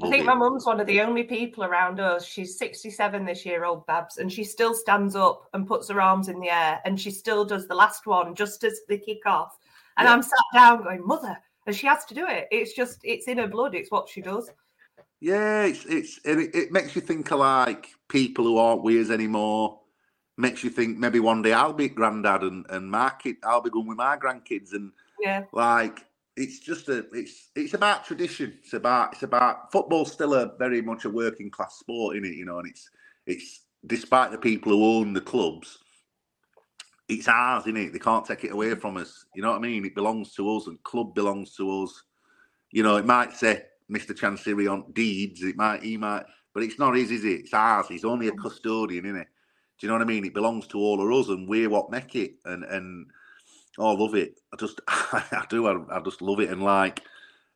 I 0.04 0.10
think 0.10 0.26
my 0.26 0.34
mum's 0.34 0.66
one 0.66 0.82
of 0.82 0.88
the 0.88 1.00
only 1.00 1.24
people 1.24 1.64
around 1.64 2.02
us. 2.02 2.26
She's 2.26 2.58
67 2.58 3.26
this 3.26 3.46
year, 3.46 3.64
old 3.64 3.86
Babs, 3.86 4.18
and 4.18 4.32
she 4.32 4.44
still 4.44 4.74
stands 4.74 5.16
up 5.16 5.48
and 5.54 5.66
puts 5.66 5.88
her 5.90 6.02
arms 6.02 6.28
in 6.28 6.42
the 6.42 6.50
air 6.50 6.82
and 6.84 7.00
she 7.00 7.12
still 7.12 7.46
does 7.46 7.68
the 7.68 7.76
last 7.76 8.06
one 8.06 8.36
just 8.36 8.64
as 8.66 8.82
they 8.90 8.98
kick 8.98 9.26
off. 9.26 9.58
And 9.98 10.06
yeah. 10.06 10.14
I'm 10.14 10.22
sat 10.22 10.32
down 10.54 10.84
going, 10.84 11.06
Mother, 11.06 11.38
and 11.66 11.74
she 11.74 11.88
has 11.88 12.04
to 12.06 12.14
do 12.14 12.28
it. 12.28 12.50
It's 12.52 12.74
just, 12.74 13.00
it's 13.04 13.30
in 13.30 13.38
her 13.38 13.48
blood. 13.48 13.74
It's 13.74 13.90
what 13.90 14.10
she 14.10 14.22
does. 14.22 14.50
Yeah, 15.26 15.64
it's, 15.64 15.86
it's 15.86 16.20
it, 16.24 16.54
it 16.54 16.72
makes 16.72 16.96
you 16.96 17.02
think 17.02 17.32
of 17.32 17.40
like 17.40 17.88
people 18.10 18.46
who 18.46 18.60
aren't 18.60 18.84
weirds 18.84 19.10
anymore. 19.10 19.80
Makes 20.38 20.64
you 20.64 20.70
think 20.70 21.00
maybe 21.00 21.20
one 21.20 21.42
day 21.42 21.52
I'll 21.52 21.74
be 21.74 21.90
granddad 21.90 22.44
and, 22.44 22.64
and 22.70 22.92
my 22.92 23.12
kid, 23.18 23.38
I'll 23.44 23.64
be 23.64 23.72
going 23.72 23.88
with 23.88 23.98
my 23.98 24.18
grandkids. 24.18 24.74
And 24.74 24.92
yeah, 25.20 25.46
like 25.52 26.06
it's 26.38 26.60
just 26.60 26.90
a 26.90 27.08
it's 27.12 27.50
it's 27.56 27.74
about 27.74 28.06
tradition. 28.06 28.60
It's 28.62 28.74
about 28.74 29.14
it's 29.14 29.24
about 29.24 29.72
football's 29.72 30.12
still 30.12 30.36
a 30.36 30.56
very 30.60 30.84
much 30.84 31.06
a 31.06 31.10
working 31.10 31.50
class 31.50 31.80
sport 31.80 32.18
in 32.18 32.24
it, 32.24 32.36
you 32.36 32.46
know, 32.46 32.60
and 32.60 32.68
it's 32.70 32.88
it's 33.26 33.62
despite 33.88 34.30
the 34.30 34.38
people 34.38 34.74
who 34.74 35.00
own 35.00 35.14
the 35.14 35.22
clubs, 35.22 35.80
it's 37.10 37.28
ours, 37.28 37.64
isn't 37.64 37.78
it? 37.78 37.94
They 37.94 37.98
can't 37.98 38.28
take 38.28 38.44
it 38.44 38.52
away 38.52 38.76
from 38.76 38.98
us. 38.98 39.26
You 39.34 39.42
know 39.42 39.50
what 39.50 39.58
I 39.58 39.62
mean? 39.62 39.86
It 39.86 39.96
belongs 39.96 40.36
to 40.36 40.56
us 40.56 40.68
and 40.68 40.84
club 40.84 41.16
belongs 41.16 41.56
to 41.56 41.82
us. 41.82 42.04
You 42.70 42.84
know, 42.84 42.98
it 42.98 43.08
might 43.08 43.34
say 43.34 43.64
Mr. 43.92 44.18
Chansiri 44.18 44.72
on 44.72 44.92
deeds, 44.94 45.42
it 45.44 45.56
might 45.56 45.84
he 45.84 45.98
might 45.98 46.26
but 46.54 46.64
it's 46.64 46.80
not 46.80 46.96
his, 46.96 47.12
is 47.12 47.26
it? 47.26 47.42
It's 47.42 47.54
ours. 47.54 47.88
He's 47.90 48.06
only 48.06 48.30
a 48.30 48.32
mm. 48.32 48.42
custodian, 48.42 49.06
isn't 49.06 49.18
it? 49.20 49.28
Do 49.78 49.86
you 49.86 49.90
know 49.90 49.96
what 49.96 50.04
I 50.04 50.06
mean? 50.06 50.24
It 50.24 50.34
belongs 50.34 50.68
to 50.68 50.78
all 50.78 51.02
of 51.02 51.20
us 51.20 51.28
and 51.28 51.50
we're 51.50 51.70
what 51.70 51.92
make 51.92 52.16
it. 52.16 52.36
And 52.46 52.64
and 52.64 53.08
Oh, 53.78 53.96
I 53.96 54.00
love 54.00 54.16
it. 54.16 54.40
I 54.54 54.58
just, 54.58 54.80
I 54.88 55.44
do. 55.50 55.68
I, 55.68 55.98
I, 55.98 56.00
just 56.00 56.22
love 56.22 56.40
it. 56.40 56.50
And 56.50 56.64
like, 56.64 57.02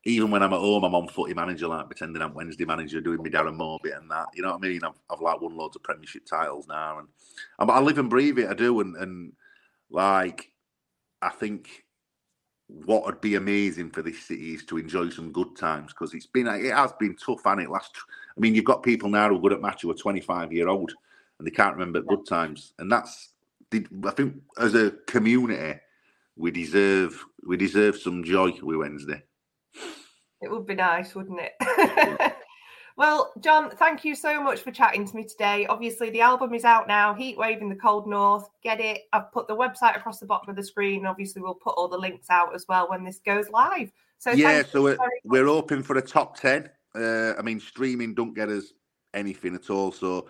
even 0.05 0.31
when 0.31 0.43
I'm 0.43 0.53
at 0.53 0.59
home, 0.59 0.83
I'm 0.83 0.95
on 0.95 1.07
footy 1.07 1.33
manager, 1.33 1.67
like 1.67 1.85
pretending 1.87 2.21
I'm 2.21 2.33
Wednesday 2.33 2.65
manager, 2.65 3.01
doing 3.01 3.21
me 3.21 3.29
Darren 3.29 3.57
Morbit 3.57 3.97
and 3.97 4.09
that. 4.11 4.27
You 4.33 4.43
know 4.43 4.51
what 4.51 4.63
I 4.63 4.67
mean? 4.67 4.81
I've, 4.83 4.99
I've 5.09 5.21
like 5.21 5.41
won 5.41 5.55
loads 5.55 5.75
of 5.75 5.83
Premiership 5.83 6.25
titles 6.25 6.67
now, 6.67 6.99
and 6.99 7.07
I, 7.57 7.73
I 7.73 7.79
live 7.79 7.97
and 7.97 8.09
breathe 8.09 8.39
it. 8.39 8.49
I 8.49 8.53
do, 8.53 8.79
and 8.79 8.95
and 8.95 9.33
like, 9.89 10.51
I 11.21 11.29
think 11.29 11.85
what 12.69 13.05
would 13.05 13.19
be 13.19 13.35
amazing 13.35 13.89
for 13.89 14.01
this 14.01 14.21
city 14.25 14.53
is 14.53 14.63
to 14.65 14.77
enjoy 14.77 15.09
some 15.09 15.31
good 15.31 15.55
times 15.55 15.91
because 15.91 16.13
it's 16.13 16.27
been 16.27 16.47
it 16.47 16.73
has 16.73 16.93
been 16.93 17.15
tough, 17.15 17.45
and 17.45 17.61
it 17.61 17.69
last. 17.69 17.97
I 18.37 18.39
mean, 18.39 18.55
you've 18.55 18.65
got 18.65 18.83
people 18.83 19.09
now 19.09 19.29
who 19.29 19.37
are 19.37 19.41
good 19.41 19.53
at 19.53 19.61
match 19.61 19.81
who 19.81 19.91
are 19.91 19.95
25 19.95 20.53
year 20.53 20.67
old 20.67 20.93
and 21.39 21.47
they 21.47 21.51
can't 21.51 21.73
remember 21.73 22.01
good 22.01 22.25
times, 22.27 22.73
and 22.79 22.91
that's. 22.91 23.29
I 23.71 24.11
think 24.11 24.33
as 24.57 24.73
a 24.73 24.91
community 25.05 25.79
we 26.35 26.49
deserve 26.49 27.23
we 27.45 27.55
deserve 27.55 27.97
some 27.97 28.23
joy 28.23 28.51
with 28.63 28.77
Wednesday. 28.77 29.21
It 30.41 30.49
would 30.49 30.65
be 30.65 30.75
nice, 30.75 31.13
wouldn't 31.13 31.39
it? 31.39 32.33
well, 32.99 33.31
Jon, 33.39 33.69
thank 33.69 34.03
you 34.03 34.13
so 34.13 34.43
much 34.43 34.59
for 34.59 34.71
chatting 34.71 35.07
to 35.07 35.15
me 35.15 35.23
today. 35.23 35.65
Obviously, 35.67 36.09
the 36.09 36.19
album 36.19 36.53
is 36.53 36.65
out 36.65 36.85
now, 36.85 37.13
Heatwave 37.13 37.61
in 37.61 37.69
the 37.69 37.75
Cold 37.75 38.09
North. 38.09 38.49
Get 38.61 38.81
it. 38.81 39.03
I've 39.13 39.31
put 39.31 39.47
the 39.47 39.55
website 39.55 39.95
across 39.95 40.19
the 40.19 40.25
bottom 40.25 40.49
of 40.49 40.57
the 40.57 40.63
screen. 40.63 41.05
Obviously, 41.05 41.41
we'll 41.41 41.53
put 41.53 41.75
all 41.77 41.87
the 41.87 41.97
links 41.97 42.29
out 42.29 42.53
as 42.53 42.65
well 42.67 42.89
when 42.89 43.05
this 43.05 43.19
goes 43.25 43.49
live. 43.51 43.89
So 44.17 44.31
yeah, 44.31 44.63
so 44.69 44.83
we're, 44.83 44.97
we're 45.23 45.45
hoping 45.45 45.81
for 45.81 45.97
a 45.97 46.01
top 46.01 46.35
ten. 46.35 46.69
Uh, 46.93 47.35
I 47.35 47.41
mean, 47.41 47.61
streaming 47.61 48.15
don't 48.15 48.33
get 48.33 48.49
us 48.49 48.73
anything 49.13 49.55
at 49.55 49.69
all. 49.69 49.93
So 49.93 50.27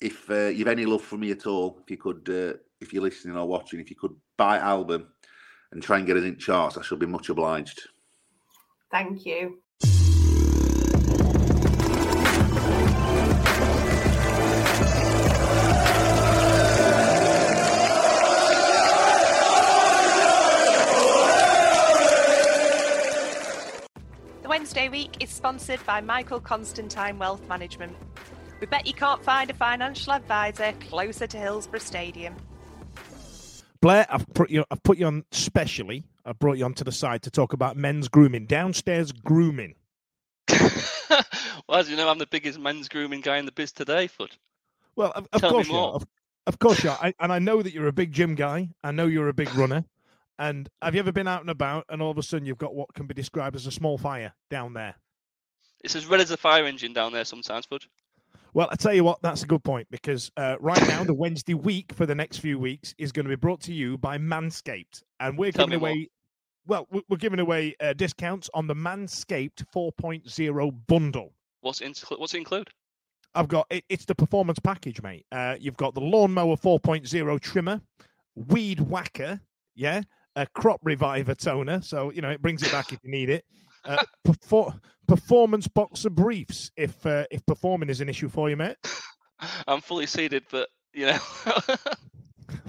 if 0.00 0.30
uh, 0.30 0.46
you've 0.46 0.68
any 0.68 0.86
love 0.86 1.02
for 1.02 1.16
me 1.16 1.32
at 1.32 1.48
all, 1.48 1.80
if 1.82 1.90
you 1.90 1.96
could, 1.96 2.28
uh, 2.28 2.56
if 2.80 2.92
you're 2.92 3.02
listening 3.02 3.36
or 3.36 3.48
watching, 3.48 3.80
if 3.80 3.90
you 3.90 3.96
could 3.96 4.14
buy 4.36 4.58
album 4.58 5.08
and 5.72 5.82
try 5.82 5.98
and 5.98 6.06
get 6.06 6.16
us 6.16 6.22
in 6.22 6.38
charts, 6.38 6.78
I 6.78 6.82
shall 6.82 6.96
be 6.96 7.06
much 7.06 7.28
obliged. 7.28 7.88
Thank 8.92 9.26
you. 9.26 9.58
Wednesday 24.64 24.88
week 24.88 25.22
is 25.22 25.28
sponsored 25.28 25.84
by 25.84 26.00
Michael 26.00 26.40
Constantine 26.40 27.18
Wealth 27.18 27.46
Management. 27.50 27.94
We 28.60 28.66
bet 28.66 28.86
you 28.86 28.94
can't 28.94 29.22
find 29.22 29.50
a 29.50 29.52
financial 29.52 30.14
advisor 30.14 30.72
closer 30.88 31.26
to 31.26 31.36
Hillsborough 31.36 31.80
Stadium. 31.80 32.34
Blair, 33.82 34.06
I've 34.08 34.26
put 34.32 34.48
you, 34.48 34.64
I've 34.70 34.82
put 34.82 34.96
you 34.96 35.04
on 35.04 35.26
specially. 35.32 36.04
I 36.24 36.32
brought 36.32 36.56
you 36.56 36.64
onto 36.64 36.82
the 36.82 36.92
side 36.92 37.20
to 37.24 37.30
talk 37.30 37.52
about 37.52 37.76
men's 37.76 38.08
grooming, 38.08 38.46
downstairs 38.46 39.12
grooming. 39.12 39.74
well, 40.48 41.20
as 41.68 41.90
you 41.90 41.96
know, 41.98 42.08
I'm 42.08 42.16
the 42.16 42.26
biggest 42.26 42.58
men's 42.58 42.88
grooming 42.88 43.20
guy 43.20 43.36
in 43.36 43.44
the 43.44 43.52
biz 43.52 43.70
today, 43.70 44.06
Foot. 44.06 44.38
Well, 44.96 45.12
of, 45.14 45.28
of 45.34 45.42
course 45.42 45.68
you 45.68 45.76
are. 45.76 45.92
Of, 45.92 46.06
of, 46.46 46.58
course 46.58 46.82
you 46.82 46.88
are. 46.88 46.98
I, 47.02 47.12
and 47.20 47.30
I 47.30 47.38
know 47.38 47.60
that 47.60 47.74
you're 47.74 47.88
a 47.88 47.92
big 47.92 48.12
gym 48.12 48.34
guy. 48.34 48.70
I 48.82 48.92
know 48.92 49.04
you're 49.04 49.28
a 49.28 49.34
big 49.34 49.54
runner. 49.56 49.84
And 50.38 50.68
have 50.82 50.94
you 50.94 51.00
ever 51.00 51.12
been 51.12 51.28
out 51.28 51.40
and 51.40 51.50
about 51.50 51.84
and 51.88 52.02
all 52.02 52.10
of 52.10 52.18
a 52.18 52.22
sudden 52.22 52.46
you've 52.46 52.58
got 52.58 52.74
what 52.74 52.92
can 52.94 53.06
be 53.06 53.14
described 53.14 53.56
as 53.56 53.66
a 53.66 53.70
small 53.70 53.98
fire 53.98 54.32
down 54.50 54.74
there? 54.74 54.94
It's 55.82 55.94
as 55.94 56.06
red 56.06 56.20
as 56.20 56.30
a 56.30 56.36
fire 56.36 56.64
engine 56.64 56.92
down 56.92 57.12
there 57.12 57.24
sometimes, 57.24 57.66
Foot. 57.66 57.86
Well, 58.54 58.68
I 58.70 58.76
tell 58.76 58.94
you 58.94 59.02
what, 59.02 59.20
that's 59.20 59.42
a 59.42 59.46
good 59.46 59.64
point 59.64 59.88
because 59.90 60.30
uh, 60.36 60.56
right 60.60 60.80
now 60.86 61.02
the 61.04 61.14
Wednesday 61.14 61.54
week 61.54 61.92
for 61.92 62.06
the 62.06 62.14
next 62.14 62.38
few 62.38 62.58
weeks 62.58 62.94
is 62.98 63.10
going 63.10 63.24
to 63.24 63.28
be 63.28 63.36
brought 63.36 63.60
to 63.62 63.72
you 63.72 63.98
by 63.98 64.16
Manscaped, 64.16 65.02
and 65.18 65.36
we're 65.36 65.50
Tell 65.50 65.66
giving 65.66 65.80
away. 65.80 65.94
More. 65.94 66.06
Well, 66.66 67.02
we're 67.10 67.18
giving 67.18 67.40
away 67.40 67.76
uh, 67.80 67.92
discounts 67.92 68.48
on 68.54 68.66
the 68.66 68.74
Manscaped 68.74 69.64
4.0 69.74 70.86
bundle. 70.86 71.34
What's 71.60 71.82
in, 71.82 71.92
what's 72.16 72.32
it 72.32 72.38
include? 72.38 72.70
I've 73.34 73.48
got 73.48 73.66
it, 73.70 73.84
it's 73.88 74.04
the 74.06 74.14
performance 74.14 74.60
package, 74.60 75.02
mate. 75.02 75.26
Uh, 75.30 75.56
you've 75.58 75.76
got 75.76 75.94
the 75.94 76.00
lawnmower 76.00 76.56
4.0 76.56 77.40
trimmer, 77.40 77.82
weed 78.34 78.80
whacker, 78.80 79.40
yeah, 79.74 80.02
a 80.36 80.46
crop 80.46 80.80
reviver 80.82 81.34
toner, 81.34 81.80
so 81.82 82.10
you 82.10 82.22
know 82.22 82.30
it 82.30 82.42
brings 82.42 82.62
it 82.62 82.72
back 82.72 82.92
if 82.92 82.98
you 83.02 83.10
need 83.10 83.30
it. 83.30 83.44
Uh, 83.84 84.02
perfor- 84.26 84.80
performance 85.06 85.68
boxer 85.68 86.10
briefs 86.10 86.70
if 86.76 87.04
uh, 87.06 87.24
if 87.30 87.44
performing 87.46 87.88
is 87.90 88.00
an 88.00 88.08
issue 88.08 88.28
for 88.28 88.48
you, 88.50 88.56
mate. 88.56 88.76
I'm 89.68 89.80
fully 89.80 90.06
seated, 90.06 90.44
but 90.50 90.68
you 90.92 91.06
know. 91.06 91.18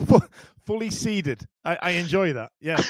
fully 0.65 0.89
seated. 0.89 1.45
I, 1.63 1.78
I, 1.82 1.91
enjoy 1.91 2.34
that. 2.34 2.51
Yeah, 2.60 2.82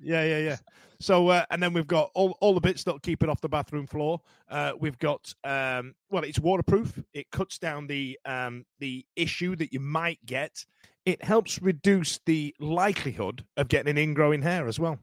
yeah, 0.00 0.24
yeah, 0.24 0.38
yeah. 0.38 0.56
So 1.00 1.28
uh, 1.28 1.44
and 1.50 1.62
then 1.62 1.72
we've 1.72 1.86
got 1.86 2.10
all, 2.14 2.36
all 2.40 2.54
the 2.54 2.60
bits 2.60 2.84
that 2.84 3.02
keep 3.02 3.22
it 3.22 3.28
off 3.28 3.40
the 3.40 3.48
bathroom 3.48 3.86
floor. 3.86 4.20
Uh, 4.48 4.72
we've 4.78 4.98
got 4.98 5.32
um, 5.44 5.94
well, 6.10 6.24
it's 6.24 6.38
waterproof. 6.38 6.98
It 7.12 7.30
cuts 7.30 7.58
down 7.58 7.86
the 7.86 8.18
um, 8.24 8.64
the 8.78 9.04
issue 9.16 9.56
that 9.56 9.72
you 9.72 9.80
might 9.80 10.24
get. 10.24 10.64
It 11.06 11.22
helps 11.22 11.60
reduce 11.60 12.20
the 12.24 12.54
likelihood 12.58 13.44
of 13.56 13.68
getting 13.68 13.96
an 13.96 14.14
ingrowing 14.14 14.42
hair 14.42 14.66
as 14.66 14.80
well. 14.80 14.98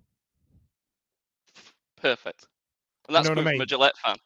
Perfect. 2.02 2.48
And 3.08 3.16
that's 3.16 3.30
you 3.30 3.36
know 3.36 3.42
I 3.42 3.52
mean? 3.52 3.62
a 3.62 3.66
Gillette 3.66 3.98
fan. 3.98 4.18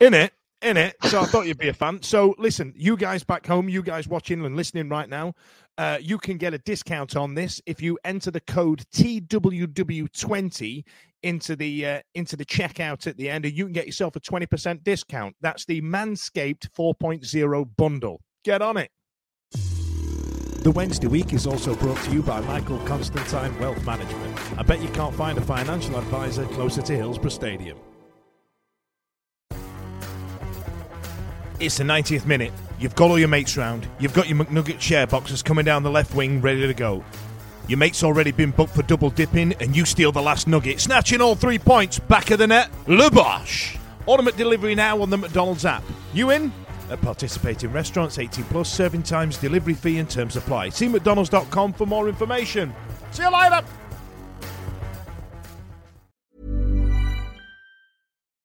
In 0.00 0.14
it, 0.14 0.32
in 0.62 0.76
it. 0.76 0.96
So 1.04 1.20
I 1.20 1.24
thought 1.24 1.46
you'd 1.46 1.58
be 1.58 1.68
a 1.68 1.74
fan. 1.74 2.02
So 2.02 2.34
listen, 2.38 2.72
you 2.76 2.96
guys 2.96 3.24
back 3.24 3.46
home, 3.46 3.68
you 3.68 3.82
guys 3.82 4.08
watching 4.08 4.44
and 4.44 4.56
listening 4.56 4.88
right 4.88 5.08
now, 5.08 5.34
uh, 5.78 5.98
you 6.00 6.18
can 6.18 6.36
get 6.36 6.52
a 6.54 6.58
discount 6.58 7.16
on 7.16 7.34
this 7.34 7.60
if 7.66 7.80
you 7.80 7.98
enter 8.04 8.30
the 8.30 8.40
code 8.40 8.84
TWW20 8.94 10.84
into 11.22 11.56
the 11.56 11.86
uh, 11.86 12.00
into 12.14 12.36
the 12.36 12.44
checkout 12.44 13.06
at 13.06 13.16
the 13.16 13.30
end, 13.30 13.44
and 13.44 13.56
you 13.56 13.64
can 13.64 13.72
get 13.72 13.86
yourself 13.86 14.16
a 14.16 14.20
20% 14.20 14.84
discount. 14.84 15.34
That's 15.40 15.64
the 15.64 15.80
Manscaped 15.80 16.68
4.0 16.70 17.70
bundle. 17.76 18.20
Get 18.44 18.62
on 18.62 18.76
it. 18.76 18.90
The 20.62 20.70
Wednesday 20.70 21.06
week 21.06 21.32
is 21.32 21.46
also 21.46 21.74
brought 21.74 21.96
to 22.02 22.10
you 22.10 22.20
by 22.20 22.42
Michael 22.42 22.76
Constantine 22.80 23.58
Wealth 23.58 23.82
Management. 23.86 24.58
I 24.58 24.62
bet 24.62 24.82
you 24.82 24.90
can't 24.90 25.14
find 25.14 25.38
a 25.38 25.40
financial 25.40 25.96
advisor 25.96 26.44
closer 26.48 26.82
to 26.82 26.94
Hillsborough 26.94 27.30
Stadium. 27.30 27.78
It's 31.60 31.78
the 31.78 31.84
90th 31.84 32.26
minute. 32.26 32.52
You've 32.78 32.94
got 32.94 33.08
all 33.08 33.18
your 33.18 33.28
mates 33.28 33.56
round. 33.56 33.88
You've 33.98 34.12
got 34.12 34.28
your 34.28 34.36
McNugget 34.36 34.82
share 34.82 35.06
boxes 35.06 35.42
coming 35.42 35.64
down 35.64 35.82
the 35.82 35.90
left 35.90 36.14
wing 36.14 36.42
ready 36.42 36.66
to 36.66 36.74
go. 36.74 37.02
Your 37.66 37.78
mate's 37.78 38.04
already 38.04 38.30
been 38.30 38.50
booked 38.50 38.74
for 38.74 38.82
double 38.82 39.08
dipping, 39.08 39.54
and 39.60 39.74
you 39.74 39.86
steal 39.86 40.12
the 40.12 40.20
last 40.20 40.46
nugget, 40.46 40.78
snatching 40.78 41.22
all 41.22 41.36
three 41.36 41.58
points 41.58 41.98
back 41.98 42.30
of 42.30 42.38
the 42.38 42.46
net. 42.46 42.68
Lubosh! 42.84 43.78
Order 44.04 44.24
McDelivery 44.24 44.76
now 44.76 45.00
on 45.00 45.08
the 45.08 45.16
McDonald's 45.16 45.64
app. 45.64 45.84
You 46.12 46.30
in? 46.32 46.52
At 46.90 47.00
participating 47.00 47.72
restaurants, 47.72 48.18
18 48.18 48.44
plus, 48.46 48.72
serving 48.72 49.04
times, 49.04 49.38
delivery 49.38 49.74
fee, 49.74 49.98
and 49.98 50.10
terms 50.10 50.36
apply. 50.36 50.70
See 50.70 50.88
McDonald's.com 50.88 51.72
for 51.74 51.86
more 51.86 52.08
information. 52.08 52.74
See 53.12 53.22
you 53.22 53.32
later! 53.32 53.64